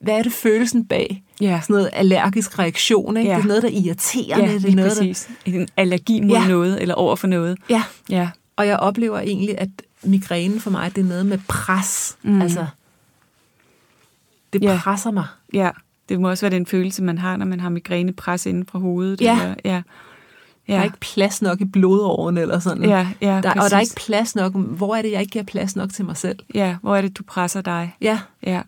hvad 0.00 0.14
er 0.18 0.22
det 0.22 0.32
følelsen 0.32 0.86
bag? 0.86 1.22
Ja, 1.40 1.60
Sådan 1.62 1.74
noget 1.74 1.90
allergisk 1.92 2.58
reaktion, 2.58 3.16
ikke? 3.16 3.30
Ja. 3.30 3.36
Det 3.36 3.42
er 3.42 3.46
noget, 3.46 3.62
der 3.62 3.68
irriterer 3.68 4.38
ja 4.46 4.52
det. 4.52 4.62
Det 4.62 4.70
er 4.70 4.74
noget, 4.74 4.92
præcis. 4.98 5.28
En 5.44 5.68
allergi 5.76 6.20
mod 6.20 6.36
Ja. 6.36 6.48
noget, 6.48 6.82
eller 6.82 6.94
over 6.94 7.16
for 7.16 7.26
noget. 7.26 7.58
Der, 7.68 7.74
ja, 7.74 7.82
Ja, 8.16 8.30
og 8.56 8.66
jeg 8.66 8.76
oplever 8.76 9.18
egentlig, 9.20 9.58
at 9.58 9.68
migrænen 10.04 10.60
for 10.60 10.70
mig, 10.70 10.96
det 10.96 11.04
er 11.04 11.08
noget 11.08 11.26
med 11.26 11.38
pres. 11.48 12.16
Mm. 12.22 12.30
Mm. 12.32 12.42
Altså, 12.42 12.66
det 14.52 14.62
Ja. 14.62 14.78
presser 14.82 15.10
mig. 15.10 15.26
ja. 15.54 15.70
Det 16.12 16.20
må 16.20 16.30
også 16.30 16.46
være 16.46 16.58
den 16.58 16.66
følelse, 16.66 17.02
man 17.02 17.18
har, 17.18 17.36
når 17.36 17.46
man 17.46 17.60
har 17.60 17.68
migrænepres 17.68 18.46
inden 18.46 18.66
fra 18.66 18.78
hovedet. 18.78 19.20
Ja. 19.20 19.32
Eller, 19.40 19.54
ja. 19.64 19.82
Der 20.68 20.78
er 20.78 20.84
ikke 20.84 21.00
plads 21.00 21.42
nok 21.42 21.60
i 21.60 21.64
blodåren 21.64 22.38
eller 22.38 22.58
sådan. 22.58 22.84
Ja, 22.84 23.08
ja, 23.20 23.40
der, 23.42 23.50
og 23.50 23.70
der 23.70 23.76
er 23.76 23.80
ikke 23.80 23.94
plads 24.06 24.34
nok. 24.36 24.52
Hvor 24.54 24.94
er 24.96 25.02
det, 25.02 25.12
jeg 25.12 25.20
ikke 25.20 25.30
giver 25.30 25.44
plads 25.44 25.76
nok 25.76 25.92
til 25.92 26.04
mig 26.04 26.16
selv? 26.16 26.38
Ja, 26.54 26.76
hvor 26.82 26.96
er 26.96 27.00
det, 27.02 27.18
du 27.18 27.22
presser 27.22 27.60
dig? 27.60 27.96
Ja, 28.00 28.18
Ja, 28.46 28.62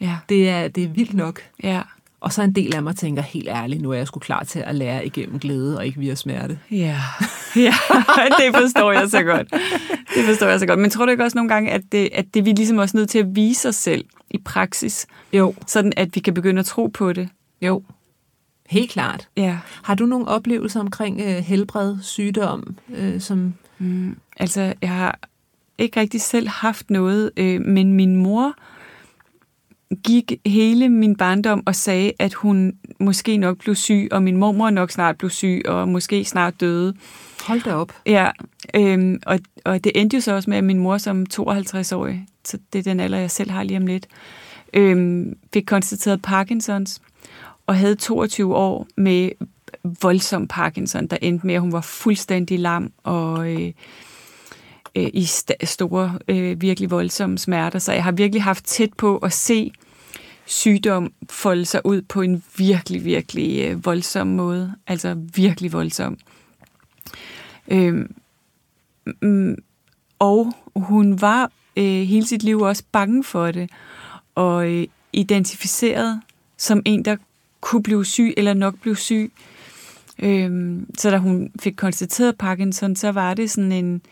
ja, 0.00 0.16
det 0.28 0.48
er, 0.48 0.68
det 0.68 0.84
er 0.84 0.88
vildt 0.88 1.14
nok. 1.14 1.40
ja. 1.62 1.82
Og 2.20 2.32
så 2.32 2.42
en 2.42 2.52
del 2.52 2.74
af 2.74 2.82
mig 2.82 2.96
tænker, 2.96 3.22
helt 3.22 3.48
ærligt, 3.48 3.82
nu 3.82 3.90
er 3.90 3.96
jeg 3.96 4.06
sgu 4.06 4.18
klar 4.20 4.44
til 4.44 4.58
at 4.58 4.74
lære 4.74 5.06
igennem 5.06 5.38
glæde 5.38 5.76
og 5.76 5.86
ikke 5.86 5.98
via 5.98 6.14
smerte. 6.14 6.58
Ja, 6.70 6.96
ja, 7.66 7.74
det 8.38 8.54
forstår 8.54 8.92
jeg 8.92 9.10
så 9.10 9.22
godt. 9.22 9.50
Det 10.14 10.24
forstår 10.24 10.46
jeg 10.46 10.60
så 10.60 10.66
godt. 10.66 10.78
Men 10.78 10.90
tror 10.90 11.04
du 11.04 11.10
ikke 11.10 11.24
også 11.24 11.38
nogle 11.38 11.48
gange, 11.48 11.70
at 11.70 11.82
det, 11.92 12.08
at 12.12 12.24
det 12.34 12.44
vi 12.44 12.52
ligesom 12.52 12.78
også 12.78 12.96
nødt 12.96 13.10
til 13.10 13.18
at 13.18 13.36
vise 13.36 13.68
os 13.68 13.76
selv 13.76 14.04
i 14.30 14.38
praksis, 14.38 15.06
Jo, 15.32 15.54
sådan 15.66 15.92
at 15.96 16.08
vi 16.14 16.20
kan 16.20 16.34
begynde 16.34 16.60
at 16.60 16.66
tro 16.66 16.86
på 16.86 17.12
det? 17.12 17.28
jo. 17.62 17.82
Helt 18.68 18.90
klart. 18.90 19.28
Ja. 19.36 19.58
Har 19.82 19.94
du 19.94 20.06
nogle 20.06 20.28
oplevelser 20.28 20.80
omkring 20.80 21.20
øh, 21.20 21.26
helbred, 21.36 21.96
sygdom, 22.02 22.76
øh, 22.94 23.20
som... 23.20 23.54
Mm, 23.78 24.16
altså, 24.36 24.74
jeg 24.82 24.90
har 24.90 25.18
ikke 25.78 26.00
rigtig 26.00 26.20
selv 26.20 26.48
haft 26.48 26.90
noget, 26.90 27.30
øh, 27.36 27.60
men 27.60 27.92
min 27.92 28.16
mor 28.16 28.54
gik 30.04 30.32
hele 30.46 30.88
min 30.88 31.16
barndom 31.16 31.62
og 31.66 31.74
sagde, 31.74 32.12
at 32.18 32.34
hun 32.34 32.72
måske 33.00 33.36
nok 33.36 33.58
blev 33.58 33.74
syg, 33.74 34.08
og 34.10 34.22
min 34.22 34.36
mormor 34.36 34.70
nok 34.70 34.90
snart 34.90 35.18
blev 35.18 35.30
syg, 35.30 35.62
og 35.64 35.88
måske 35.88 36.24
snart 36.24 36.60
døde. 36.60 36.94
Hold 37.46 37.62
da 37.62 37.74
op. 37.74 37.92
Ja, 38.06 38.30
øhm, 38.74 39.20
og, 39.26 39.38
og 39.64 39.84
det 39.84 39.92
endte 39.94 40.16
jo 40.16 40.20
så 40.20 40.34
også 40.34 40.50
med, 40.50 40.58
at 40.58 40.64
min 40.64 40.78
mor 40.78 40.98
som 40.98 41.26
52-årig, 41.34 42.26
så 42.44 42.58
det 42.72 42.78
er 42.78 42.82
den 42.82 43.00
alder, 43.00 43.18
jeg 43.18 43.30
selv 43.30 43.50
har 43.50 43.62
lige 43.62 43.76
om 43.76 43.86
lidt, 43.86 44.06
øhm, 44.74 45.38
fik 45.52 45.64
konstateret 45.66 46.22
Parkinsons, 46.22 47.00
og 47.66 47.76
havde 47.76 47.94
22 47.94 48.56
år 48.56 48.86
med 48.96 49.30
voldsom 50.02 50.48
Parkinson, 50.48 51.06
der 51.06 51.16
endte 51.22 51.46
med, 51.46 51.54
at 51.54 51.60
hun 51.60 51.72
var 51.72 51.80
fuldstændig 51.80 52.58
lam 52.58 52.92
og 53.02 53.52
øh, 53.52 53.72
øh, 54.94 55.10
i 55.14 55.22
st- 55.22 55.64
store, 55.64 56.18
øh, 56.28 56.60
virkelig 56.60 56.90
voldsomme 56.90 57.38
smerter. 57.38 57.78
Så 57.78 57.92
jeg 57.92 58.04
har 58.04 58.12
virkelig 58.12 58.42
haft 58.42 58.64
tæt 58.64 58.92
på 58.94 59.16
at 59.16 59.32
se 59.32 59.72
sygdom 60.46 61.12
folde 61.30 61.64
sig 61.64 61.86
ud 61.86 62.02
på 62.02 62.22
en 62.22 62.42
virkelig, 62.56 63.04
virkelig 63.04 63.64
øh, 63.64 63.84
voldsom 63.84 64.26
måde. 64.26 64.74
Altså 64.86 65.16
virkelig 65.34 65.72
voldsom. 65.72 66.18
Øhm, 67.70 68.14
og 70.18 70.52
hun 70.76 71.20
var 71.20 71.50
øh, 71.76 71.84
hele 71.84 72.26
sit 72.26 72.42
liv 72.42 72.60
også 72.60 72.82
bange 72.92 73.24
for 73.24 73.50
det, 73.50 73.70
og 74.34 74.70
øh, 74.72 74.86
identificeret 75.12 76.20
som 76.56 76.82
en, 76.84 77.04
der 77.04 77.16
kunne 77.60 77.82
blive 77.82 78.04
syg 78.04 78.34
eller 78.36 78.54
nok 78.54 78.80
blive 78.80 78.96
syg. 78.96 79.32
Øhm, 80.18 80.86
så 80.98 81.10
da 81.10 81.18
hun 81.18 81.50
fik 81.60 81.74
konstateret 81.76 82.38
Parkinson, 82.38 82.96
så 82.96 83.12
var 83.12 83.34
det 83.34 83.50
sådan 83.50 83.72
en, 83.72 84.02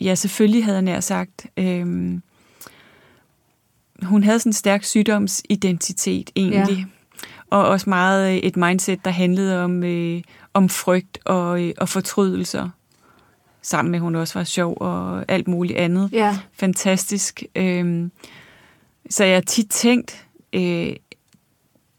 ja 0.00 0.14
selvfølgelig 0.14 0.64
havde 0.64 0.76
jeg 0.76 0.82
nær 0.82 1.00
sagt, 1.00 1.46
øhm, 1.56 2.22
hun 4.02 4.24
havde 4.24 4.38
sådan 4.38 4.50
en 4.50 4.54
stærk 4.54 4.84
sygdomsidentitet 4.84 6.30
egentlig. 6.36 6.76
Ja. 6.78 6.84
Og 7.50 7.68
også 7.68 7.90
meget 7.90 8.30
øh, 8.30 8.36
et 8.36 8.56
mindset, 8.56 9.04
der 9.04 9.10
handlede 9.10 9.64
om, 9.64 9.84
øh, 9.84 10.22
om 10.56 10.68
frygt 10.68 11.18
og, 11.24 11.62
øh, 11.62 11.74
og 11.78 11.88
fortrydelser. 11.88 12.68
Sammen 13.62 13.90
med, 13.90 13.98
at 13.98 14.02
hun 14.02 14.14
også 14.14 14.38
var 14.38 14.44
sjov 14.44 14.76
og 14.80 15.24
alt 15.28 15.48
muligt 15.48 15.78
andet. 15.78 16.12
Ja. 16.12 16.38
Fantastisk. 16.52 17.42
Øhm, 17.54 18.10
så 19.10 19.24
jeg 19.24 19.36
har 19.36 19.40
tit 19.40 19.70
tænkt, 19.70 20.26
øh, 20.52 20.96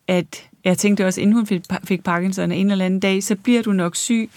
at 0.08 0.50
jeg 0.64 0.78
tænkte 0.78 1.06
også, 1.06 1.22
inden 1.22 1.36
hun 1.36 1.48
fik, 1.48 1.62
fik 1.84 2.04
Parkinson 2.04 2.52
en 2.52 2.72
eller 2.72 2.86
anden 2.86 3.00
dag, 3.00 3.24
så 3.24 3.36
bliver 3.36 3.62
du 3.62 3.72
nok 3.72 3.96
syg, 3.96 4.30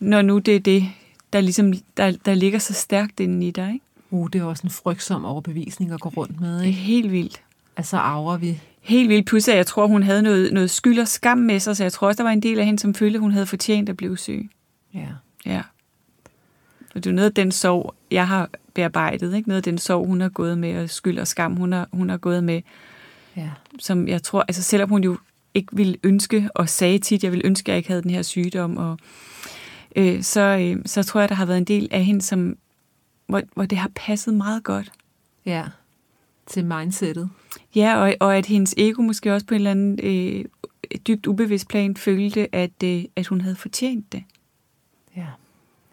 når 0.00 0.22
nu 0.22 0.38
det 0.38 0.56
er 0.56 0.60
det, 0.60 0.88
der, 1.32 1.40
ligesom, 1.40 1.72
der, 1.96 2.12
der 2.24 2.34
ligger 2.34 2.58
så 2.58 2.72
stærkt 2.74 3.20
inden 3.20 3.42
i 3.42 3.50
dig. 3.50 3.72
Ikke? 3.72 3.84
Uh, 4.10 4.28
det 4.32 4.40
er 4.40 4.44
også 4.44 4.62
en 4.64 4.70
frygtsom 4.70 5.24
overbevisning 5.24 5.92
at 5.92 6.00
gå 6.00 6.08
rundt 6.08 6.40
med. 6.40 6.54
Det 6.54 6.62
er 6.62 6.66
Ikke? 6.66 6.78
helt 6.78 7.12
vildt. 7.12 7.42
Altså 7.76 7.96
arver 7.96 8.36
vi. 8.36 8.60
Helt 8.80 9.08
vildt. 9.08 9.26
Plus, 9.26 9.48
at 9.48 9.56
jeg 9.56 9.66
tror, 9.66 9.86
hun 9.86 10.02
havde 10.02 10.22
noget, 10.22 10.52
noget 10.52 10.70
skyld 10.70 10.98
og 10.98 11.08
skam 11.08 11.38
med 11.38 11.60
sig, 11.60 11.76
så 11.76 11.84
jeg 11.84 11.92
tror 11.92 12.06
også, 12.06 12.16
der 12.16 12.22
var 12.22 12.30
en 12.32 12.42
del 12.42 12.58
af 12.58 12.64
hende, 12.64 12.80
som 12.80 12.94
følte, 12.94 13.18
hun 13.18 13.32
havde 13.32 13.46
fortjent 13.46 13.88
at 13.88 13.96
blive 13.96 14.18
syg. 14.18 14.50
Ja. 14.94 15.08
Ja. 15.46 15.62
Og 16.94 17.04
det 17.04 17.10
er 17.10 17.14
noget 17.14 17.28
af 17.28 17.34
den 17.34 17.52
sorg, 17.52 17.94
jeg 18.10 18.28
har 18.28 18.48
bearbejdet. 18.74 19.34
Ikke? 19.34 19.48
Noget 19.48 19.56
af 19.56 19.62
den 19.62 19.78
sorg, 19.78 20.06
hun 20.06 20.20
har 20.20 20.28
gået 20.28 20.58
med, 20.58 20.82
og 20.82 20.90
skyld 20.90 21.18
og 21.18 21.26
skam, 21.26 21.56
hun 21.56 21.72
har, 21.72 21.88
hun 21.92 22.08
har 22.08 22.16
gået 22.16 22.44
med. 22.44 22.62
Ja. 23.36 23.50
Som 23.78 24.08
jeg 24.08 24.22
tror, 24.22 24.44
altså 24.48 24.62
selvom 24.62 24.88
hun 24.88 25.04
jo 25.04 25.18
ikke 25.54 25.76
ville 25.76 25.96
ønske, 26.02 26.48
og 26.54 26.68
sagde 26.68 26.98
tit, 26.98 27.24
jeg 27.24 27.32
ville 27.32 27.46
ønske, 27.46 27.68
at 27.68 27.68
jeg 27.68 27.76
ikke 27.76 27.88
havde 27.88 28.02
den 28.02 28.10
her 28.10 28.22
sygdom, 28.22 28.76
og, 28.76 28.98
øh, 29.96 30.22
så, 30.22 30.40
øh, 30.40 30.82
så 30.86 31.02
tror 31.02 31.20
jeg, 31.20 31.28
der 31.28 31.34
har 31.34 31.46
været 31.46 31.58
en 31.58 31.64
del 31.64 31.88
af 31.90 32.04
hende, 32.04 32.22
som, 32.22 32.56
hvor, 33.26 33.42
hvor 33.54 33.64
det 33.64 33.78
har 33.78 33.90
passet 33.94 34.34
meget 34.34 34.64
godt. 34.64 34.92
Ja. 35.46 35.64
Til 36.50 36.64
mindsetet. 36.64 37.30
Ja, 37.74 37.96
og, 37.96 38.14
og 38.20 38.36
at 38.36 38.46
hendes 38.46 38.74
ego 38.78 39.02
måske 39.02 39.34
også 39.34 39.46
på 39.46 39.54
en 39.54 39.58
eller 39.60 39.70
anden 39.70 39.98
øh, 40.02 40.44
dybt 41.06 41.26
ubevidst 41.26 41.68
plan 41.68 41.96
følte, 41.96 42.54
at, 42.54 42.82
øh, 42.84 43.04
at 43.16 43.26
hun 43.26 43.40
havde 43.40 43.56
fortjent 43.56 44.12
det. 44.12 44.24
Ja. 45.16 45.26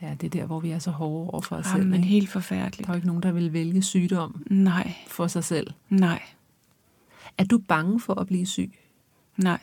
Ja, 0.02 0.16
det 0.22 0.26
er 0.36 0.40
der, 0.42 0.46
hvor 0.46 0.60
vi 0.60 0.70
er 0.72 0.80
så 0.80 0.92
hårde 0.92 1.30
over 1.32 1.42
for 1.42 1.56
os 1.56 1.66
selv. 1.66 1.78
Jamen, 1.78 1.94
ikke? 1.94 2.08
helt 2.08 2.28
Der 2.28 2.32
forfærdeligt. 2.32 2.90
er 2.90 2.94
jo 2.94 2.96
ikke 2.96 3.08
nogen, 3.08 3.24
der 3.24 3.32
vil 3.32 3.54
vælge 3.54 3.82
sygdom 3.82 4.44
Nej, 4.50 4.94
for 5.08 5.28
sig 5.28 5.44
selv. 5.44 5.68
nej, 5.90 6.22
Er 7.38 7.44
du 7.44 7.58
bange 7.58 8.00
for 8.00 8.14
at 8.20 8.28
blive 8.28 8.46
syg? 8.46 8.72
nej, 9.38 9.60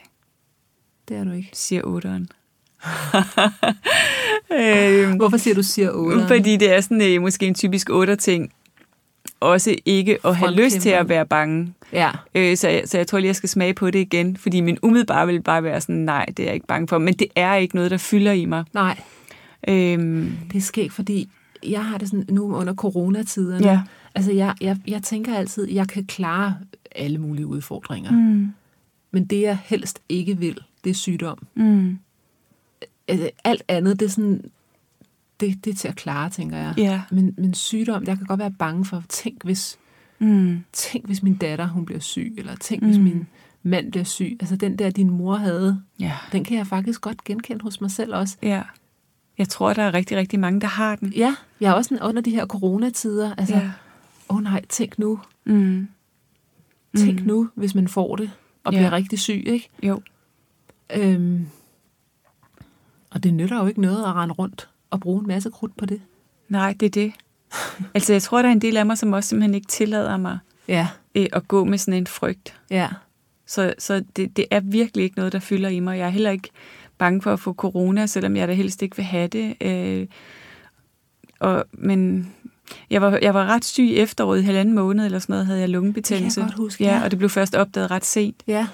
Det 1.09 1.17
er 1.17 1.25
du 1.25 1.31
ikke. 1.33 1.51
siger 1.53 1.83
otteren. 1.85 2.29
øhm, 4.53 5.17
Hvorfor 5.17 5.37
siger 5.37 5.55
du 5.55 5.63
siger 5.63 5.91
8? 5.91 6.27
fordi 6.27 6.57
det 6.57 6.73
er 6.77 6.81
sådan 6.81 7.03
øh, 7.03 7.23
måske 7.23 7.47
en 7.47 7.55
typisk 7.55 7.91
otter-ting. 7.91 8.53
Også 9.41 9.75
ikke 9.85 10.19
at 10.27 10.37
have 10.37 10.53
lyst 10.53 10.81
til 10.81 10.89
at 10.91 11.09
være 11.09 11.27
bange. 11.27 11.75
Ja. 11.93 12.11
Øh, 12.35 12.57
så, 12.57 12.69
jeg, 12.69 12.83
så 12.87 12.97
jeg 12.99 13.07
tror 13.07 13.19
lige, 13.19 13.27
jeg 13.29 13.37
skal 13.37 13.49
smage 13.49 13.75
på 13.75 13.91
det 13.91 13.99
igen. 13.99 14.37
Fordi 14.37 14.61
min 14.61 14.79
umiddelbare 14.83 15.27
vil 15.27 15.43
bare 15.43 15.63
være 15.63 15.81
sådan, 15.81 15.95
nej, 15.97 16.25
det 16.27 16.39
er 16.39 16.45
jeg 16.45 16.55
ikke 16.55 16.67
bange 16.67 16.89
for. 16.89 16.99
Men 16.99 17.15
det 17.15 17.27
er 17.37 17.55
ikke 17.55 17.75
noget, 17.75 17.91
der 17.91 17.97
fylder 17.97 18.33
i 18.33 18.45
mig. 18.45 18.65
Nej, 18.75 19.01
Øhm, 19.69 20.33
det 20.53 20.59
er 20.59 20.63
skægt, 20.63 20.93
fordi 20.93 21.29
jeg 21.63 21.85
har 21.85 21.99
det 21.99 22.09
sådan 22.09 22.25
nu 22.31 22.57
under 22.57 22.75
coronatiderne. 22.75 23.67
Ja. 23.71 23.81
Altså, 24.15 24.33
jeg, 24.33 24.55
jeg, 24.61 24.77
jeg 24.87 25.03
tænker 25.03 25.35
altid, 25.37 25.69
jeg 25.71 25.89
kan 25.89 26.05
klare 26.07 26.55
alle 26.95 27.19
mulige 27.19 27.47
udfordringer. 27.47 28.11
mm, 28.11 28.53
Men 29.11 29.25
det, 29.25 29.41
jeg 29.41 29.59
helst 29.65 29.99
ikke 30.09 30.39
vil, 30.39 30.59
det 30.85 30.91
er 30.91 30.95
sygdom. 30.95 31.39
mm, 31.55 31.99
Altså, 33.09 33.31
alt 33.45 33.63
andet, 33.69 34.01
det 34.01 34.07
er 34.07 34.11
sådan... 34.11 34.45
Det, 35.47 35.65
det 35.65 35.71
er 35.71 35.75
til 35.75 35.89
at 35.89 35.97
klare, 35.97 36.31
tænker 36.31 36.57
jeg. 36.57 36.75
ja, 36.77 37.03
Men, 37.11 37.35
men 37.39 37.55
sygdom, 37.55 38.05
jeg 38.07 38.17
kan 38.19 38.27
godt 38.27 38.41
være 38.41 38.51
bange 38.51 38.85
for, 38.85 39.03
tænk 39.09 39.45
hvis, 39.45 39.79
mm, 40.19 40.65
tænk 40.73 41.07
hvis 41.07 41.23
min 41.23 41.35
datter 41.37 41.67
hun 41.67 41.87
bliver 41.87 42.01
syg, 42.01 42.35
eller 42.39 42.57
tænk 42.57 42.83
mm. 42.83 42.89
hvis 42.89 42.99
min 42.99 43.27
mand 43.63 43.91
bliver 43.91 44.05
syg. 44.05 44.37
Altså 44.41 44.57
den 44.57 44.79
der, 44.79 44.91
din 44.91 45.11
mor 45.11 45.37
havde, 45.37 45.83
ja, 46.01 46.13
den 46.33 46.45
kan 46.45 46.57
jeg 46.57 46.67
faktisk 46.67 47.01
godt 47.01 47.25
genkende 47.25 47.63
hos 47.63 47.81
mig 47.81 47.91
selv 47.91 48.15
også. 48.15 48.37
ja. 48.43 48.63
Jeg 49.39 49.49
tror, 49.49 49.73
der 49.73 49.83
er 49.83 49.95
rigtig, 49.95 50.17
rigtig 50.17 50.41
mange, 50.41 50.61
der 50.61 50.67
har 50.67 50.97
den. 50.97 51.13
Ja, 51.13 51.35
jeg 51.61 51.69
er 51.71 51.73
også 51.75 51.99
under 52.03 52.23
de 52.23 52.31
her 52.31 52.47
coronatider. 52.47 53.35
Altså, 53.35 53.55
åh 53.55 53.61
Ja. 53.61 53.71
oh 54.29 54.43
nej, 54.43 54.65
tænk 54.69 54.99
nu. 54.99 55.21
Mm, 55.45 55.89
Tænk 56.97 57.21
mm. 57.21 57.27
nu, 57.27 57.49
hvis 57.55 57.75
man 57.75 57.89
får 57.89 58.17
det, 58.17 58.31
og 58.65 58.73
Ja. 58.73 58.79
bliver 58.79 58.93
rigtig 58.93 59.19
syg, 59.19 59.43
ikke? 59.47 59.69
jo, 59.83 60.01
Øhm, 60.97 61.47
og 63.11 63.23
det 63.23 63.35
nytter 63.35 63.59
jo 63.61 63.67
ikke 63.67 63.81
noget 63.81 63.99
at 64.05 64.15
rende 64.15 64.35
rundt 64.35 64.69
og 64.95 65.01
bruge 65.01 65.21
en 65.21 65.27
masse 65.27 65.51
krudt 65.51 65.77
på 65.77 65.87
det. 65.87 66.01
nej, 66.49 66.75
det 66.81 66.87
er 66.87 66.91
det. 66.91 67.13
Altså, 67.95 68.13
jeg 68.13 68.23
tror, 68.23 68.43
der 68.43 68.49
er 68.49 68.53
en 68.53 68.61
del 68.61 68.77
af 68.77 68.87
mig, 68.87 68.99
som 68.99 69.13
også 69.13 69.29
simpelthen 69.29 69.55
ikke 69.55 69.67
tillader 69.67 70.17
mig 70.17 70.39
Ja, 70.69 70.89
øh, 71.15 71.27
at 71.33 71.49
gå 71.49 71.65
med 71.65 71.79
sådan 71.79 71.95
en 71.95 72.07
frygt. 72.07 72.61
ja, 72.71 72.89
Så, 73.47 73.75
så 73.79 74.05
det, 74.17 74.37
det 74.37 74.47
er 74.51 74.61
virkelig 74.61 75.05
ikke 75.05 75.17
noget, 75.17 75.33
der 75.33 75.39
fylder 75.39 75.69
i 75.69 75.81
mig. 75.81 75.99
Jeg 75.99 76.07
er 76.07 76.11
heller 76.11 76.31
ikke 76.31 76.49
bange 76.99 77.23
for 77.23 77.33
at 77.33 77.41
få 77.41 77.53
corona, 77.53 78.07
selvom 78.07 78.37
jeg 78.37 78.49
da 78.49 78.53
helst 78.53 78.83
ikke 78.83 78.97
vil 78.97 79.05
have 79.05 79.29
det. 79.29 79.55
Øh, 79.61 80.07
og, 81.41 81.65
men 81.73 82.29
jeg 82.91 83.03
var, 83.03 83.19
jeg 83.23 83.35
var 83.35 83.47
ret 83.47 83.65
syg 83.65 83.85
i 83.85 83.97
efteråret, 83.97 84.41
i 84.41 84.43
halvanden 84.43 84.75
måned 84.75 85.05
eller 85.05 85.19
sådan 85.19 85.33
noget, 85.33 85.47
havde 85.47 85.61
jeg 85.61 85.69
lungebetændelse. 85.69 86.41
Det 86.41 86.47
jeg 86.47 86.53
godt 86.53 86.59
huske, 86.59 86.85
ja, 86.85 86.97
ja. 86.97 87.05
og 87.05 87.11
det 87.11 87.19
blev 87.19 87.31
først 87.31 87.55
opdaget 87.55 87.91
ret 87.91 88.05
sent. 88.05 88.43
ja. 88.47 88.67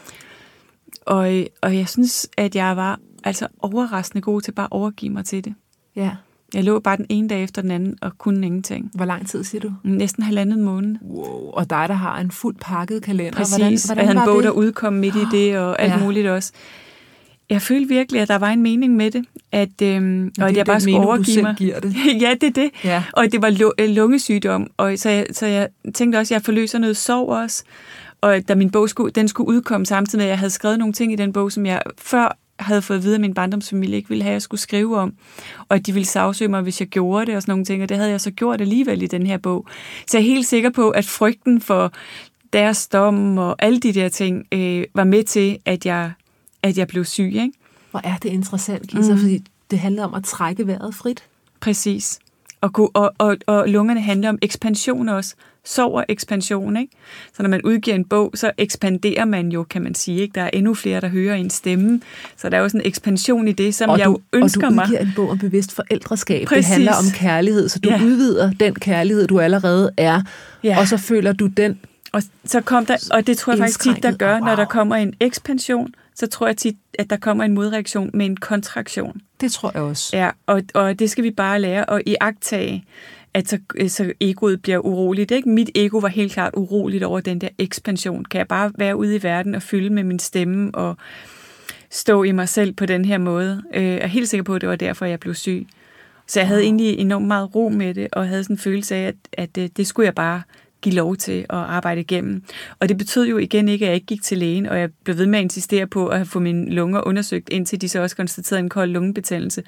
Og, 1.07 1.45
og 1.61 1.77
jeg 1.77 1.89
synes, 1.89 2.29
at 2.37 2.57
jeg 2.57 2.77
var 2.77 3.01
altså 3.25 3.49
overraskende 3.59 4.23
god 4.23 4.41
til 4.41 4.53
bare 4.53 4.67
at 4.67 4.73
overgive 4.73 5.13
mig 5.13 5.25
til 5.25 5.45
det. 5.45 5.55
Ja. 6.05 6.11
Jeg 6.55 6.65
lå 6.65 6.79
bare 6.79 6.97
den 6.97 7.07
ene 7.09 7.29
dag 7.29 7.43
efter 7.43 7.63
den 7.63 7.71
anden 7.71 7.99
og 8.03 8.19
kunne 8.19 8.47
ingenting. 8.47 8.91
Hvor 8.95 9.05
lang 9.05 9.29
tid 9.29 9.45
siger 9.45 9.61
du? 9.61 9.73
Næsten 9.85 10.23
halvanden 10.23 10.63
måned. 10.63 10.97
Wow. 11.03 11.51
Og 11.51 11.71
dig, 11.71 11.85
der 11.89 11.95
har 11.95 12.19
en 12.21 12.31
fuldt 12.31 12.61
pakket 12.61 13.03
kalender. 13.03 13.37
Præcis. 13.37 13.57
Hvordan, 13.57 13.79
Hvordan, 13.87 13.99
jeg 13.99 14.07
havde 14.07 14.19
en 14.19 14.35
bog, 14.35 14.37
det? 14.37 14.45
der 14.45 14.51
udkom 14.51 14.93
midt 14.93 15.17
i 15.17 15.25
det, 15.33 15.59
og 15.59 15.83
alt 15.83 15.93
Ja. 15.93 15.99
muligt 15.99 16.27
også. 16.27 16.53
Jeg 17.51 17.63
følte 17.63 17.89
virkelig, 17.89 18.21
at 18.21 18.29
der 18.29 18.39
var 18.39 18.49
en 18.49 18.63
mening 18.63 18.97
med 18.97 19.11
det, 19.11 19.25
at, 19.53 19.83
øhm, 19.83 20.33
og 20.39 20.45
at 20.45 20.51
det 20.51 20.57
jeg 20.57 20.67
bare 20.67 20.81
skulle 20.81 20.97
overgive 20.97 21.43
mig. 21.43 21.55
giver 21.59 21.81
det. 21.81 21.95
ja, 22.23 22.35
det 22.41 22.47
er 22.47 22.51
det. 22.63 22.71
Ja. 22.85 23.05
Og 23.13 23.33
det 23.33 23.43
var 23.43 23.73
øh, 23.79 23.89
lungesygdom, 23.89 24.67
og 24.77 24.93
så 24.97 25.11
jeg, 25.11 25.27
så 25.33 25.47
jeg 25.47 25.69
tænkte 25.95 26.17
også, 26.17 26.35
at 26.35 26.37
jeg 26.37 26.45
forløser 26.45 26.79
noget 26.79 26.97
sorg 26.97 27.29
også. 27.29 27.65
Og 28.21 28.41
da 28.49 28.55
min 28.55 28.71
bog 28.71 28.89
skulle, 28.89 29.13
den 29.13 29.29
skulle 29.29 29.49
udkomme 29.49 29.87
samtidig 29.87 30.19
med, 30.19 30.25
at 30.27 30.31
jeg 30.31 30.39
havde 30.39 30.51
skrevet 30.51 30.79
nogle 30.79 30.93
ting 30.95 31.13
i 31.13 31.17
den 31.17 31.33
bog, 31.33 31.53
som 31.53 31.67
jeg 31.67 31.83
før 31.99 32.37
havde 32.61 32.83
fået 32.83 32.97
at 32.97 33.05
vide, 33.05 33.15
at 33.15 33.21
min 33.21 33.35
barndomsfamilie 33.35 33.97
ikke 33.97 34.09
ville 34.09 34.23
have, 34.23 34.31
at 34.31 34.35
jeg 34.35 34.43
skulle 34.43 34.61
skrive 34.61 34.99
om, 34.99 35.15
og 35.69 35.77
at 35.77 35.87
de 35.87 35.93
ville 35.93 36.07
sagsøge 36.07 36.49
mig, 36.49 36.63
hvis 36.63 36.81
jeg 36.81 36.89
gjorde 36.89 37.27
det 37.27 37.37
og 37.37 37.43
sådan 37.43 37.53
nogle 37.53 37.65
ting, 37.65 37.83
og 37.83 37.89
det 37.89 37.97
havde 37.97 38.11
jeg 38.11 38.21
så 38.21 38.31
gjort 38.31 38.61
alligevel 38.61 39.03
i 39.03 39.07
den 39.07 39.27
her 39.27 39.39
bog. 39.39 39.67
Så 40.07 40.19
jeg 40.19 40.25
er 40.25 40.29
helt 40.29 40.47
sikker 40.47 40.71
på, 40.71 40.91
at 40.91 41.07
frygten 41.07 41.61
for 41.61 41.93
deres 42.53 42.89
dom 42.89 43.39
og 43.39 43.57
alle 43.59 43.81
de 43.81 43.93
der 43.93 44.09
ting 44.09 44.47
øh, 44.53 44.85
var 44.95 45.05
med 45.05 45.25
til, 45.25 45.59
at 45.65 45.87
jeg, 45.87 46.13
at 46.63 46.79
jeg 46.79 46.89
blev 46.89 47.05
syg, 47.05 47.33
ikke? 47.35 47.53
Hvor 47.91 48.01
er 48.05 48.17
det 48.17 48.29
interessant, 48.29 48.89
Kisa, 48.89 49.13
mm. 49.13 49.19
fordi 49.19 49.45
det 49.71 49.79
handler 49.79 50.05
om 50.05 50.15
at 50.15 50.25
trække 50.25 50.67
vejret 50.67 50.95
frit. 50.95 51.25
Præcis. 51.61 52.19
Og, 52.61 52.91
og, 52.95 53.13
og, 53.19 53.37
og 53.47 53.69
lungerne 53.69 54.01
handler 54.01 54.29
om 54.29 54.39
ekspansion 54.43 55.09
også. 55.09 55.35
Og 55.79 56.05
ekspansion, 56.09 56.77
ikke? 56.77 56.93
Så 57.37 57.43
når 57.43 57.51
man 57.51 57.61
udgiver 57.65 57.95
en 57.95 58.05
bog, 58.05 58.31
så 58.35 58.51
ekspanderer 58.59 59.25
man 59.25 59.49
jo, 59.53 59.63
kan 59.63 59.83
man 59.83 59.95
sige, 59.95 60.21
ikke? 60.21 60.33
Der 60.35 60.41
er 60.43 60.51
endnu 60.53 60.75
flere, 60.75 61.01
der 61.01 61.09
hører 61.09 61.35
en 61.35 61.51
stemme. 61.51 62.01
Så 62.37 62.49
der 62.49 62.57
er 62.57 62.61
jo 62.61 62.69
sådan 62.69 62.81
en 62.81 62.87
ekspansion 62.87 63.49
i 63.49 63.53
det, 63.53 63.75
som 63.75 63.91
og 63.91 63.99
jeg 63.99 64.07
du, 64.07 64.11
jo 64.11 64.21
ønsker 64.33 64.67
og 64.67 64.71
du 64.71 64.75
mig. 64.75 64.85
udgiver 64.85 65.01
en 65.01 65.13
bog 65.17 65.31
om 65.31 65.39
bevidst 65.39 65.73
forældreskab. 65.75 66.47
Præcis. 66.47 66.65
Det 66.67 66.73
handler 66.73 66.93
om 66.93 67.05
kærlighed, 67.15 67.69
så 67.69 67.79
du 67.79 67.89
Ja. 67.89 68.03
udvider 68.05 68.51
den 68.61 68.75
kærlighed, 68.75 69.27
du 69.27 69.41
allerede 69.41 69.91
er, 69.97 70.23
Ja. 70.65 70.79
og 70.79 70.89
så 70.89 70.97
føler 70.97 71.33
du 71.33 71.47
den. 71.47 71.79
Og 72.13 72.23
så 72.45 72.61
kom 72.61 72.87
der, 72.87 73.09
og 73.11 73.27
det 73.27 73.39
tror 73.39 73.53
jeg 73.53 73.59
faktisk 73.59 73.81
tit, 73.81 74.03
der 74.03 74.13
gør, 74.13 74.35
og 74.35 74.41
når 74.41 74.57
der 74.57 74.57
wow. 74.57 74.65
kommer 74.65 74.97
en 74.97 75.15
ekspansion, 75.21 75.95
så 76.15 76.27
tror 76.27 76.47
jeg 76.47 76.57
tit, 76.57 76.77
at 76.99 77.11
der 77.11 77.17
kommer 77.17 77.45
en 77.45 77.55
modreaktion 77.55 78.11
med 78.15 78.27
en 78.27 78.37
kontraktion. 78.37 79.21
Det 79.41 79.53
tror 79.53 79.71
jeg 79.75 79.83
også. 79.83 80.17
Ja, 80.17 80.31
og, 80.47 80.63
og 80.75 80.99
det 80.99 81.11
skal 81.11 81.25
vi 81.25 81.31
bare 81.31 81.61
lære 81.61 81.91
at 81.91 82.03
iagtage, 82.07 82.85
at 83.35 83.49
så, 83.49 83.59
så 83.89 84.13
egoet 84.21 84.63
bliver 84.63 84.79
uroligt. 84.79 85.31
Ikke? 85.31 85.49
Mit 85.49 85.71
ego 85.75 85.99
var 85.99 86.09
helt 86.09 86.33
klart 86.33 86.55
uroligt 86.57 87.05
over 87.05 87.21
den 87.21 87.41
der 87.41 87.49
ekspansion. 87.59 88.25
Kan 88.25 88.39
jeg 88.39 88.49
bare 88.49 88.73
være 88.79 88.97
ude 88.97 89.17
i 89.17 89.23
verden 89.23 89.55
og 89.55 89.63
fylde 89.63 89.91
med 89.91 90.03
min 90.03 90.19
stemme 90.19 90.75
og 90.75 90.97
stå 91.91 92.23
i 92.23 92.33
mig 92.33 92.49
selv 92.49 92.73
på 92.73 92.87
den 92.87 93.05
her 93.05 93.19
måde? 93.19 93.63
Øh, 93.75 93.85
Jeg 93.85 93.99
er 93.99 94.07
helt 94.07 94.29
sikker 94.29 94.45
på, 94.45 94.55
at 94.55 94.61
det 94.61 94.69
var 94.69 94.77
derfor, 94.77 95.07
jeg 95.07 95.21
blev 95.21 95.35
syg. 95.35 95.67
Så 96.27 96.41
jeg 96.41 96.47
havde 96.47 96.63
egentlig 96.63 96.99
enormt 96.99 97.27
meget 97.27 97.55
ro 97.55 97.69
med 97.69 97.95
det, 97.95 98.09
og 98.13 98.29
havde 98.29 98.45
sådan 98.45 98.55
en 98.55 98.59
følelse 98.59 98.95
af, 98.95 99.07
at, 99.07 99.15
at 99.33 99.59
øh, 99.59 99.69
det 99.77 99.87
skulle 99.87 100.07
jeg 100.07 100.15
bare 100.15 100.43
give 100.83 100.95
lov 100.95 101.17
til 101.17 101.41
at 101.41 101.47
arbejde 101.51 102.01
igennem. 102.01 102.43
Og 102.79 102.89
det 102.89 102.99
betød 102.99 103.27
jo 103.27 103.39
igen 103.39 103.69
ikke, 103.69 103.85
at 103.85 103.89
jeg 103.89 103.95
ikke 103.95 104.07
gik 104.07 104.23
til 104.23 104.39
lægen, 104.39 104.67
og 104.67 104.79
jeg 104.79 104.91
blev 105.05 105.19
ved 105.19 105.27
med 105.27 105.39
at 105.39 105.43
insistere 105.43 105.87
på 105.87 106.07
at 106.07 106.27
få 106.27 106.39
mine 106.39 106.71
lunger 106.71 107.07
undersøgt, 107.07 107.49
indtil 107.49 107.81
de 107.81 107.89
så 107.89 108.01
også 108.01 108.17
konstaterede 108.17 108.63
en 108.63 108.69
kold 108.69 108.91
lungebetændelse 108.91 109.63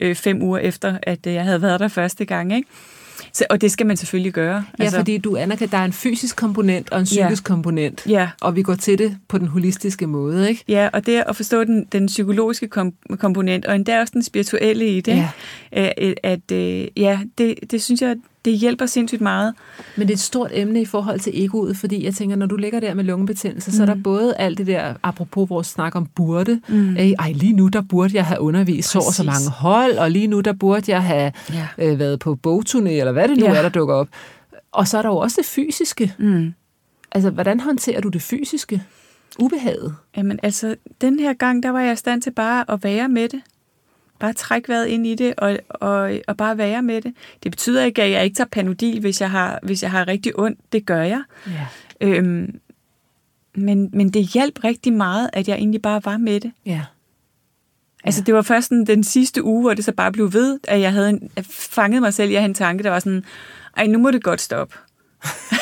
øh, 0.00 0.14
fem 0.14 0.42
uger 0.42 0.58
efter, 0.58 0.98
at 1.02 1.26
øh, 1.26 1.34
jeg 1.34 1.44
havde 1.44 1.62
været 1.62 1.80
der 1.80 1.88
første 1.88 2.24
gang. 2.24 2.56
Ikke? 2.56 2.68
Så, 3.32 3.44
og 3.50 3.60
det 3.60 3.70
skal 3.72 3.86
man 3.86 3.96
selvfølgelig 3.96 4.32
gøre. 4.32 4.64
Ja, 4.78 4.84
altså, 4.84 4.98
fordi 4.98 5.18
du 5.18 5.36
anerkender, 5.36 5.70
der 5.70 5.78
er 5.78 5.84
en 5.84 5.92
fysisk 5.92 6.36
komponent 6.36 6.90
og 6.92 6.98
en 6.98 7.04
psykisk 7.04 7.42
ja. 7.42 7.54
komponent. 7.54 8.02
Ja. 8.08 8.28
Og 8.40 8.56
vi 8.56 8.62
går 8.62 8.74
til 8.74 8.98
det 8.98 9.16
på 9.28 9.38
den 9.38 9.46
holistiske 9.48 10.06
måde, 10.06 10.48
ikke? 10.48 10.64
Ja, 10.68 10.88
og 10.92 11.06
det 11.06 11.22
at 11.28 11.36
forstå 11.36 11.64
den, 11.64 11.84
den 11.92 12.06
psykologiske 12.06 12.68
kom- 12.68 12.94
komponent, 13.18 13.66
og 13.66 13.74
endda 13.74 14.00
også 14.00 14.10
den 14.14 14.22
spirituelle 14.22 14.88
i 14.96 15.00
det, 15.00 15.12
Ja. 15.16 15.28
at, 15.72 16.14
at 16.22 16.52
øh, 16.52 16.86
ja, 16.96 17.18
det, 17.38 17.54
det 17.70 17.82
synes 17.82 18.02
jeg, 18.02 18.16
det 18.44 18.58
hjælper 18.58 18.86
sindssygt 18.86 19.20
meget. 19.20 19.54
Men 19.96 20.08
det 20.08 20.12
er 20.14 20.16
et 20.16 20.20
stort 20.20 20.50
emne 20.54 20.80
i 20.80 20.84
forhold 20.84 21.20
til 21.20 21.44
egoet, 21.44 21.76
fordi 21.76 22.04
jeg 22.04 22.14
tænker, 22.14 22.36
når 22.36 22.46
du 22.46 22.56
ligger 22.56 22.80
der 22.80 22.94
med 22.94 23.04
lungebetændelse, 23.04 23.70
mm. 23.70 23.76
så 23.76 23.82
er 23.82 23.86
der 23.86 23.94
både 24.04 24.36
alt 24.36 24.58
det 24.58 24.66
der, 24.66 24.94
apropos 25.02 25.50
vores 25.50 25.66
snak 25.66 25.94
om 25.96 26.06
burde, 26.06 26.60
mm. 26.68 26.96
ej, 26.96 27.32
lige 27.32 27.52
nu 27.52 27.68
der 27.68 27.80
burde 27.80 28.16
jeg 28.16 28.26
have 28.26 28.40
undervist 28.40 28.90
så 28.90 28.98
og 28.98 29.04
så 29.14 29.22
mange 29.24 29.50
hold, 29.50 29.98
og 29.98 30.10
lige 30.10 30.26
nu 30.26 30.40
der 30.40 30.52
burde 30.52 30.92
jeg 30.92 31.02
have 31.02 31.32
Ja. 31.52 31.68
øh, 31.78 31.98
været 31.98 32.18
på 32.18 32.38
bogturné, 32.46 32.88
eller 32.88 33.12
hvad 33.12 33.28
det 33.28 33.38
nu 33.38 33.44
Ja. 33.44 33.54
er, 33.54 33.62
der 33.62 33.68
dukker 33.68 33.94
op. 33.94 34.08
Og 34.72 34.88
så 34.88 34.98
er 34.98 35.02
der 35.02 35.08
jo 35.08 35.16
også 35.16 35.36
det 35.40 35.46
fysiske. 35.46 36.14
Mm. 36.18 36.54
Altså, 37.12 37.30
hvordan 37.30 37.60
håndterer 37.60 38.00
du 38.00 38.08
det 38.08 38.22
fysiske? 38.22 38.82
Ubehaget? 39.38 39.94
Jamen 40.16 40.38
altså, 40.42 40.76
den 41.00 41.18
her 41.20 41.32
gang, 41.32 41.62
der 41.62 41.70
var 41.70 41.80
jeg 41.80 41.92
i 41.92 41.96
stand 41.96 42.22
til 42.22 42.30
bare 42.30 42.64
at 42.70 42.84
være 42.84 43.08
med 43.08 43.28
det. 43.28 43.40
Bare 44.18 44.32
trække 44.32 44.68
vejret 44.68 44.86
ind 44.86 45.06
i 45.06 45.14
det, 45.14 45.34
og, 45.38 45.58
og, 45.68 46.12
og 46.28 46.36
bare 46.36 46.58
være 46.58 46.82
med 46.82 47.00
det. 47.00 47.14
Det 47.42 47.50
betyder 47.52 47.84
ikke, 47.84 48.02
at 48.02 48.10
jeg 48.10 48.24
ikke 48.24 48.36
tager 48.36 48.48
panodil, 48.48 49.00
hvis 49.00 49.20
jeg 49.20 49.30
har, 49.30 49.58
hvis 49.62 49.82
jeg 49.82 49.90
har 49.90 50.08
rigtig 50.08 50.38
ondt. 50.38 50.60
Det 50.72 50.86
gør 50.86 51.02
jeg. 51.02 51.22
Ja. 51.46 51.66
Øhm, 52.00 52.60
men, 53.56 53.90
men 53.92 54.08
det 54.10 54.22
hjalp 54.22 54.64
rigtig 54.64 54.92
meget, 54.92 55.30
at 55.32 55.48
jeg 55.48 55.56
egentlig 55.56 55.82
bare 55.82 56.00
var 56.04 56.16
med 56.16 56.40
det. 56.40 56.52
Ja. 56.66 56.82
Altså, 58.04 58.20
det 58.20 58.34
var 58.34 58.42
først 58.42 58.68
sådan, 58.68 58.84
den 58.84 59.04
sidste 59.04 59.44
uge, 59.44 59.62
hvor 59.62 59.74
det 59.74 59.84
så 59.84 59.92
bare 59.92 60.12
blev 60.12 60.32
ved, 60.32 60.58
at 60.68 60.80
jeg 60.80 60.92
havde 60.92 61.10
en, 61.10 61.30
fangede 61.50 62.00
mig 62.00 62.14
selv 62.14 62.30
i 62.30 62.34
at 62.34 62.44
en 62.44 62.54
tanke, 62.54 62.84
der 62.84 62.90
var 62.90 62.98
sådan, 62.98 63.24
ej, 63.76 63.86
nu 63.86 63.98
må 63.98 64.10
det 64.10 64.22
godt 64.22 64.40
stoppe. 64.40 64.76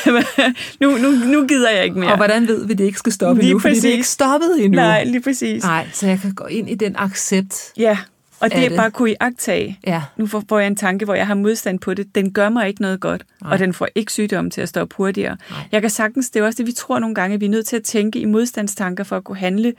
nu, 0.80 0.96
nu, 0.96 1.10
nu 1.10 1.46
gider 1.46 1.70
jeg 1.70 1.84
ikke 1.84 1.98
mere. 1.98 2.10
Og 2.10 2.16
hvordan 2.16 2.48
ved 2.48 2.66
vi, 2.66 2.74
det 2.74 2.84
ikke 2.84 2.98
skal 2.98 3.12
stoppe 3.12 3.40
Lige 3.40 3.50
endnu? 3.50 3.58
Fordi 3.58 3.74
det 3.74 3.78
er 3.78 3.82
præcis. 3.82 3.92
ikke 3.92 4.08
stoppet 4.08 4.64
endnu. 4.64 4.76
Nej, 4.76 5.04
lige 5.04 5.22
præcis. 5.22 5.62
Nej, 5.62 5.88
så 5.92 6.06
jeg 6.06 6.20
kan 6.20 6.34
gå 6.34 6.44
ind 6.44 6.70
i 6.70 6.74
den 6.74 6.96
accept. 6.98 7.72
Ja, 7.76 7.98
og 8.42 8.50
det 8.52 8.70
det? 8.70 8.76
bare 8.76 8.90
kunne 8.90 9.10
iagtage. 9.10 9.78
Ja. 9.86 10.02
Nu 10.16 10.26
får 10.26 10.58
jeg 10.58 10.66
en 10.66 10.76
tanke, 10.76 11.04
hvor 11.04 11.14
jeg 11.14 11.26
har 11.26 11.34
modstand 11.34 11.78
på 11.78 11.94
det. 11.94 12.14
Den 12.14 12.32
gør 12.32 12.48
mig 12.48 12.68
ikke 12.68 12.82
noget 12.82 13.00
godt, 13.00 13.24
Nej. 13.42 13.52
og 13.52 13.58
den 13.58 13.74
får 13.74 13.88
ikke 13.94 14.12
sygdommen 14.12 14.50
til 14.50 14.60
at 14.60 14.68
stoppe 14.68 14.94
hurtigere. 14.96 15.36
Nej. 15.50 15.58
Jeg 15.72 15.80
kan 15.80 15.90
sagtens, 15.90 16.30
det 16.30 16.40
er 16.40 16.44
også 16.46 16.56
det, 16.56 16.66
vi 16.66 16.72
tror 16.72 16.98
nogle 16.98 17.14
gange, 17.14 17.34
at 17.34 17.40
vi 17.40 17.46
er 17.46 17.50
nødt 17.50 17.66
til 17.66 17.76
at 17.76 17.82
tænke 17.82 18.18
i 18.18 18.24
modstandstanker 18.24 19.04
for 19.04 19.16
at 19.16 19.24
kunne 19.24 19.36
handle. 19.38 19.74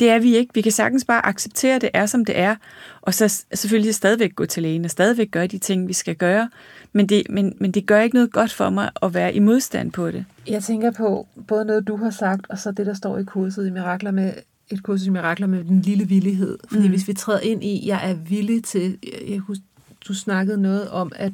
Det 0.00 0.10
er 0.10 0.18
vi 0.18 0.36
ikke. 0.36 0.54
Vi 0.54 0.60
kan 0.60 0.72
sagtens 0.72 1.04
bare 1.04 1.26
acceptere, 1.26 1.74
at 1.74 1.80
det 1.82 1.90
er, 1.94 2.06
som 2.06 2.24
det 2.24 2.38
er, 2.38 2.56
og 3.02 3.14
så 3.14 3.44
selvfølgelig 3.54 3.94
stadigvæk 3.94 4.34
gå 4.34 4.46
til 4.46 4.62
lægen, 4.62 4.84
og 4.84 4.90
stadigvæk 4.90 5.30
gøre 5.30 5.46
de 5.46 5.58
ting, 5.58 5.88
vi 5.88 5.92
skal 5.92 6.16
gøre. 6.16 6.48
Men 6.92 7.06
det, 7.06 7.22
men, 7.30 7.54
men 7.58 7.72
det 7.72 7.86
gør 7.86 8.00
ikke 8.00 8.16
noget 8.16 8.32
godt 8.32 8.52
for 8.52 8.70
mig 8.70 8.90
at 9.02 9.14
være 9.14 9.34
i 9.34 9.38
modstand 9.38 9.92
på 9.92 10.10
det. 10.10 10.24
Jeg 10.46 10.62
tænker 10.62 10.90
på 10.90 11.26
både 11.48 11.64
noget, 11.64 11.88
du 11.88 11.96
har 11.96 12.10
sagt, 12.10 12.46
og 12.48 12.58
så 12.58 12.72
det, 12.72 12.86
der 12.86 12.94
står 12.94 13.18
i 13.18 13.24
kurset 13.24 13.66
i 13.66 13.70
Mirakler 13.70 14.10
med 14.10 14.32
et 14.70 14.82
kursus 14.82 15.06
i 15.06 15.10
Mirakler 15.10 15.46
med 15.46 15.64
den 15.64 15.80
lille 15.82 16.04
villighed. 16.08 16.58
Fordi 16.68 16.82
mm. 16.82 16.88
hvis 16.88 17.08
vi 17.08 17.12
træder 17.12 17.40
ind 17.40 17.64
i, 17.64 17.82
jeg 17.86 18.10
er 18.10 18.14
villig 18.14 18.64
til, 18.64 18.98
jeg, 19.04 19.30
jeg 19.30 19.38
husker, 19.38 19.64
du 20.08 20.14
snakkede 20.14 20.62
noget 20.62 20.88
om, 20.90 21.12
at 21.16 21.32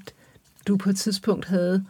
du 0.68 0.76
på 0.76 0.90
et 0.90 0.96
tidspunkt 0.96 1.46
havde 1.46 1.84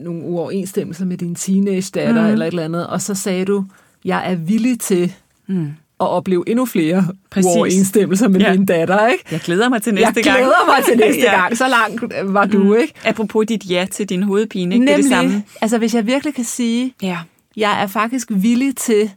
nogle 0.00 0.22
uoverensstemmelser 0.22 1.04
med 1.04 1.16
din 1.18 1.34
teenage-datter 1.34 2.22
Mm. 2.26 2.32
eller 2.32 2.46
et 2.46 2.50
eller 2.50 2.64
andet, 2.64 2.86
og 2.86 3.02
så 3.02 3.14
sagde 3.14 3.44
du, 3.44 3.64
jeg 4.04 4.30
er 4.32 4.34
villig 4.34 4.80
til 4.80 5.12
Mm. 5.46 5.64
at 6.00 6.08
opleve 6.08 6.48
endnu 6.48 6.64
flere 6.66 7.08
Præcis. 7.30 7.46
uoverensstemmelser 7.46 8.28
med 8.28 8.40
Ja. 8.40 8.52
din 8.52 8.66
datter, 8.66 9.06
ikke? 9.08 9.24
Jeg 9.30 9.40
glæder 9.40 9.68
mig 9.68 9.82
til 9.82 9.94
næste 9.94 10.12
jeg 10.16 10.24
gang. 10.24 10.36
glæder 10.38 10.66
mig 10.66 10.84
til 10.84 10.96
næste 11.06 11.20
Ja. 11.22 11.40
gang. 11.40 11.56
Så 11.56 11.68
langt 11.68 12.32
var 12.34 12.46
du, 12.46 12.74
ikke? 12.74 12.94
Apropos 13.04 13.46
dit 13.46 13.70
ja 13.70 13.86
til 13.90 14.08
din 14.08 14.22
hovedpine, 14.22 14.74
ikke? 14.74 14.86
Det 14.86 14.92
er 14.92 14.96
det 14.96 15.06
samme. 15.08 15.42
Altså, 15.60 15.78
hvis 15.78 15.94
jeg 15.94 16.06
virkelig 16.06 16.34
kan 16.34 16.44
sige, 16.44 16.94
Ja. 17.02 17.18
jeg 17.56 17.82
er 17.82 17.86
faktisk 17.86 18.28
villig 18.30 18.76
til, 18.76 19.10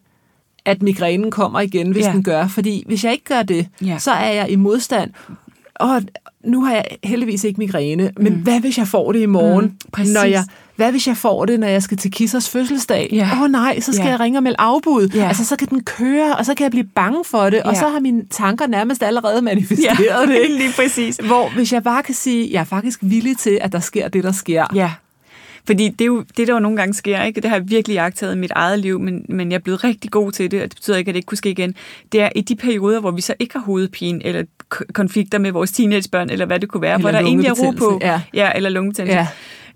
at 0.68 0.82
migrænen 0.82 1.32
kommer 1.32 1.60
igen, 1.60 1.92
hvis 1.92 2.06
Ja. 2.06 2.12
den 2.12 2.24
gør. 2.24 2.48
Fordi 2.48 2.84
hvis 2.88 3.04
jeg 3.04 3.12
ikke 3.12 3.26
gør 3.26 3.44
det, 3.44 3.68
Ja. 3.82 3.98
så 4.00 4.12
er 4.12 4.32
jeg 4.32 4.50
i 4.52 4.56
modstand. 4.56 5.12
Og 5.76 6.02
nu 6.44 6.64
har 6.64 6.74
jeg 6.74 6.86
heldigvis 7.04 7.44
ikke 7.44 7.58
migræne, 7.60 8.12
men 8.20 8.34
mm. 8.34 8.40
hvad 8.40 8.60
hvis 8.60 8.78
jeg 8.78 8.88
får 8.88 9.12
det 9.12 9.20
i 9.20 9.26
morgen? 9.26 9.66
Mm, 9.66 9.72
præcis. 9.92 10.14
når 10.14 10.24
jeg, 10.24 10.44
hvad 10.76 10.92
hvis 10.92 11.08
jeg 11.08 11.18
får 11.18 11.46
det, 11.46 11.60
når 11.60 11.68
jeg 11.68 11.84
skal 11.84 11.98
til 11.98 12.12
Kissers 12.12 12.50
fødselsdag? 12.50 13.10
Åh 13.12 13.18
Ja. 13.18 13.30
oh, 13.44 13.52
nej, 13.52 13.80
så 13.80 13.94
skal 13.94 14.06
Ja. 14.06 14.10
jeg 14.12 14.20
ringe 14.20 14.40
og 14.40 14.44
melde 14.44 14.56
afbud. 14.60 15.10
Ja. 15.16 15.28
Altså, 15.28 15.46
så 15.46 15.56
kan 15.56 15.68
den 15.68 15.84
køre, 15.84 16.36
og 16.36 16.46
så 16.46 16.54
kan 16.54 16.64
jeg 16.64 16.72
blive 16.72 16.88
bange 16.96 17.24
for 17.26 17.50
det, 17.50 17.64
og 17.64 17.74
Ja. 17.74 17.80
så 17.80 17.88
har 17.88 18.00
mine 18.00 18.24
tanker 18.32 18.68
nærmest 18.68 19.04
allerede 19.04 19.42
manifesteret 19.42 20.00
Ja, 20.00 20.26
det. 20.34 20.42
Ikke? 20.42 20.58
lige 20.58 20.72
præcis. 20.76 21.20
Hvor 21.26 21.50
hvis 21.56 21.74
jeg 21.74 21.84
bare 21.84 22.04
kan 22.04 22.16
sige, 22.16 22.50
jeg 22.52 22.60
er 22.60 22.64
faktisk 22.64 23.00
villig 23.02 23.38
til, 23.38 23.58
at 23.62 23.72
der 23.72 23.80
sker 23.80 24.08
det, 24.08 24.24
der 24.24 24.32
sker. 24.32 24.66
Ja, 24.76 24.92
fordi 25.68 25.90
det, 25.90 26.02
er 26.02 26.06
jo, 26.06 26.24
det 26.38 26.48
der 26.48 26.54
jo 26.54 26.60
nogle 26.60 26.78
gange 26.78 26.94
sker, 26.94 27.24
ikke? 27.24 27.42
det 27.42 27.50
har 27.50 27.58
jeg 27.58 27.70
virkelig 27.70 27.96
jagtet 27.96 28.36
i 28.36 28.38
mit 28.38 28.52
eget 28.52 28.80
liv, 28.80 29.00
men, 29.00 29.26
men 29.30 29.52
jeg 29.52 29.58
er 29.58 29.62
blevet 29.62 29.84
rigtig 29.84 30.12
god 30.12 30.32
til 30.32 30.52
det, 30.52 30.62
og 30.64 30.70
det 30.70 30.76
betyder 30.76 30.98
ikke, 30.98 31.10
at 31.10 31.14
det 31.14 31.18
ikke 31.18 31.26
kunne 31.26 31.38
ske 31.38 31.50
igen. 31.50 31.76
Det 32.12 32.22
er 32.22 32.30
i 32.36 32.42
de 32.42 32.56
perioder, 32.56 33.00
hvor 33.00 33.12
vi 33.12 33.22
så 33.22 33.34
ikke 33.40 33.54
har 33.58 33.64
hovedpine, 33.66 34.26
eller 34.26 34.44
konflikter 34.94 35.38
med 35.38 35.52
vores 35.52 35.72
teenagebørn, 35.72 36.30
eller 36.30 36.46
hvad 36.46 36.60
det 36.60 36.70
kunne 36.70 36.82
være, 36.82 36.94
Eller 36.94 37.02
hvor 37.02 37.12
der 37.12 37.20
egentlig 37.28 37.48
er 37.48 37.54
ro 37.54 37.72
på, 37.72 38.00
ja. 38.02 38.22
ja 38.34 38.52
eller 38.56 38.70
lungebetændelse, 38.70 39.28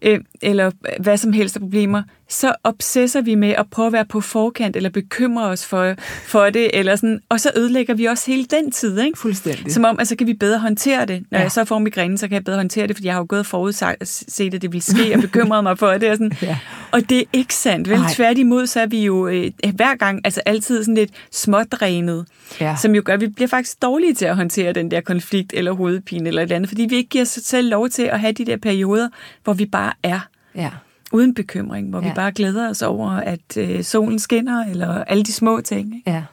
Ja. 0.03 0.09
øh, 0.11 0.19
eller 0.41 0.71
hvad 0.99 1.17
som 1.17 1.33
helst 1.33 1.55
af 1.55 1.59
problemer, 1.61 2.03
så 2.31 2.53
obsesser 2.63 3.21
vi 3.21 3.35
med 3.35 3.49
at 3.49 3.65
prøve 3.71 3.87
at 3.87 3.93
være 3.93 4.05
på 4.05 4.21
forkant, 4.21 4.75
eller 4.75 4.89
bekymre 4.89 5.43
os 5.45 5.65
for, 5.65 5.93
for 6.25 6.49
det, 6.49 6.69
eller 6.73 6.95
sådan, 6.95 7.19
og 7.29 7.39
så 7.39 7.51
ødelægger 7.55 7.93
vi 7.93 8.05
også 8.05 8.31
hele 8.31 8.45
den 8.45 8.71
tid, 8.71 8.99
ikke? 8.99 9.19
Fuldstændig. 9.19 9.71
Som 9.73 9.85
om, 9.85 9.99
at 9.99 10.07
så 10.07 10.15
kan 10.15 10.27
vi 10.27 10.33
bedre 10.33 10.59
håndtere 10.59 11.05
det. 11.05 11.23
Når 11.31 11.37
Ja. 11.37 11.43
jeg 11.43 11.51
så 11.51 11.65
får 11.65 11.79
migræne, 11.79 12.17
så 12.17 12.27
kan 12.27 12.35
jeg 12.35 12.43
bedre 12.43 12.57
håndtere 12.57 12.87
det, 12.87 12.95
fordi 12.95 13.05
jeg 13.07 13.13
har 13.13 13.19
jo 13.21 13.25
gået 13.29 13.45
forudset, 13.45 13.95
set, 14.03 14.53
at 14.53 14.61
det 14.61 14.71
ville 14.71 14.83
ske, 14.83 15.13
og 15.15 15.21
bekymret 15.21 15.63
mig 15.63 15.77
for 15.79 15.91
det. 15.91 16.09
Og, 16.09 16.15
sådan. 16.15 16.31
Ja. 16.41 16.57
og 16.91 17.09
det 17.09 17.19
er 17.19 17.23
ikke 17.33 17.53
sandt. 17.55 17.89
Vel? 17.89 17.99
Nej. 17.99 18.13
Tværtimod, 18.13 18.67
så 18.67 18.79
er 18.81 18.85
vi 18.85 19.05
jo 19.05 19.27
øh, 19.27 19.51
hver 19.75 19.95
gang, 19.95 20.21
altså 20.25 20.41
altid 20.45 20.83
sådan 20.83 20.95
lidt 20.95 21.11
smådrænet, 21.31 22.25
Ja. 22.61 22.75
som 22.81 22.95
jo 22.95 23.01
gør, 23.05 23.13
at 23.13 23.21
vi 23.21 23.27
bliver 23.27 23.47
faktisk 23.47 23.81
dårlige 23.81 24.13
til 24.13 24.25
at 24.25 24.35
håndtere 24.35 24.73
den 24.73 24.91
der 24.91 25.01
konflikt, 25.01 25.53
eller 25.55 25.71
hovedpine, 25.71 26.27
eller 26.27 26.41
et 26.41 26.43
eller 26.43 26.55
andet, 26.55 26.69
fordi 26.69 26.85
vi 26.89 26.95
ikke 26.95 27.09
giver 27.09 27.21
os 27.21 27.27
selv 27.43 27.69
lov 27.69 27.89
til 27.89 28.03
at 28.03 28.19
have 28.19 28.31
de 28.33 28.45
der 28.45 28.57
perioder, 28.57 29.09
hvor 29.43 29.53
vi 29.53 29.65
bare 29.65 29.93
er 30.03 30.19
Ja. 30.55 30.69
Uden 31.11 31.33
bekymring, 31.33 31.89
hvor 31.89 32.01
ja. 32.01 32.07
Vi 32.07 32.13
bare 32.15 32.31
glæder 32.31 32.69
os 32.69 32.81
over, 32.81 33.09
at 33.11 33.57
øh, 33.57 33.83
solen 33.83 34.19
skinner, 34.19 34.65
eller 34.65 35.03
alle 35.03 35.23
de 35.23 35.31
små 35.33 35.61
ting. 35.61 35.95
Ikke? 35.95 36.11
Ja. 36.11 36.23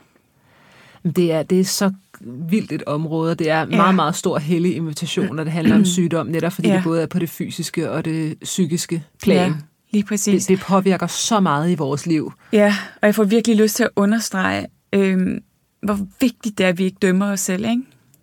Det 1.17 1.33
er, 1.33 1.43
det 1.43 1.61
er 1.61 1.65
så 1.65 1.93
vildt 2.21 2.73
et 2.73 2.83
område, 2.87 3.31
og 3.31 3.39
det 3.39 3.51
er 3.51 3.59
Ja. 3.59 3.65
meget, 3.65 3.95
meget 3.95 4.15
stor 4.15 4.39
hellig 4.39 4.77
invitation, 4.77 5.37
når 5.37 5.45
det 5.45 5.53
handler 5.53 5.75
om 5.77 5.85
sygdom, 5.97 6.27
netop 6.27 6.53
fordi 6.53 6.69
Ja. 6.69 6.75
det 6.75 6.83
både 6.85 7.03
er 7.03 7.07
på 7.07 7.19
det 7.19 7.31
fysiske 7.31 7.91
og 7.91 8.05
det 8.05 8.39
psykiske 8.43 9.03
plan. 9.23 9.51
Ja, 9.51 9.57
lige 9.91 10.05
præcis. 10.05 10.47
Det, 10.47 10.59
det 10.59 10.65
påvirker 10.67 11.07
så 11.07 11.41
meget 11.41 11.71
i 11.71 11.75
vores 11.75 12.07
liv. 12.07 12.33
Ja, 12.53 12.75
og 13.03 13.07
jeg 13.07 13.15
får 13.15 13.25
virkelig 13.25 13.57
lyst 13.57 13.77
til 13.77 13.83
at 13.85 13.91
understrege, 13.97 14.67
øhm, 14.93 15.39
hvor 15.83 15.99
vigtigt 16.21 16.59
det 16.59 16.65
er, 16.65 16.69
at 16.69 16.79
vi 16.79 16.85
ikke 16.85 16.99
dømmer 17.03 17.27
os 17.33 17.41
selv, 17.41 17.65
ikke? 17.65 17.83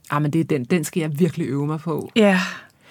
Ah, 0.09 0.21
men 0.21 0.33
det 0.33 0.39
er 0.41 0.43
den, 0.45 0.63
den 0.63 0.83
skal 0.83 0.99
jeg 1.01 1.19
virkelig 1.19 1.47
øve 1.47 1.67
mig 1.67 1.79
på. 1.79 2.11
Ja, 2.15 2.39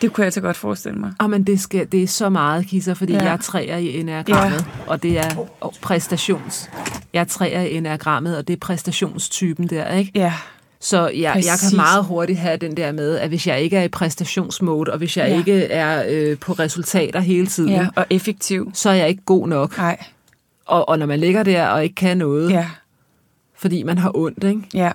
det 0.02 0.12
kunne 0.12 0.24
jeg 0.24 0.33
så 0.33 0.40
godt 0.40 0.57
forestille 0.57 0.98
mig. 0.98 1.12
Ah, 1.20 1.30
men 1.30 1.44
det, 1.44 1.61
skal, 1.61 1.87
det 1.92 2.02
er 2.02 2.07
så 2.07 2.28
meget, 2.28 2.66
Kisser, 2.66 2.94
fordi 2.94 3.12
Ja. 3.12 3.22
jeg 3.24 3.33
er 3.33 3.37
træer 3.37 3.76
i 3.76 4.00
enagrammet, 4.00 4.59
ja. 4.59 4.90
og 4.90 5.02
det 5.02 5.18
er 5.18 5.48
oh, 5.61 5.72
præstations. 5.83 6.70
Jeg 7.12 7.20
er 7.20 7.24
træer 7.24 7.61
i 7.61 7.74
enagrammet, 7.76 8.37
og 8.38 8.48
det 8.48 8.54
er 8.54 8.61
præstationstypen 8.61 9.68
der, 9.68 9.88
ikke? 9.94 10.12
Ja, 10.14 10.33
Så 10.80 11.09
jeg, 11.09 11.14
jeg 11.37 11.59
kan 11.68 11.76
meget 11.76 12.04
hurtigt 12.04 12.38
have 12.38 12.57
den 12.57 12.76
der 12.76 12.92
med, 12.92 13.18
at 13.18 13.28
hvis 13.28 13.46
jeg 13.46 13.61
ikke 13.61 13.76
er 13.76 13.83
i 13.83 13.88
præstationsmode, 13.88 14.90
og 14.92 14.98
hvis 14.98 15.16
jeg 15.16 15.28
Ja. 15.28 15.37
ikke 15.38 15.64
er 15.64 16.04
øh, 16.09 16.38
på 16.38 16.52
resultater 16.52 17.20
hele 17.20 17.46
tiden, 17.46 17.70
ja, 17.70 17.87
og 17.96 18.07
effektiv. 18.11 18.70
så 18.74 18.90
er 18.90 18.94
jeg 18.94 19.09
ikke 19.09 19.22
god 19.24 19.48
nok. 19.48 19.78
Nej, 19.78 20.04
Og, 20.66 20.88
og 20.88 20.98
når 20.98 21.07
man 21.07 21.20
ligger 21.20 21.42
der 21.42 21.66
og 21.66 21.83
ikke 21.83 21.94
kan 21.94 22.16
noget, 22.18 22.50
ja, 22.50 22.68
fordi 23.57 23.83
man 23.83 23.98
har 23.98 24.11
ondt, 24.16 24.44
ikke? 24.44 24.61
ja. 24.74 24.90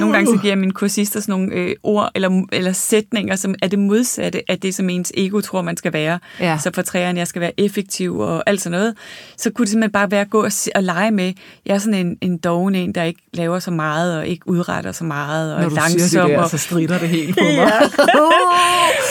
Nogle 0.00 0.14
gange 0.14 0.30
så 0.36 0.42
giver 0.42 0.56
mine 0.56 0.72
kursister 0.72 1.20
sådan 1.20 1.32
nogle 1.32 1.52
øh, 1.54 1.76
ord 1.82 2.10
eller, 2.14 2.42
eller 2.52 2.72
sætninger, 2.72 3.36
som 3.36 3.54
er 3.62 3.68
det 3.68 3.78
modsatte 3.78 4.42
af 4.50 4.58
det, 4.60 4.74
som 4.74 4.88
ens 4.90 5.12
ego 5.16 5.40
tror, 5.40 5.62
man 5.62 5.76
skal 5.76 5.92
være. 5.92 6.18
Ja. 6.40 6.58
Så 6.58 6.70
for 6.74 6.82
træerne, 6.82 7.18
jeg 7.18 7.26
skal 7.28 7.40
være 7.40 7.60
effektiv 7.60 8.18
og 8.18 8.42
alt 8.46 8.60
sådan 8.60 8.78
noget. 8.78 8.94
Så 9.36 9.50
kunne 9.50 9.64
det 9.64 9.70
simpelthen 9.70 9.92
bare 9.92 10.10
være 10.10 10.20
at 10.20 10.30
gå 10.30 10.44
og, 10.44 10.52
og 10.74 10.82
lege 10.82 11.10
med. 11.10 11.32
Jeg 11.66 11.74
er 11.74 11.78
sådan 11.78 12.06
en, 12.06 12.18
en 12.20 12.38
doven 12.38 12.74
en, 12.74 12.92
der 12.94 13.02
ikke 13.02 13.20
laver 13.34 13.58
så 13.58 13.70
meget 13.70 14.18
og 14.18 14.26
ikke 14.26 14.48
udretter 14.48 14.92
så 14.92 15.04
meget 15.04 15.54
og 15.54 15.58
Når 15.60 15.64
er 15.64 15.68
du 15.68 15.74
langsom. 15.74 15.98
siger 15.98 16.22
det 16.26 16.30
der, 16.30 16.42
og, 16.42 16.50
så 16.50 16.58
strider 16.58 16.98
det 16.98 17.08
helt 17.08 17.38
på 17.38 17.44
mig. 17.48 17.52
Ja. 17.54 17.80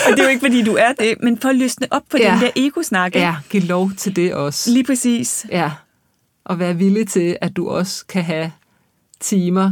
og 0.08 0.12
det 0.12 0.20
er 0.20 0.24
jo 0.24 0.30
ikke, 0.30 0.42
fordi 0.46 0.64
du 0.64 0.74
er 0.76 0.92
det, 1.00 1.16
men 1.24 1.38
for 1.38 1.50
at 1.50 1.56
løsne 1.56 1.88
op 1.92 2.04
på 2.12 2.18
ja. 2.20 2.32
Den 2.32 2.42
der 2.42 2.50
ego-snak. 2.56 3.16
ja, 3.16 3.36
giv 3.50 3.62
lov 3.62 3.92
til 3.98 4.16
det 4.16 4.34
også. 4.34 4.72
Lige 4.72 4.84
præcis. 4.84 5.46
Ja, 5.52 5.72
og 6.46 6.60
være 6.60 6.76
villig 6.78 7.08
til, 7.08 7.38
at 7.42 7.56
du 7.56 7.70
også 7.70 8.06
kan 8.06 8.24
have 8.24 8.52
timer, 9.20 9.72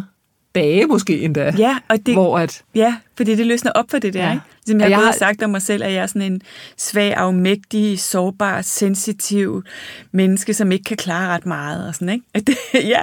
dage 0.55 0.85
måske 0.85 1.19
endda, 1.21 1.53
Ja, 1.57 1.77
og 1.89 1.97
det, 2.05 2.13
hvor 2.13 2.39
at, 2.39 2.61
ja, 2.75 2.95
fordi 3.17 3.35
det 3.35 3.45
løsner 3.47 3.71
op 3.71 3.85
for 3.91 3.97
det 3.97 4.13
der. 4.13 4.23
Ja. 4.25 4.31
Ikke? 4.31 4.43
Som 4.67 4.77
jeg 4.79 4.85
har 4.85 4.89
jeg 4.89 4.97
både 4.97 5.05
har- 5.05 5.13
sagt 5.13 5.43
om 5.43 5.49
mig 5.49 5.61
selv, 5.61 5.83
at 5.83 5.93
jeg 5.93 6.01
er 6.03 6.07
sådan 6.07 6.21
en 6.21 6.41
svag, 6.77 7.13
afmægtig, 7.13 7.99
sårbar, 7.99 8.61
sensitiv 8.61 9.63
menneske, 10.11 10.53
som 10.53 10.71
ikke 10.71 10.83
kan 10.83 10.97
klare 10.97 11.27
ret 11.35 11.45
meget. 11.45 11.87
Og 11.87 11.95
sådan, 11.95 12.09
ikke? 12.09 12.25
Det, 12.47 12.57
ja. 12.73 13.01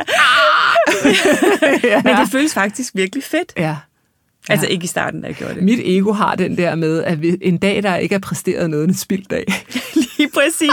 ja. 1.85 2.03
Men 2.05 2.17
det 2.17 2.29
føles 2.33 2.55
faktisk 2.55 2.95
virkelig 2.95 3.25
fedt. 3.25 3.53
ja, 3.57 3.77
Altså 4.49 4.67
ikke 4.67 4.85
i 4.85 4.87
starten, 4.87 5.21
da 5.21 5.27
jeg 5.27 5.37
gjorde 5.37 5.55
det. 5.55 5.63
Mit 5.63 5.81
ego 5.85 6.13
har 6.13 6.35
den 6.35 6.57
der 6.57 6.75
med, 6.75 7.05
at 7.05 7.19
en 7.43 7.59
dag, 7.59 7.83
der 7.83 7.97
ikke 7.97 8.15
er 8.15 8.19
præsteret 8.19 8.71
noget, 8.71 8.89
en 8.89 8.95
spilddag. 8.95 9.45
Lige 10.19 10.31
præcis. 10.35 10.71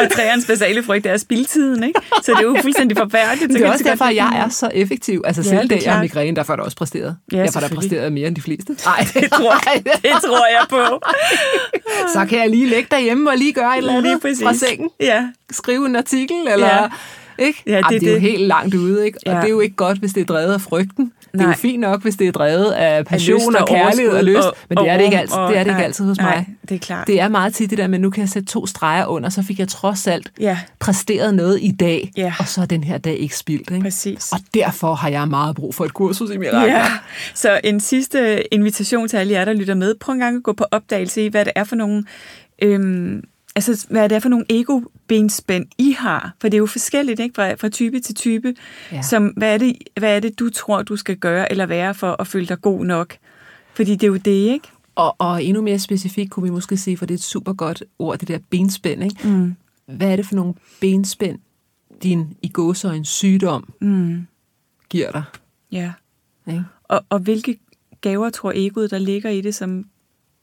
Og 0.00 0.10
træernes 0.12 0.46
basale 0.46 0.82
frygt 0.82 1.06
er 1.06 1.16
spildtiden, 1.16 1.84
ikke? 1.84 2.00
Så 2.22 2.32
det 2.32 2.38
er 2.38 2.42
jo 2.42 2.56
fuldstændig 2.62 2.96
forfærdeligt. 2.96 3.52
Det 3.52 3.62
er 3.62 3.72
også 3.72 3.84
derfor, 3.84 4.04
at 4.04 4.16
jeg 4.16 4.42
er 4.44 4.48
så 4.48 4.70
effektiv. 4.74 5.22
Altså 5.24 5.42
selv 5.42 5.54
ja, 5.70 5.74
det, 5.74 5.84
jeg 5.84 5.92
har 5.94 6.00
migræne, 6.02 6.36
derfor 6.36 6.52
er 6.52 6.56
der 6.56 6.62
også 6.62 6.76
præsteret. 6.76 7.16
Ja, 7.32 7.38
derfor 7.38 7.60
er 7.60 7.68
der 7.68 7.74
præsteret 7.74 8.12
mere 8.12 8.28
end 8.28 8.36
de 8.36 8.42
fleste. 8.42 8.76
Nej, 8.84 9.06
det 9.14 9.30
tror, 9.30 9.74
jeg, 9.74 9.84
det 9.84 10.12
tror 10.24 10.46
jeg 10.46 10.66
på. 10.70 11.00
så 12.14 12.26
kan 12.28 12.38
jeg 12.38 12.50
lige 12.50 12.68
lægge 12.68 12.88
derhjemme 12.90 13.30
og 13.30 13.36
lige 13.36 13.52
gøre 13.52 13.72
et 13.72 13.78
eller 13.78 13.96
andet 13.96 14.38
fra 14.42 14.54
sengen. 14.54 14.90
Ja. 15.00 15.28
Skrive 15.50 15.86
en 15.86 15.96
artikel, 15.96 16.36
eller... 16.52 16.66
Ja. 16.66 16.88
Ikke? 17.38 17.62
Ja, 17.66 17.76
det, 17.76 17.76
Jamen, 17.76 18.00
det 18.00 18.08
er 18.08 18.12
det. 18.12 18.14
jo 18.14 18.20
helt 18.20 18.42
langt 18.42 18.74
ude, 18.74 19.06
ikke? 19.06 19.18
Og 19.26 19.32
ja. 19.32 19.38
det 19.38 19.44
er 19.44 19.50
jo 19.50 19.60
ikke 19.60 19.76
godt, 19.76 19.98
hvis 19.98 20.12
det 20.12 20.20
er 20.20 20.24
drevet 20.24 20.52
af 20.52 20.60
frygten. 20.60 21.12
Det 21.32 21.40
er 21.40 21.46
jo 21.46 21.52
fint 21.52 21.80
nok, 21.80 22.02
hvis 22.02 22.16
det 22.16 22.28
er 22.28 22.32
drevet 22.32 22.72
af 22.72 23.06
passion 23.06 23.54
og, 23.54 23.60
og 23.60 23.68
kærlighed 23.68 24.12
og 24.12 24.24
lyst, 24.24 24.38
og, 24.38 24.54
men 24.68 24.78
det 24.78 24.88
er 24.88 24.96
det 24.96 25.04
ikke 25.04 25.18
altid, 25.18 25.36
og, 25.36 25.50
det 25.50 25.58
er 25.58 25.64
det 25.64 25.70
ikke 25.70 25.84
altid 25.84 26.04
hos 26.04 26.18
nej, 26.18 26.36
mig. 26.36 26.46
det 26.68 26.74
er 26.74 26.78
klart. 26.78 27.06
Det 27.06 27.20
er 27.20 27.28
meget 27.28 27.54
tit 27.54 27.70
det 27.70 27.78
der, 27.78 27.86
men 27.86 28.00
nu 28.00 28.10
kan 28.10 28.20
jeg 28.20 28.28
sætte 28.28 28.48
to 28.48 28.66
streger 28.66 29.06
under, 29.06 29.28
så 29.28 29.42
fik 29.42 29.58
jeg 29.58 29.68
trods 29.68 30.06
alt 30.06 30.32
ja. 30.40 30.58
præsteret 30.78 31.34
noget 31.34 31.58
i 31.62 31.72
dag, 31.72 32.12
ja. 32.16 32.34
og 32.38 32.48
så 32.48 32.60
er 32.60 32.66
den 32.66 32.84
her 32.84 32.98
dag 32.98 33.16
ikke 33.18 33.36
spildt. 33.36 33.70
Ikke? 33.70 33.82
Præcis. 33.82 34.32
Og 34.32 34.38
derfor 34.54 34.94
har 34.94 35.08
jeg 35.08 35.28
meget 35.28 35.56
brug 35.56 35.74
for 35.74 35.84
et 35.84 35.94
kursus 35.94 36.30
i 36.30 36.38
mirakler. 36.38 36.74
Ja. 36.74 36.86
Så 37.34 37.60
en 37.64 37.80
sidste 37.80 38.54
invitation 38.54 39.08
til 39.08 39.16
alle 39.16 39.32
jer, 39.32 39.44
der 39.44 39.52
lytter 39.52 39.74
med. 39.74 39.94
Prøv 40.00 40.12
en 40.12 40.18
gang 40.18 40.36
at 40.36 40.42
gå 40.42 40.52
på 40.52 40.64
opdagelse 40.70 41.24
i, 41.24 41.28
hvad 41.28 41.44
det 41.44 41.52
er 41.56 41.64
for 41.64 41.76
nogle 41.76 42.04
øhm, 42.62 43.22
altså, 43.56 43.86
hvad 43.90 44.08
det 44.08 44.16
er 44.16 44.20
for 44.20 44.28
nogle 44.28 44.44
ego-benspænd, 44.48 45.66
I 45.78 45.90
har. 45.90 46.34
For 46.40 46.48
det 46.48 46.54
er 46.54 46.58
jo 46.58 46.66
forskelligt, 46.66 47.20
ikke? 47.20 47.34
Fra, 47.34 47.54
fra 47.54 47.68
type 47.68 48.00
til 48.00 48.14
type. 48.14 48.54
Ja. 48.92 49.02
Som, 49.02 49.26
hvad, 49.26 49.54
er 49.54 49.58
det, 49.58 49.76
hvad 49.98 50.16
er 50.16 50.20
det, 50.20 50.38
du 50.38 50.50
tror, 50.50 50.82
du 50.82 50.96
skal 50.96 51.16
gøre 51.16 51.50
eller 51.50 51.66
være 51.66 51.94
for 51.94 52.16
at 52.20 52.26
føle 52.26 52.46
dig 52.46 52.60
god 52.60 52.84
nok? 52.84 53.16
Fordi 53.74 53.92
det 53.92 54.02
er 54.02 54.08
jo 54.08 54.16
det, 54.16 54.30
ikke? 54.30 54.68
Og, 54.94 55.16
og 55.18 55.44
endnu 55.44 55.62
mere 55.62 55.78
specifikt 55.78 56.30
kunne 56.30 56.44
vi 56.44 56.50
måske 56.50 56.76
sige, 56.76 56.96
for 56.96 57.06
det 57.06 57.14
er 57.14 57.18
et 57.18 57.22
super 57.22 57.52
godt 57.52 57.84
ord, 57.98 58.18
det 58.18 58.28
der 58.28 58.38
benspænd, 58.50 59.02
ikke? 59.02 59.28
Mm. 59.28 59.54
Hvad 59.86 60.12
er 60.12 60.16
det 60.16 60.26
for 60.26 60.34
nogle 60.34 60.54
benspænd, 60.80 61.38
din 62.02 62.36
i 62.42 62.52
en 62.84 63.04
sygdom 63.04 63.72
mm. 63.80 64.26
giver 64.88 65.12
dig? 65.12 65.22
Ja. 65.72 65.92
Ikke? 66.46 66.64
Og, 66.84 67.04
og 67.08 67.18
hvilke 67.18 67.58
gaver 68.00 68.30
tror 68.30 68.52
egoet, 68.54 68.90
der 68.90 68.98
ligger 68.98 69.30
i 69.30 69.40
det, 69.40 69.54
som, 69.54 69.84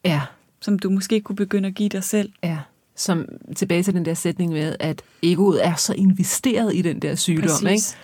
ja. 0.05 0.21
som 0.61 0.79
du 0.79 0.89
måske 0.89 1.21
kunne 1.21 1.35
begynde 1.35 1.67
at 1.67 1.75
give 1.75 1.89
dig 1.89 2.03
selv? 2.03 2.31
Ja 2.43 2.57
som 2.97 3.25
tilbage 3.55 3.83
til 3.83 3.93
den 3.93 4.05
der 4.05 4.13
sætning 4.13 4.51
med, 4.51 4.75
at 4.79 5.01
egoet 5.23 5.65
er 5.65 5.75
så 5.75 5.93
investeret 5.93 6.75
i 6.75 6.81
den 6.81 6.99
der 6.99 7.15
sygdom. 7.15 7.49
Præcis. 7.63 7.91
Ikke? 7.91 8.03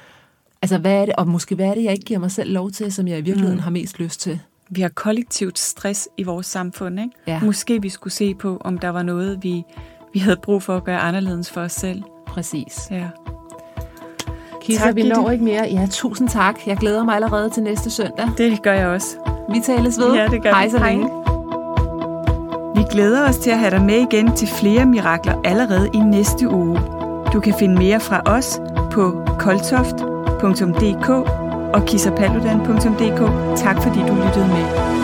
Altså, 0.62 0.78
hvad 0.78 0.94
er 0.94 1.06
det, 1.06 1.16
og 1.16 1.28
måske 1.28 1.56
hvad 1.56 1.68
er 1.68 1.74
det, 1.74 1.84
jeg 1.84 1.92
ikke 1.92 2.06
giver 2.06 2.20
mig 2.20 2.32
selv 2.32 2.52
lov 2.54 2.72
til, 2.72 2.94
som 2.94 3.08
jeg 3.08 3.18
i 3.18 3.22
virkeligheden 3.22 3.58
mm. 3.58 3.64
har 3.64 3.72
mest 3.72 4.00
lyst 4.00 4.20
til? 4.20 4.40
Vi 4.70 4.82
har 4.82 4.90
kollektivt 4.90 5.60
stress 5.60 6.10
i 6.18 6.24
vores 6.24 6.46
samfund, 6.46 7.00
ikke? 7.00 7.12
Ja. 7.28 7.40
Måske 7.44 7.82
vi 7.82 7.90
skulle 7.90 8.14
se 8.14 8.36
på, 8.36 8.58
om 8.62 8.78
der 8.78 8.90
var 8.90 9.04
noget, 9.04 9.44
vi, 9.44 9.64
vi 10.14 10.20
havde 10.20 10.38
brug 10.44 10.64
for 10.64 10.78
at 10.78 10.84
gøre 10.84 11.00
anderledes 11.00 11.52
for 11.52 11.62
os 11.62 11.72
selv. 11.72 12.04
Præcis. 12.28 12.88
Ja. 12.92 13.08
Kisa, 14.62 14.86
tak, 14.86 14.96
vi 14.96 15.04
når 15.04 15.32
ikke 15.32 15.44
mere. 15.44 15.68
Ja, 15.72 15.88
tusind 15.92 16.30
tak. 16.30 16.60
Jeg 16.68 16.78
glæder 16.78 17.04
mig 17.04 17.16
allerede 17.16 17.50
til 17.50 17.64
næste 17.64 17.90
søndag. 17.90 18.30
Det 18.38 18.64
gør 18.64 18.74
jeg 18.74 18.88
også. 18.88 19.08
Vi 19.54 19.60
tales 19.66 20.00
ved. 20.00 20.14
Ja, 20.14 20.28
det 20.28 20.44
gør 20.44 20.50
Hej 20.50 20.70
så 20.70 20.80
længe. 20.80 21.33
Vi 22.84 22.88
glæder 22.92 23.30
os 23.30 23.38
til 23.38 23.50
at 23.50 23.60
have 23.60 23.72
dig 23.72 23.82
med 23.82 23.96
igen 23.96 24.36
til 24.36 24.48
flere 24.48 24.86
mirakler 24.86 25.42
allerede 25.44 25.90
i 25.94 25.98
næste 25.98 26.50
uge. 26.50 26.80
Du 27.34 27.40
kan 27.40 27.54
finde 27.60 27.76
mere 27.76 28.00
fra 28.00 28.22
os 28.26 28.62
på 28.92 29.26
koltoft.dk 29.40 31.10
og 31.74 31.86
kissapaludan.dk. 31.86 33.22
Tak 33.58 33.84
fordi 33.84 34.00
du 34.00 34.16
lyttede 34.16 34.48
med. 34.48 35.03